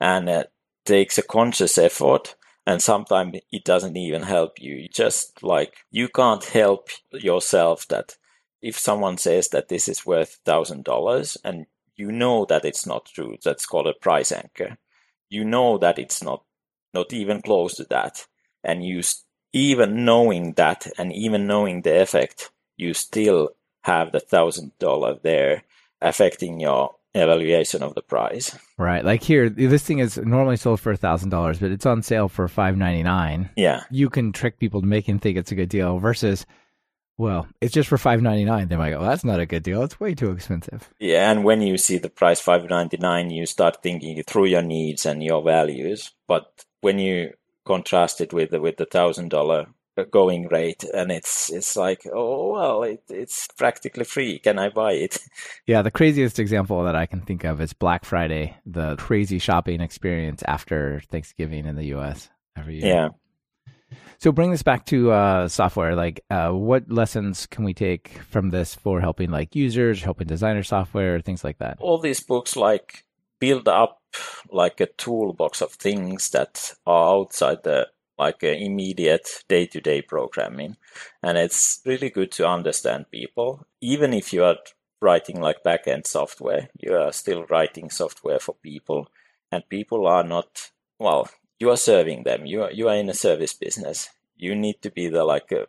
and 0.00 0.28
it 0.28 0.52
takes 0.84 1.18
a 1.18 1.22
conscious 1.22 1.78
effort, 1.78 2.36
and 2.66 2.80
sometimes 2.80 3.38
it 3.50 3.64
doesn't 3.64 3.96
even 3.96 4.22
help 4.22 4.60
you. 4.60 4.76
You 4.76 4.88
just 4.88 5.42
like 5.42 5.84
you 5.90 6.08
can't 6.08 6.44
help 6.44 6.88
yourself 7.12 7.88
that 7.88 8.16
if 8.62 8.78
someone 8.78 9.18
says 9.18 9.48
that 9.48 9.68
this 9.68 9.88
is 9.88 10.06
worth 10.06 10.40
thousand 10.44 10.84
dollars 10.84 11.36
and 11.44 11.66
you 11.96 12.10
know 12.10 12.44
that 12.46 12.64
it's 12.64 12.86
not 12.86 13.06
true, 13.06 13.36
that's 13.42 13.66
called 13.66 13.86
a 13.86 13.92
price 13.94 14.32
anchor 14.32 14.76
you 15.30 15.44
know 15.44 15.78
that 15.78 15.98
it's 15.98 16.22
not 16.22 16.42
not 16.92 17.12
even 17.12 17.42
close 17.42 17.74
to 17.74 17.84
that 17.84 18.26
and 18.62 18.84
you 18.84 19.02
even 19.52 20.04
knowing 20.04 20.52
that 20.52 20.86
and 20.98 21.12
even 21.12 21.46
knowing 21.46 21.82
the 21.82 22.00
effect 22.00 22.50
you 22.76 22.94
still 22.94 23.50
have 23.82 24.12
the 24.12 24.20
thousand 24.20 24.70
dollar 24.78 25.18
there 25.22 25.64
affecting 26.00 26.60
your 26.60 26.94
evaluation 27.14 27.82
of 27.82 27.94
the 27.94 28.02
price 28.02 28.56
Right. 28.76 29.04
Like 29.04 29.22
here, 29.22 29.48
this 29.48 29.84
thing 29.84 30.00
is 30.00 30.18
normally 30.18 30.56
sold 30.56 30.80
for 30.80 30.90
a 30.90 30.96
thousand 30.96 31.30
dollars, 31.30 31.60
but 31.60 31.70
it's 31.70 31.86
on 31.86 32.02
sale 32.02 32.28
for 32.28 32.48
five 32.48 32.76
ninety 32.76 33.04
nine. 33.04 33.50
yeah 33.56 33.84
You 33.88 34.10
can 34.10 34.32
trick 34.32 34.58
people 34.58 34.80
to 34.80 34.86
make 34.86 35.06
them 35.06 35.20
think 35.20 35.38
it's 35.38 35.52
a 35.52 35.54
good 35.54 35.68
deal 35.68 36.00
versus, 36.00 36.44
well, 37.16 37.46
it's 37.60 37.72
just 37.72 37.88
for 37.88 37.98
five 37.98 38.20
ninety 38.22 38.44
nine. 38.44 38.68
They 38.68 38.76
might 38.76 38.90
go, 38.90 39.00
well, 39.00 39.08
that's 39.10 39.24
not 39.24 39.40
a 39.40 39.46
good 39.46 39.62
deal. 39.62 39.82
It's 39.82 40.00
way 40.00 40.14
too 40.14 40.30
expensive. 40.30 40.90
yeah 40.98 41.30
and 41.30 41.44
when 41.44 41.62
you 41.62 41.78
see 41.78 41.98
the 41.98 42.10
price 42.10 42.40
599 42.40 43.30
you 43.30 43.46
start 43.46 43.82
thinking 43.82 44.22
through 44.24 44.46
your 44.46 44.62
needs 44.62 45.06
and 45.06 45.22
your 45.22 45.42
values 45.42 46.12
but 46.26 46.64
when 46.80 46.98
you 46.98 47.32
contrast 47.64 48.20
it 48.20 48.32
with 48.32 48.50
the 48.50 48.60
with 48.60 48.76
the 48.76 48.84
thousand 48.86 49.28
dollar 49.30 49.66
going 50.10 50.48
rate 50.48 50.82
and 50.92 51.12
it's 51.12 51.52
it's 51.52 51.76
like 51.76 52.02
oh 52.12 52.50
well 52.52 52.82
it, 52.82 53.02
it's 53.08 53.46
practically 53.56 54.02
free 54.04 54.40
can 54.40 54.58
i 54.58 54.68
buy 54.68 54.92
it 54.92 55.18
Yeah, 55.66 55.82
the 55.82 55.90
craziest 55.92 56.38
example 56.38 56.84
that 56.84 56.94
I 56.96 57.06
can 57.06 57.20
think 57.22 57.44
of 57.44 57.60
is 57.60 57.72
Black 57.72 58.04
Friday, 58.04 58.56
the 58.66 58.96
crazy 58.96 59.38
shopping 59.38 59.80
experience 59.80 60.42
after 60.46 61.00
Thanksgiving 61.10 61.64
in 61.64 61.76
the 61.76 61.86
U.S. 61.96 62.28
every 62.56 62.80
year. 62.80 62.86
yeah 62.86 63.08
So 64.18 64.32
bring 64.32 64.50
this 64.50 64.62
back 64.62 64.86
to 64.86 65.12
uh, 65.12 65.48
software. 65.48 65.94
Like, 65.94 66.24
uh, 66.30 66.50
what 66.50 66.90
lessons 66.90 67.46
can 67.46 67.64
we 67.64 67.74
take 67.74 68.08
from 68.28 68.50
this 68.50 68.74
for 68.74 69.00
helping 69.00 69.30
like 69.30 69.54
users, 69.54 70.02
helping 70.02 70.26
designer 70.26 70.62
software, 70.62 71.20
things 71.20 71.44
like 71.44 71.58
that? 71.58 71.78
all 71.84 71.98
these 71.98 72.20
books 72.20 72.56
like 72.56 73.04
build 73.38 73.68
up 73.68 74.00
like 74.50 74.80
a 74.80 74.86
toolbox 74.86 75.60
of 75.60 75.72
things 75.72 76.30
that 76.30 76.72
are 76.86 77.14
outside 77.14 77.62
the 77.62 77.86
like 78.18 78.42
uh, 78.42 78.46
immediate 78.46 79.28
day-to-day 79.48 80.00
programming 80.00 80.76
and 81.22 81.36
it's 81.36 81.80
really 81.84 82.08
good 82.08 82.30
to 82.30 82.48
understand 82.48 83.10
people 83.10 83.66
even 83.80 84.14
if 84.14 84.32
you 84.32 84.42
are 84.42 84.56
writing 85.02 85.40
like 85.40 85.62
back-end 85.62 86.06
software 86.06 86.68
you 86.78 86.94
are 86.94 87.12
still 87.12 87.44
writing 87.50 87.90
software 87.90 88.38
for 88.38 88.54
people 88.62 89.08
and 89.52 89.68
people 89.68 90.06
are 90.06 90.24
not 90.24 90.70
well 90.98 91.28
you 91.58 91.70
are 91.70 91.76
serving 91.76 92.24
them 92.24 92.46
you 92.46 92.62
are 92.62 92.72
you 92.72 92.88
are 92.88 92.96
in 92.96 93.08
a 93.08 93.14
service 93.14 93.52
business 93.52 94.10
you 94.36 94.54
need 94.54 94.80
to 94.82 94.90
be 94.90 95.08
the 95.08 95.24
like 95.24 95.52
a 95.52 95.66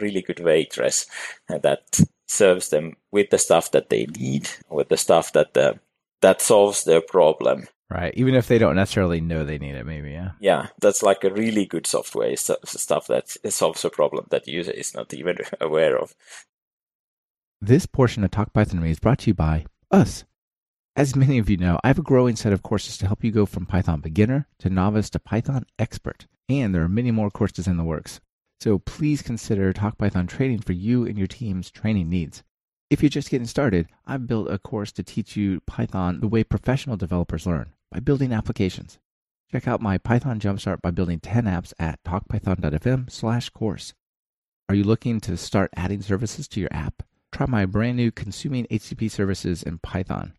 really 0.00 0.22
good 0.22 0.40
waitress 0.40 1.06
that 1.48 2.00
serves 2.26 2.70
them 2.70 2.96
with 3.10 3.30
the 3.30 3.38
stuff 3.38 3.70
that 3.70 3.88
they 3.88 4.06
need 4.06 4.48
with 4.68 4.88
the 4.88 4.96
stuff 4.96 5.32
that 5.32 5.54
the 5.54 5.78
that 6.22 6.40
solves 6.40 6.84
their 6.84 7.02
problem. 7.02 7.66
Right. 7.90 8.14
Even 8.16 8.34
if 8.34 8.46
they 8.46 8.56
don't 8.56 8.76
necessarily 8.76 9.20
know 9.20 9.44
they 9.44 9.58
need 9.58 9.74
it, 9.74 9.84
maybe. 9.84 10.12
Yeah. 10.12 10.30
Yeah, 10.40 10.68
that's 10.80 11.02
like 11.02 11.24
a 11.24 11.30
really 11.30 11.66
good 11.66 11.86
software 11.86 12.34
stuff 12.36 13.06
that 13.08 13.28
solves 13.52 13.84
a 13.84 13.90
problem 13.90 14.26
that 14.30 14.44
the 14.44 14.52
user 14.52 14.70
is 14.70 14.94
not 14.94 15.12
even 15.12 15.36
aware 15.60 15.98
of. 15.98 16.14
This 17.60 17.84
portion 17.84 18.24
of 18.24 18.30
Talk 18.30 18.54
Python 18.54 18.76
to 18.76 18.82
Me 18.82 18.90
is 18.90 18.98
brought 18.98 19.18
to 19.20 19.30
you 19.30 19.34
by 19.34 19.66
us. 19.90 20.24
As 20.94 21.16
many 21.16 21.38
of 21.38 21.48
you 21.48 21.56
know, 21.56 21.78
I 21.82 21.88
have 21.88 21.98
a 21.98 22.02
growing 22.02 22.36
set 22.36 22.52
of 22.52 22.62
courses 22.62 22.98
to 22.98 23.06
help 23.06 23.24
you 23.24 23.30
go 23.30 23.46
from 23.46 23.64
Python 23.64 24.02
beginner 24.02 24.46
to 24.58 24.68
novice 24.68 25.08
to 25.10 25.18
Python 25.18 25.64
expert, 25.78 26.26
and 26.50 26.74
there 26.74 26.82
are 26.82 26.88
many 26.88 27.10
more 27.10 27.30
courses 27.30 27.66
in 27.66 27.78
the 27.78 27.84
works. 27.84 28.20
So 28.60 28.78
please 28.78 29.22
consider 29.22 29.72
Talk 29.72 29.96
Python 29.96 30.26
training 30.26 30.60
for 30.60 30.74
you 30.74 31.06
and 31.06 31.16
your 31.16 31.26
team's 31.26 31.70
training 31.70 32.10
needs. 32.10 32.42
If 32.90 33.02
you're 33.02 33.08
just 33.08 33.30
getting 33.30 33.46
started, 33.46 33.88
I've 34.06 34.26
built 34.26 34.50
a 34.50 34.58
course 34.58 34.92
to 34.92 35.02
teach 35.02 35.34
you 35.34 35.62
Python 35.66 36.20
the 36.20 36.28
way 36.28 36.44
professional 36.44 36.98
developers 36.98 37.46
learn 37.46 37.72
by 37.90 38.00
building 38.00 38.30
applications. 38.30 38.98
Check 39.50 39.66
out 39.66 39.80
my 39.80 39.96
Python 39.96 40.38
Jumpstart 40.38 40.82
by 40.82 40.90
building 40.90 41.20
10 41.20 41.44
apps 41.44 41.72
at 41.78 42.04
talkpython.fm 42.04 43.10
slash 43.10 43.48
course. 43.48 43.94
Are 44.68 44.74
you 44.74 44.84
looking 44.84 45.20
to 45.20 45.38
start 45.38 45.70
adding 45.74 46.02
services 46.02 46.46
to 46.48 46.60
your 46.60 46.70
app? 46.70 47.02
Try 47.32 47.46
my 47.46 47.64
brand 47.64 47.96
new 47.96 48.10
consuming 48.10 48.66
HTTP 48.66 49.10
services 49.10 49.62
in 49.62 49.78
Python. 49.78 50.34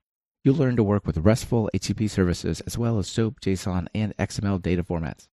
You'll 0.45 0.55
learn 0.55 0.75
to 0.75 0.83
work 0.83 1.07
with 1.07 1.19
RESTful 1.19 1.69
HTTP 1.73 2.09
services 2.09 2.59
as 2.61 2.77
well 2.77 2.99
as 2.99 3.07
SOAP, 3.07 3.39
JSON, 3.39 3.87
and 3.95 4.13
XML 4.17 4.61
data 4.61 4.83
formats. 4.83 5.29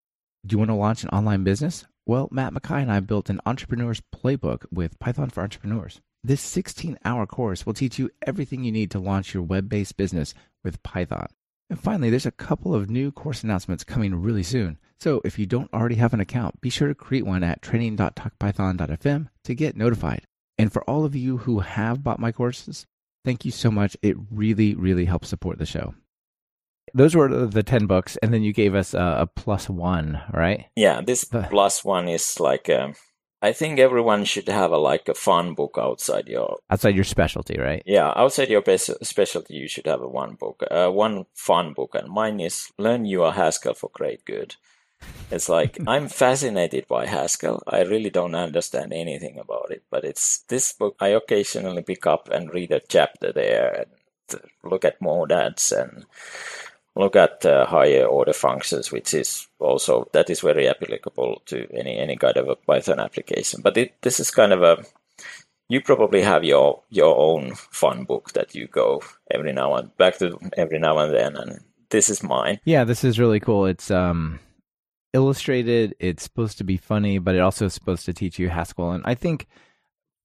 Do 0.46 0.54
you 0.54 0.58
want 0.58 0.68
to 0.68 0.76
launch 0.76 1.02
an 1.02 1.08
online 1.08 1.42
business? 1.42 1.84
Well, 2.06 2.28
Matt 2.30 2.54
Makai 2.54 2.82
and 2.82 2.92
I 2.92 3.00
built 3.00 3.28
an 3.28 3.40
entrepreneur's 3.44 4.00
playbook 4.14 4.66
with 4.70 5.00
Python 5.00 5.28
for 5.28 5.42
entrepreneurs. 5.42 6.00
This 6.22 6.40
16 6.40 6.96
hour 7.04 7.26
course 7.26 7.66
will 7.66 7.74
teach 7.74 7.98
you 7.98 8.10
everything 8.24 8.62
you 8.62 8.70
need 8.70 8.92
to 8.92 9.00
launch 9.00 9.34
your 9.34 9.42
web 9.42 9.68
based 9.68 9.96
business 9.96 10.32
with 10.62 10.80
Python. 10.84 11.26
And 11.68 11.80
finally, 11.80 12.10
there's 12.10 12.24
a 12.24 12.30
couple 12.30 12.72
of 12.72 12.88
new 12.88 13.10
course 13.10 13.42
announcements 13.42 13.82
coming 13.82 14.14
really 14.14 14.44
soon. 14.44 14.78
So 15.00 15.20
if 15.24 15.40
you 15.40 15.46
don't 15.46 15.72
already 15.74 15.96
have 15.96 16.14
an 16.14 16.20
account, 16.20 16.60
be 16.60 16.70
sure 16.70 16.86
to 16.86 16.94
create 16.94 17.26
one 17.26 17.42
at 17.42 17.62
training.talkpython.fm 17.62 19.28
to 19.42 19.54
get 19.56 19.76
notified. 19.76 20.22
And 20.56 20.72
for 20.72 20.84
all 20.84 21.04
of 21.04 21.16
you 21.16 21.38
who 21.38 21.60
have 21.60 22.04
bought 22.04 22.20
my 22.20 22.30
courses, 22.30 22.86
thank 23.24 23.44
you 23.44 23.50
so 23.50 23.70
much. 23.70 23.96
It 24.02 24.16
really, 24.30 24.74
really 24.74 25.04
helps 25.04 25.28
support 25.28 25.58
the 25.58 25.66
show. 25.66 25.94
Those 26.94 27.14
were 27.14 27.46
the 27.46 27.62
10 27.62 27.86
books, 27.86 28.16
and 28.16 28.34
then 28.34 28.42
you 28.42 28.52
gave 28.52 28.74
us 28.74 28.94
a, 28.94 29.18
a 29.20 29.26
plus 29.26 29.68
one, 29.70 30.20
right? 30.32 30.66
Yeah, 30.74 31.00
this 31.00 31.22
The- 31.22 31.46
plus 31.48 31.84
one 31.84 32.08
is 32.08 32.40
like 32.40 32.68
um, 32.68 32.94
I 33.42 33.52
think 33.52 33.78
everyone 33.78 34.24
should 34.24 34.48
have 34.48 34.72
a 34.72 34.76
like 34.76 35.08
a 35.08 35.14
fun 35.14 35.54
book 35.54 35.76
outside 35.78 36.26
your 36.26 36.58
Outside 36.68 36.94
your 36.96 37.04
specialty, 37.04 37.58
right? 37.58 37.82
yeah 37.86 38.12
outside 38.16 38.48
your 38.50 38.60
bes- 38.62 38.90
specialty. 39.02 39.54
You 39.54 39.68
should 39.68 39.86
have 39.86 40.02
a 40.02 40.08
one 40.08 40.34
book, 40.34 40.62
uh, 40.70 40.90
one 40.90 41.26
fun 41.34 41.72
book, 41.74 41.94
and 41.94 42.08
mine 42.10 42.40
is 42.40 42.72
Learn 42.76 43.04
You 43.04 43.22
a 43.22 43.30
Haskell 43.32 43.74
for 43.74 43.90
Great 43.94 44.24
Good. 44.24 44.56
It's 45.30 45.48
like 45.48 45.78
I'm 45.86 46.08
fascinated 46.08 46.86
by 46.88 47.06
Haskell. 47.06 47.62
I 47.66 47.82
really 47.82 48.10
don't 48.10 48.34
understand 48.34 48.92
anything 48.92 49.38
about 49.38 49.70
it, 49.70 49.82
but 49.90 50.04
it's 50.04 50.40
this 50.48 50.72
book 50.72 50.96
I 51.00 51.08
occasionally 51.08 51.82
pick 51.82 52.06
up 52.06 52.28
and 52.30 52.52
read 52.52 52.72
a 52.72 52.80
chapter 52.80 53.32
there 53.32 53.86
and 53.86 54.40
look 54.62 54.84
at 54.84 55.00
monads 55.00 55.72
and 55.72 56.06
look 56.94 57.16
at 57.16 57.46
uh, 57.46 57.66
higher 57.66 58.04
order 58.04 58.32
functions, 58.32 58.92
which 58.92 59.14
is 59.14 59.46
also 59.58 60.08
that 60.12 60.30
is 60.30 60.40
very 60.40 60.68
applicable 60.68 61.42
to 61.46 61.66
any 61.72 61.98
any 61.98 62.16
kind 62.16 62.36
of 62.36 62.48
a 62.48 62.56
Python 62.56 63.00
application. 63.00 63.60
But 63.62 63.76
it, 63.76 63.94
this 64.02 64.20
is 64.20 64.30
kind 64.30 64.52
of 64.52 64.62
a 64.62 64.84
you 65.68 65.80
probably 65.80 66.22
have 66.22 66.44
your 66.44 66.82
your 66.90 67.16
own 67.16 67.54
fun 67.54 68.04
book 68.04 68.32
that 68.32 68.54
you 68.54 68.66
go 68.66 69.02
every 69.30 69.52
now 69.52 69.74
and 69.76 69.96
back 69.96 70.18
to 70.18 70.38
every 70.56 70.78
now 70.78 70.98
and 70.98 71.14
then, 71.14 71.36
and 71.36 71.60
this 71.90 72.10
is 72.10 72.22
mine. 72.22 72.60
Yeah, 72.64 72.84
this 72.84 73.04
is 73.04 73.18
really 73.18 73.40
cool. 73.40 73.66
It's 73.66 73.90
um 73.90 74.40
illustrated. 75.12 75.94
It's 75.98 76.22
supposed 76.22 76.58
to 76.58 76.64
be 76.64 76.76
funny, 76.76 77.18
but 77.18 77.34
it 77.34 77.40
also 77.40 77.66
is 77.66 77.74
supposed 77.74 78.06
to 78.06 78.12
teach 78.12 78.38
you 78.38 78.48
Haskell. 78.48 78.92
And 78.92 79.02
I 79.04 79.14
think 79.14 79.46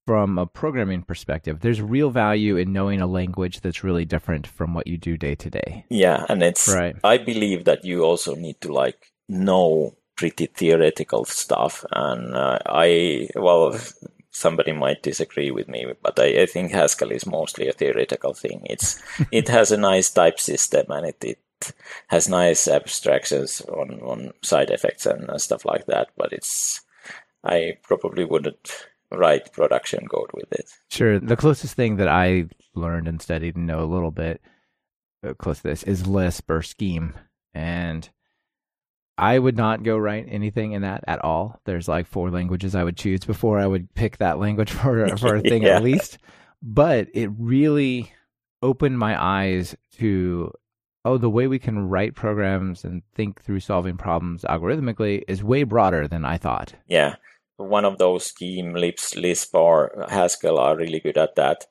from 0.06 0.38
a 0.38 0.46
programming 0.46 1.02
perspective, 1.02 1.60
there's 1.60 1.82
real 1.82 2.10
value 2.10 2.56
in 2.56 2.72
knowing 2.72 3.00
a 3.00 3.06
language 3.06 3.60
that's 3.60 3.82
really 3.82 4.04
different 4.04 4.46
from 4.46 4.72
what 4.72 4.86
you 4.86 4.96
do 4.96 5.16
day 5.16 5.34
to 5.34 5.50
day. 5.50 5.84
Yeah, 5.90 6.24
and 6.28 6.42
it's 6.42 6.68
Right. 6.68 6.96
I 7.02 7.18
believe 7.18 7.64
that 7.64 7.84
you 7.84 8.04
also 8.04 8.34
need 8.34 8.60
to 8.60 8.72
like 8.72 9.12
know 9.28 9.96
pretty 10.16 10.46
theoretical 10.46 11.24
stuff, 11.24 11.84
and 11.90 12.34
uh, 12.34 12.58
I 12.66 13.28
well. 13.34 13.78
Somebody 14.32 14.72
might 14.72 15.02
disagree 15.02 15.50
with 15.50 15.66
me, 15.66 15.86
but 16.02 16.20
I, 16.20 16.42
I 16.42 16.44
think 16.44 16.70
Haskell 16.70 17.10
is 17.10 17.24
mostly 17.24 17.68
a 17.68 17.72
theoretical 17.72 18.34
thing. 18.34 18.66
It's 18.68 19.00
it 19.32 19.48
has 19.48 19.72
a 19.72 19.78
nice 19.78 20.10
type 20.10 20.38
system 20.38 20.90
and 20.90 21.06
it, 21.06 21.24
it 21.24 21.38
has 22.08 22.28
nice 22.28 22.68
abstractions 22.68 23.60
on, 23.62 24.00
on 24.00 24.32
side 24.42 24.70
effects 24.70 25.06
and 25.06 25.40
stuff 25.40 25.64
like 25.64 25.86
that. 25.86 26.08
But 26.16 26.32
it's 26.32 26.80
I 27.44 27.78
probably 27.82 28.24
wouldn't 28.24 28.86
write 29.12 29.52
production 29.52 30.06
code 30.08 30.30
with 30.34 30.52
it. 30.52 30.68
Sure. 30.90 31.18
The 31.20 31.36
closest 31.36 31.74
thing 31.74 31.96
that 31.96 32.08
I 32.08 32.46
learned 32.74 33.08
and 33.08 33.22
studied 33.22 33.56
and 33.56 33.66
know 33.66 33.80
a 33.82 33.86
little 33.86 34.10
bit 34.10 34.40
uh, 35.26 35.34
close 35.34 35.58
to 35.58 35.68
this 35.68 35.82
is 35.84 36.06
Lisp 36.06 36.50
or 36.50 36.62
Scheme. 36.62 37.14
And 37.54 38.08
I 39.16 39.38
would 39.38 39.56
not 39.56 39.82
go 39.84 39.96
write 39.96 40.26
anything 40.28 40.72
in 40.72 40.82
that 40.82 41.04
at 41.06 41.24
all. 41.24 41.60
There's 41.64 41.88
like 41.88 42.06
four 42.06 42.30
languages 42.30 42.74
I 42.74 42.84
would 42.84 42.96
choose 42.96 43.24
before 43.24 43.58
I 43.60 43.66
would 43.66 43.94
pick 43.94 44.18
that 44.18 44.38
language 44.40 44.70
for, 44.72 45.16
for 45.16 45.36
a 45.36 45.40
thing 45.40 45.62
Yeah. 45.62 45.76
at 45.76 45.82
least. 45.84 46.18
But 46.62 47.08
it 47.14 47.30
really 47.38 48.12
opened 48.62 48.98
my 48.98 49.22
eyes 49.22 49.76
to 49.98 50.52
oh, 51.06 51.16
the 51.16 51.30
way 51.30 51.46
we 51.46 51.58
can 51.58 51.88
write 51.88 52.14
programs 52.14 52.84
and 52.84 53.02
think 53.14 53.40
through 53.40 53.60
solving 53.60 53.96
problems 53.96 54.42
algorithmically 54.42 55.22
is 55.28 55.42
way 55.42 55.62
broader 55.62 56.08
than 56.08 56.24
I 56.24 56.36
thought. 56.36 56.74
Yeah, 56.86 57.14
one 57.56 57.84
of 57.84 57.98
those 57.98 58.26
scheme 58.26 58.74
Lisp, 58.74 59.16
Lisp 59.16 59.54
or 59.54 60.06
Haskell 60.10 60.58
are 60.58 60.76
really 60.76 61.00
good 61.00 61.16
at 61.16 61.36
that. 61.36 61.66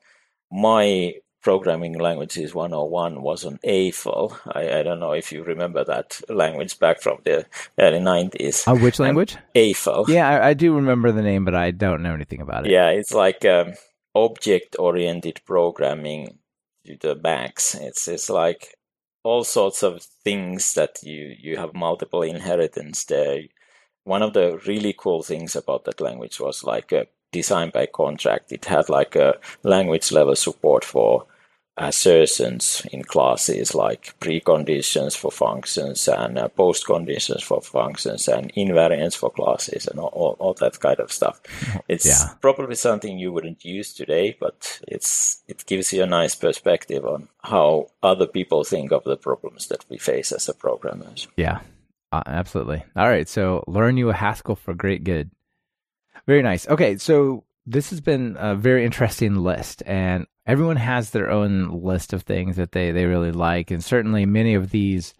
My 0.50 1.14
programming 1.42 1.98
languages 1.98 2.54
101 2.54 3.22
was 3.22 3.44
on 3.44 3.60
Eiffel. 3.64 4.36
I, 4.52 4.78
I 4.78 4.82
don't 4.82 4.98
know 4.98 5.12
if 5.12 5.30
you 5.30 5.44
remember 5.44 5.84
that 5.84 6.20
language 6.28 6.78
back 6.78 7.00
from 7.00 7.18
the 7.24 7.46
early 7.78 8.00
90s. 8.00 8.66
Uh, 8.66 8.76
which 8.76 8.98
language? 8.98 9.36
Eiffel. 9.54 10.06
Yeah, 10.08 10.28
I, 10.28 10.48
I 10.48 10.54
do 10.54 10.74
remember 10.74 11.12
the 11.12 11.22
name, 11.22 11.44
but 11.44 11.54
I 11.54 11.70
don't 11.70 12.02
know 12.02 12.14
anything 12.14 12.40
about 12.40 12.66
it. 12.66 12.72
Yeah, 12.72 12.88
it's 12.88 13.12
like 13.12 13.44
um, 13.44 13.74
object-oriented 14.14 15.42
programming 15.44 16.38
to 16.86 16.96
the 16.96 17.14
max. 17.14 17.74
It's 17.74 18.08
it's 18.08 18.30
like 18.30 18.75
all 19.26 19.42
sorts 19.42 19.82
of 19.82 20.02
things 20.24 20.74
that 20.74 21.02
you 21.02 21.34
you 21.38 21.56
have 21.56 21.74
multiple 21.74 22.22
inheritance 22.22 23.04
there. 23.04 23.40
One 24.04 24.22
of 24.22 24.34
the 24.34 24.58
really 24.66 24.94
cool 24.96 25.22
things 25.24 25.56
about 25.56 25.84
that 25.84 26.00
language 26.00 26.38
was 26.38 26.62
like 26.62 26.92
a 26.92 27.08
design 27.32 27.70
by 27.70 27.86
contract. 27.86 28.52
It 28.52 28.66
had 28.66 28.88
like 28.88 29.16
a 29.16 29.34
language 29.64 30.12
level 30.12 30.36
support 30.36 30.84
for 30.84 31.26
assertions 31.78 32.86
in 32.92 33.02
classes 33.02 33.74
like 33.74 34.14
preconditions 34.20 35.16
for 35.16 35.30
functions 35.30 36.08
and 36.08 36.38
uh, 36.38 36.48
post 36.48 36.86
conditions 36.86 37.42
for 37.42 37.60
functions 37.60 38.28
and 38.28 38.52
invariants 38.54 39.16
for 39.16 39.30
classes 39.30 39.86
and 39.86 39.98
all, 40.00 40.08
all, 40.14 40.36
all 40.38 40.54
that 40.54 40.78
kind 40.80 41.00
of 41.00 41.12
stuff. 41.12 41.40
It's 41.88 42.06
Yeah. 42.06 42.34
probably 42.40 42.74
something 42.76 43.18
you 43.18 43.32
wouldn't 43.32 43.64
use 43.64 43.92
today, 43.94 44.36
but 44.40 44.80
it's 44.88 45.42
it 45.48 45.64
gives 45.66 45.92
you 45.92 46.02
a 46.02 46.06
nice 46.06 46.34
perspective 46.34 47.04
on 47.04 47.28
how 47.42 47.88
other 48.02 48.26
people 48.26 48.64
think 48.64 48.92
of 48.92 49.04
the 49.04 49.16
problems 49.16 49.66
that 49.68 49.84
we 49.90 49.98
face 49.98 50.32
as 50.32 50.48
a 50.48 50.54
programmers. 50.54 51.28
Yeah, 51.36 51.60
uh, 52.12 52.22
absolutely. 52.26 52.84
All 52.96 53.08
right, 53.08 53.28
so 53.28 53.62
learn 53.66 53.96
you 53.96 54.10
a 54.10 54.14
Haskell 54.14 54.56
for 54.56 54.74
great 54.74 55.04
good. 55.04 55.30
Very 56.26 56.42
nice. 56.42 56.66
Okay, 56.68 56.96
so 56.96 57.44
this 57.66 57.90
has 57.90 58.00
been 58.00 58.36
a 58.38 58.54
very 58.54 58.84
interesting 58.84 59.36
list, 59.36 59.82
and 59.86 60.26
everyone 60.46 60.76
has 60.76 61.10
their 61.10 61.30
own 61.30 61.82
list 61.82 62.12
of 62.12 62.22
things 62.22 62.56
that 62.56 62.72
they, 62.72 62.92
they 62.92 63.04
really 63.04 63.32
like, 63.32 63.70
and 63.70 63.82
certainly 63.82 64.24
many 64.26 64.54
of 64.54 64.70
these 64.70 65.14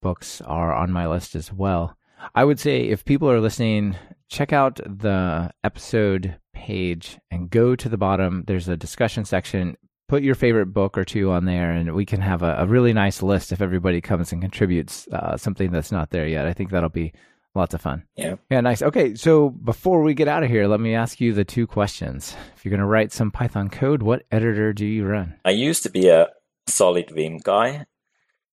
books 0.00 0.40
are 0.42 0.72
on 0.72 0.90
my 0.90 1.06
list 1.06 1.34
as 1.34 1.52
well. 1.52 1.96
I 2.34 2.44
would 2.44 2.58
say 2.58 2.88
if 2.88 3.04
people 3.04 3.30
are 3.30 3.40
listening, 3.40 3.96
check 4.28 4.52
out 4.52 4.76
the 4.76 5.50
episode 5.62 6.38
page 6.54 7.18
and 7.30 7.50
go 7.50 7.76
to 7.76 7.88
the 7.88 7.98
bottom. 7.98 8.44
There's 8.46 8.68
a 8.68 8.76
discussion 8.76 9.24
section. 9.24 9.76
Put 10.08 10.22
your 10.22 10.34
favorite 10.34 10.66
book 10.66 10.96
or 10.98 11.04
two 11.04 11.30
on 11.30 11.44
there, 11.44 11.70
and 11.70 11.94
we 11.94 12.04
can 12.04 12.20
have 12.20 12.42
a, 12.42 12.56
a 12.58 12.66
really 12.66 12.92
nice 12.92 13.22
list 13.22 13.52
if 13.52 13.60
everybody 13.60 14.00
comes 14.00 14.32
and 14.32 14.40
contributes 14.40 15.08
uh, 15.08 15.36
something 15.36 15.70
that's 15.70 15.92
not 15.92 16.10
there 16.10 16.26
yet. 16.26 16.46
I 16.46 16.52
think 16.52 16.70
that'll 16.70 16.90
be 16.90 17.12
lots 17.54 17.74
of 17.74 17.80
fun. 17.80 18.04
Yeah. 18.16 18.36
Yeah, 18.50 18.60
nice. 18.60 18.82
Okay, 18.82 19.14
so 19.14 19.50
before 19.50 20.02
we 20.02 20.14
get 20.14 20.28
out 20.28 20.42
of 20.42 20.50
here, 20.50 20.66
let 20.66 20.80
me 20.80 20.94
ask 20.94 21.20
you 21.20 21.32
the 21.32 21.44
two 21.44 21.66
questions. 21.66 22.36
If 22.56 22.64
you're 22.64 22.70
going 22.70 22.80
to 22.80 22.86
write 22.86 23.12
some 23.12 23.30
Python 23.30 23.70
code, 23.70 24.02
what 24.02 24.24
editor 24.30 24.72
do 24.72 24.86
you 24.86 25.06
run? 25.06 25.34
I 25.44 25.50
used 25.50 25.82
to 25.84 25.90
be 25.90 26.08
a 26.08 26.30
solid 26.66 27.10
Vim 27.10 27.38
guy, 27.38 27.86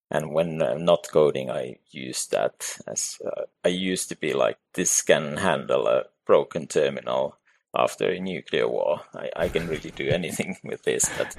and 0.10 0.32
when 0.32 0.62
uh, 0.62 0.76
not 0.76 1.08
coding, 1.12 1.50
I 1.50 1.78
use 1.90 2.28
that 2.28 2.78
as 2.88 3.18
uh, 3.26 3.44
I 3.64 3.70
used 3.70 4.10
to 4.10 4.16
be 4.16 4.34
like 4.34 4.58
this 4.74 5.02
can 5.02 5.38
handle 5.38 5.88
a 5.88 6.04
broken 6.26 6.68
terminal 6.68 7.38
after 7.76 8.10
a 8.10 8.20
nuclear 8.20 8.68
war. 8.68 9.02
I, 9.16 9.30
I 9.36 9.50
can 9.50 9.68
really 9.68 9.92
do 9.92 10.10
anything 10.10 10.58
with 10.64 10.84
this, 10.84 11.10
but 11.18 11.36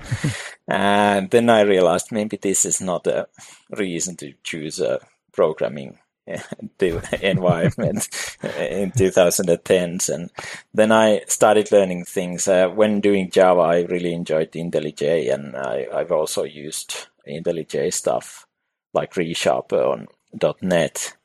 and 0.68 1.30
then 1.30 1.50
I 1.50 1.60
realized 1.60 2.10
maybe 2.10 2.36
this 2.38 2.64
is 2.64 2.80
not 2.80 3.06
a 3.06 3.28
reason 3.70 4.16
to 4.16 4.32
choose 4.42 4.80
a 4.80 5.00
programming 5.32 5.98
environment 7.20 8.08
in 8.42 8.92
2010s 8.92 10.08
and 10.08 10.30
then 10.72 10.92
I 10.92 11.22
started 11.26 11.72
learning 11.72 12.04
things. 12.04 12.46
Uh, 12.46 12.68
when 12.68 13.00
doing 13.00 13.30
Java 13.30 13.60
I 13.60 13.80
really 13.82 14.14
enjoyed 14.14 14.52
IntelliJ 14.52 15.32
and 15.32 15.56
I, 15.56 15.86
I've 15.92 16.12
also 16.12 16.44
used 16.44 17.08
IntelliJ 17.28 17.92
stuff 17.92 18.46
like 18.94 19.14
ReSharper 19.14 19.90
on 19.90 20.54
.NET. 20.62 21.16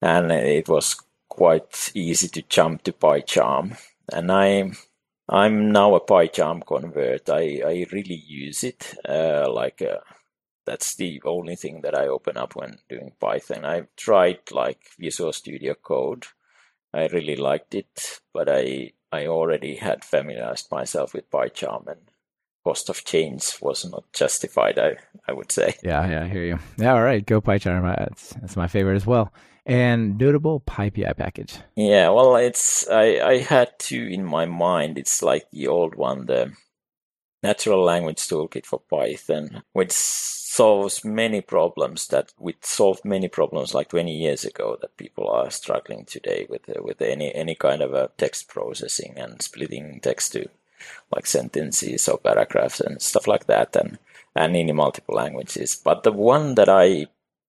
And 0.00 0.30
it 0.30 0.68
was 0.68 0.96
quite 1.28 1.90
easy 1.94 2.28
to 2.28 2.42
jump 2.42 2.84
to 2.84 2.92
PyCharm. 2.92 3.76
And 4.12 4.30
I 4.30 4.70
I'm 5.28 5.72
now 5.72 5.94
a 5.94 6.00
PyCharm 6.00 6.64
convert. 6.64 7.28
I, 7.28 7.60
I 7.64 7.86
really 7.92 8.22
use 8.26 8.64
it 8.64 8.94
uh, 9.06 9.50
like 9.50 9.80
a 9.82 10.00
that's 10.68 10.94
the 10.96 11.22
only 11.24 11.56
thing 11.56 11.80
that 11.82 11.96
I 11.96 12.08
open 12.08 12.36
up 12.36 12.54
when 12.54 12.78
doing 12.88 13.12
Python. 13.18 13.64
I've 13.64 13.88
tried 13.96 14.40
like 14.52 14.80
Visual 14.98 15.32
Studio 15.32 15.74
Code. 15.74 16.26
I 16.92 17.06
really 17.06 17.36
liked 17.36 17.74
it, 17.74 18.20
but 18.32 18.48
I 18.48 18.92
I 19.10 19.26
already 19.26 19.76
had 19.76 20.04
familiarized 20.04 20.70
myself 20.70 21.14
with 21.14 21.30
PyCharm 21.30 21.86
and 21.86 22.00
cost 22.64 22.90
of 22.90 23.04
change 23.04 23.56
was 23.62 23.90
not 23.90 24.04
justified, 24.12 24.78
I, 24.78 24.96
I 25.26 25.32
would 25.32 25.50
say. 25.50 25.76
Yeah, 25.82 26.06
yeah, 26.06 26.24
I 26.24 26.28
hear 26.28 26.44
you. 26.44 26.58
Yeah, 26.76 26.92
all 26.92 27.02
right, 27.02 27.24
go 27.24 27.40
PyCharm. 27.40 27.90
Uh, 27.90 27.96
that's, 27.96 28.34
that's 28.34 28.56
my 28.56 28.68
favorite 28.68 28.96
as 28.96 29.06
well. 29.06 29.32
And 29.64 30.18
notable 30.18 30.60
PyPI 30.60 31.16
package. 31.16 31.58
Yeah, 31.76 32.10
well, 32.10 32.36
it's 32.36 32.88
I, 32.88 33.20
I 33.20 33.38
had 33.38 33.70
two 33.78 34.02
in 34.02 34.24
my 34.24 34.44
mind. 34.44 34.98
It's 34.98 35.22
like 35.22 35.50
the 35.50 35.68
old 35.68 35.94
one, 35.94 36.26
the 36.26 36.52
Natural 37.42 37.82
Language 37.82 38.18
Toolkit 38.18 38.66
for 38.66 38.80
Python, 38.80 39.62
which 39.72 39.92
solves 39.92 41.04
many 41.04 41.40
problems 41.40 42.08
that 42.08 42.32
we 42.38 42.54
solved 42.62 43.04
many 43.04 43.28
problems 43.28 43.74
like 43.74 43.90
20 43.90 44.12
years 44.12 44.44
ago 44.44 44.76
that 44.80 44.96
people 44.96 45.28
are 45.28 45.50
struggling 45.50 46.04
today 46.04 46.46
with 46.48 46.68
uh, 46.68 46.82
with 46.82 47.00
any 47.00 47.32
any 47.34 47.54
kind 47.54 47.80
of 47.80 47.94
a 47.94 48.10
text 48.16 48.48
processing 48.48 49.14
and 49.16 49.40
splitting 49.40 50.00
text 50.00 50.32
to 50.32 50.48
like 51.14 51.26
sentences 51.26 52.08
or 52.08 52.18
paragraphs 52.18 52.80
and 52.80 53.00
stuff 53.00 53.26
like 53.26 53.46
that 53.46 53.76
and 53.76 53.98
and 54.34 54.56
in 54.56 54.74
multiple 54.74 55.14
languages. 55.14 55.80
But 55.82 56.02
the 56.02 56.12
one 56.12 56.54
that 56.56 56.68
I 56.68 57.06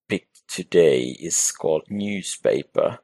picked 0.08 0.46
today 0.48 1.16
is 1.20 1.52
called 1.52 1.90
newspaper. 1.90 2.98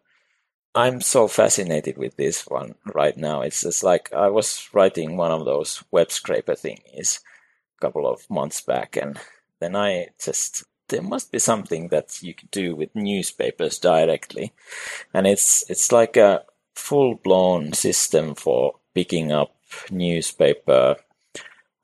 I'm 0.76 1.00
so 1.00 1.26
fascinated 1.26 1.96
with 1.96 2.16
this 2.16 2.46
one 2.46 2.74
right 2.94 3.16
now. 3.16 3.40
It's 3.40 3.62
just 3.62 3.82
like 3.82 4.12
I 4.12 4.28
was 4.28 4.68
writing 4.74 5.16
one 5.16 5.30
of 5.30 5.46
those 5.46 5.82
web 5.90 6.12
scraper 6.12 6.52
thingies 6.52 7.20
a 7.78 7.80
couple 7.80 8.06
of 8.06 8.28
months 8.28 8.60
back, 8.60 8.94
and 8.96 9.18
then 9.58 9.74
I 9.74 10.08
just 10.22 10.64
there 10.88 11.00
must 11.00 11.32
be 11.32 11.38
something 11.38 11.88
that 11.88 12.22
you 12.22 12.34
could 12.34 12.50
do 12.50 12.76
with 12.76 12.94
newspapers 12.94 13.78
directly, 13.78 14.52
and 15.14 15.26
it's 15.26 15.68
it's 15.70 15.92
like 15.92 16.18
a 16.18 16.44
full 16.74 17.14
blown 17.14 17.72
system 17.72 18.34
for 18.34 18.74
picking 18.94 19.32
up 19.32 19.56
newspaper. 19.90 20.96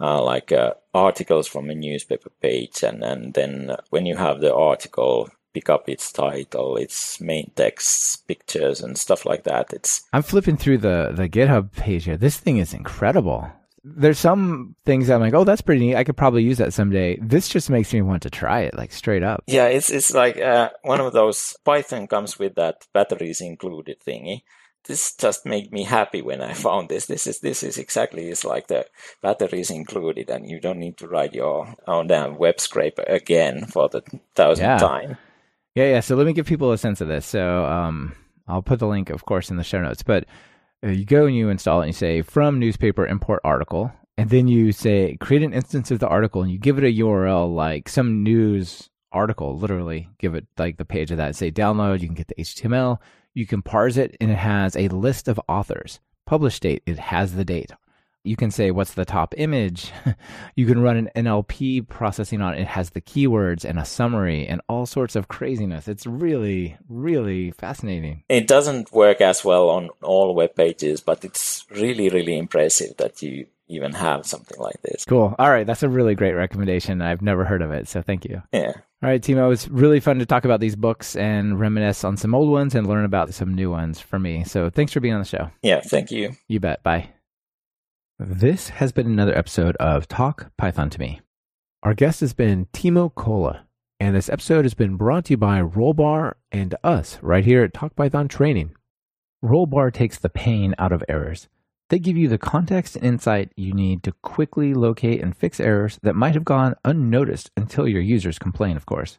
Uh, 0.01 0.20
like 0.20 0.51
uh, 0.51 0.74
articles 0.93 1.47
from 1.47 1.70
a 1.70 1.74
newspaper 1.76 2.28
page, 2.40 2.82
and, 2.82 3.05
and 3.05 3.34
then 3.34 3.76
when 3.90 4.05
you 4.05 4.16
have 4.16 4.40
the 4.40 4.53
article, 4.53 5.30
pick 5.55 5.68
up 5.70 5.88
its 5.88 6.11
title, 6.12 6.76
its 6.76 7.20
main 7.20 7.50
text, 7.57 8.26
pictures, 8.28 8.80
and 8.80 8.96
stuff 8.98 9.24
like 9.26 9.44
that. 9.44 9.72
It's 9.72 10.03
I'm 10.12 10.22
flipping 10.22 10.57
through 10.57 10.78
the, 10.78 11.12
the 11.14 11.28
GitHub 11.28 11.72
page 11.72 12.05
here. 12.05 12.16
This 12.16 12.36
thing 12.38 12.59
is 12.59 12.72
incredible. 12.74 13.50
there's 13.84 14.18
some 14.18 14.76
things 14.86 15.11
I'm 15.11 15.20
like, 15.20 15.34
oh, 15.34 15.44
that's 15.44 15.61
pretty 15.61 15.84
neat. 15.86 15.96
I 15.96 16.05
could 16.05 16.16
probably 16.16 16.42
use 16.44 16.59
that 16.59 16.72
someday. 16.72 17.18
This 17.20 17.48
just 17.48 17.68
makes 17.68 17.92
me 17.92 18.00
want 18.00 18.22
to 18.22 18.30
try 18.30 18.61
it, 18.61 18.76
like 18.76 18.92
straight 18.92 19.22
up. 19.24 19.42
Yeah, 19.46 19.66
it's 19.66 19.90
it's 19.90 20.14
like 20.14 20.38
uh, 20.38 20.70
one 20.82 21.00
of 21.00 21.12
those 21.12 21.57
Python 21.64 22.07
comes 22.07 22.38
with 22.38 22.55
that 22.55 22.86
batteries 22.92 23.40
included 23.40 23.98
thingy. 24.00 24.42
This 24.84 25.14
just 25.14 25.46
made 25.46 25.72
me 25.72 25.84
happy 25.84 26.22
when 26.22 26.40
I 26.42 26.55
found 26.66 26.88
this. 26.88 27.07
This 27.07 27.26
is 27.26 27.40
this 27.40 27.62
is 27.62 27.76
exactly 27.78 28.28
it's 28.30 28.44
like 28.44 28.68
the 28.68 28.86
batteries 29.20 29.70
included, 29.70 30.30
and 30.30 30.48
you 30.48 30.61
don't 30.61 30.78
need 30.78 30.96
to 30.98 31.09
write 31.09 31.34
your 31.34 31.74
own 31.86 32.07
damn 32.07 32.36
web 32.38 32.61
scraper 32.61 33.05
again 33.09 33.66
for 33.66 33.88
the 33.88 34.03
thousandth 34.34 34.62
Yeah. 34.66 34.78
time. 34.78 35.18
Yeah, 35.74 35.86
yeah. 35.86 36.00
So 36.00 36.16
let 36.16 36.26
me 36.26 36.32
give 36.32 36.46
people 36.46 36.72
a 36.72 36.78
sense 36.78 37.00
of 37.00 37.08
this. 37.08 37.24
So 37.26 37.64
um, 37.64 38.14
I'll 38.46 38.62
put 38.62 38.78
the 38.78 38.86
link, 38.86 39.10
of 39.10 39.24
course, 39.24 39.50
in 39.50 39.56
the 39.56 39.64
show 39.64 39.80
notes. 39.80 40.02
But 40.02 40.26
uh, 40.84 40.88
you 40.88 41.04
go 41.04 41.26
and 41.26 41.36
you 41.36 41.48
install 41.48 41.80
it 41.80 41.84
and 41.84 41.88
you 41.88 41.98
say 41.98 42.22
from 42.22 42.58
newspaper 42.58 43.06
import 43.06 43.40
article. 43.44 43.92
And 44.18 44.28
then 44.28 44.46
you 44.46 44.72
say 44.72 45.16
create 45.20 45.42
an 45.42 45.54
instance 45.54 45.90
of 45.90 45.98
the 45.98 46.08
article 46.08 46.42
and 46.42 46.50
you 46.50 46.58
give 46.58 46.76
it 46.76 46.84
a 46.84 47.00
URL 47.02 47.54
like 47.54 47.88
some 47.88 48.22
news 48.22 48.90
article, 49.10 49.56
literally 49.56 50.08
give 50.18 50.34
it 50.34 50.46
like 50.58 50.76
the 50.76 50.84
page 50.84 51.10
of 51.10 51.16
that. 51.16 51.36
Say 51.36 51.50
download, 51.50 52.00
you 52.00 52.08
can 52.08 52.14
get 52.14 52.28
the 52.28 52.34
HTML, 52.34 52.98
you 53.34 53.46
can 53.46 53.62
parse 53.62 53.96
it, 53.96 54.16
and 54.20 54.30
it 54.30 54.38
has 54.38 54.76
a 54.76 54.88
list 54.88 55.28
of 55.28 55.40
authors. 55.48 56.00
Publish 56.26 56.60
date, 56.60 56.82
it 56.86 56.98
has 56.98 57.34
the 57.34 57.44
date. 57.44 57.72
You 58.24 58.36
can 58.36 58.50
say 58.50 58.70
what's 58.70 58.94
the 58.94 59.04
top 59.04 59.34
image. 59.36 59.90
you 60.56 60.66
can 60.66 60.80
run 60.80 60.96
an 60.96 61.10
NLP 61.16 61.88
processing 61.88 62.40
on 62.40 62.54
it. 62.54 62.60
It 62.60 62.66
has 62.68 62.90
the 62.90 63.00
keywords 63.00 63.64
and 63.64 63.78
a 63.78 63.84
summary 63.84 64.46
and 64.46 64.60
all 64.68 64.86
sorts 64.86 65.16
of 65.16 65.28
craziness. 65.28 65.88
It's 65.88 66.06
really, 66.06 66.76
really 66.88 67.50
fascinating. 67.52 68.22
It 68.28 68.46
doesn't 68.46 68.92
work 68.92 69.20
as 69.20 69.44
well 69.44 69.70
on 69.70 69.90
all 70.02 70.34
web 70.34 70.54
pages, 70.54 71.00
but 71.00 71.24
it's 71.24 71.66
really, 71.70 72.08
really 72.08 72.38
impressive 72.38 72.96
that 72.98 73.22
you 73.22 73.46
even 73.68 73.92
have 73.92 74.26
something 74.26 74.58
like 74.58 74.80
this. 74.82 75.04
Cool. 75.04 75.34
All 75.38 75.50
right. 75.50 75.66
That's 75.66 75.82
a 75.82 75.88
really 75.88 76.14
great 76.14 76.34
recommendation. 76.34 77.02
I've 77.02 77.22
never 77.22 77.44
heard 77.44 77.62
of 77.62 77.72
it. 77.72 77.88
So 77.88 78.02
thank 78.02 78.24
you. 78.24 78.42
Yeah. 78.52 78.72
All 79.02 79.08
right, 79.08 79.20
Timo. 79.20 79.52
It's 79.52 79.66
really 79.68 79.98
fun 79.98 80.20
to 80.20 80.26
talk 80.26 80.44
about 80.44 80.60
these 80.60 80.76
books 80.76 81.16
and 81.16 81.58
reminisce 81.58 82.04
on 82.04 82.16
some 82.16 82.34
old 82.34 82.50
ones 82.50 82.74
and 82.74 82.86
learn 82.86 83.04
about 83.04 83.34
some 83.34 83.54
new 83.54 83.70
ones 83.70 83.98
for 83.98 84.18
me. 84.18 84.44
So 84.44 84.70
thanks 84.70 84.92
for 84.92 85.00
being 85.00 85.14
on 85.14 85.20
the 85.20 85.26
show. 85.26 85.50
Yeah, 85.62 85.80
thank 85.80 86.12
you. 86.12 86.36
You 86.46 86.60
bet. 86.60 86.84
Bye. 86.84 87.08
This 88.24 88.68
has 88.68 88.92
been 88.92 89.08
another 89.08 89.36
episode 89.36 89.74
of 89.78 90.06
Talk 90.06 90.52
Python 90.56 90.88
to 90.90 91.00
Me. 91.00 91.20
Our 91.82 91.92
guest 91.92 92.20
has 92.20 92.32
been 92.32 92.66
Timo 92.66 93.12
Koola, 93.12 93.62
and 93.98 94.14
this 94.14 94.28
episode 94.28 94.64
has 94.64 94.74
been 94.74 94.96
brought 94.96 95.24
to 95.24 95.32
you 95.32 95.36
by 95.36 95.60
Rollbar 95.60 96.34
and 96.52 96.76
us 96.84 97.18
right 97.20 97.44
here 97.44 97.64
at 97.64 97.74
Talk 97.74 97.96
Python 97.96 98.28
Training. 98.28 98.76
Rollbar 99.44 99.92
takes 99.92 100.20
the 100.20 100.28
pain 100.28 100.72
out 100.78 100.92
of 100.92 101.02
errors. 101.08 101.48
They 101.90 101.98
give 101.98 102.16
you 102.16 102.28
the 102.28 102.38
context 102.38 102.94
and 102.94 103.04
insight 103.04 103.50
you 103.56 103.72
need 103.72 104.04
to 104.04 104.12
quickly 104.22 104.72
locate 104.72 105.20
and 105.20 105.36
fix 105.36 105.58
errors 105.58 105.98
that 106.04 106.14
might 106.14 106.34
have 106.34 106.44
gone 106.44 106.76
unnoticed 106.84 107.50
until 107.56 107.88
your 107.88 108.02
users 108.02 108.38
complain, 108.38 108.76
of 108.76 108.86
course. 108.86 109.18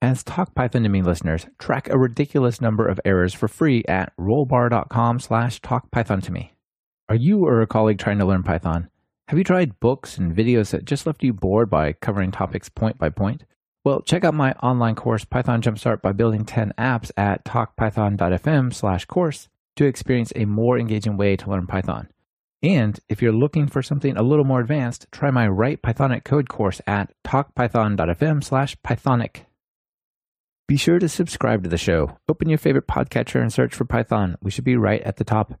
As 0.00 0.24
Talk 0.24 0.52
Python 0.52 0.82
to 0.82 0.88
Me 0.88 1.00
listeners, 1.00 1.46
track 1.60 1.88
a 1.88 1.96
ridiculous 1.96 2.60
number 2.60 2.88
of 2.88 2.98
errors 3.04 3.34
for 3.34 3.46
free 3.46 3.84
at 3.86 4.12
rollbar.com 4.18 5.20
slash 5.20 5.60
talkpython 5.60 6.20
to 6.24 6.32
me. 6.32 6.54
Are 7.12 7.16
you 7.16 7.44
or 7.44 7.60
a 7.60 7.66
colleague 7.66 7.98
trying 7.98 8.16
to 8.20 8.24
learn 8.24 8.42
Python? 8.42 8.88
Have 9.28 9.36
you 9.36 9.44
tried 9.44 9.78
books 9.80 10.16
and 10.16 10.34
videos 10.34 10.70
that 10.70 10.86
just 10.86 11.06
left 11.06 11.22
you 11.22 11.34
bored 11.34 11.68
by 11.68 11.92
covering 11.92 12.30
topics 12.30 12.70
point 12.70 12.96
by 12.96 13.10
point? 13.10 13.44
Well, 13.84 14.00
check 14.00 14.24
out 14.24 14.32
my 14.32 14.52
online 14.62 14.94
course, 14.94 15.26
Python 15.26 15.60
Jumpstart 15.60 16.00
by 16.00 16.12
Building 16.12 16.46
10 16.46 16.72
Apps 16.78 17.10
at 17.14 17.44
talkpython.fm 17.44 18.72
slash 18.72 19.04
course 19.04 19.50
to 19.76 19.84
experience 19.84 20.32
a 20.34 20.46
more 20.46 20.78
engaging 20.78 21.18
way 21.18 21.36
to 21.36 21.50
learn 21.50 21.66
Python. 21.66 22.08
And 22.62 22.98
if 23.10 23.20
you're 23.20 23.30
looking 23.30 23.66
for 23.66 23.82
something 23.82 24.16
a 24.16 24.22
little 24.22 24.46
more 24.46 24.60
advanced, 24.60 25.06
try 25.12 25.30
my 25.30 25.46
Write 25.46 25.82
Pythonic 25.82 26.24
Code 26.24 26.48
course 26.48 26.80
at 26.86 27.12
talkpython.fm 27.24 28.42
slash 28.42 28.74
Pythonic. 28.76 29.44
Be 30.66 30.78
sure 30.78 30.98
to 30.98 31.10
subscribe 31.10 31.62
to 31.64 31.68
the 31.68 31.76
show. 31.76 32.16
Open 32.26 32.48
your 32.48 32.56
favorite 32.56 32.86
podcatcher 32.86 33.42
and 33.42 33.52
search 33.52 33.74
for 33.74 33.84
Python. 33.84 34.38
We 34.40 34.50
should 34.50 34.64
be 34.64 34.76
right 34.76 35.02
at 35.02 35.18
the 35.18 35.24
top. 35.24 35.60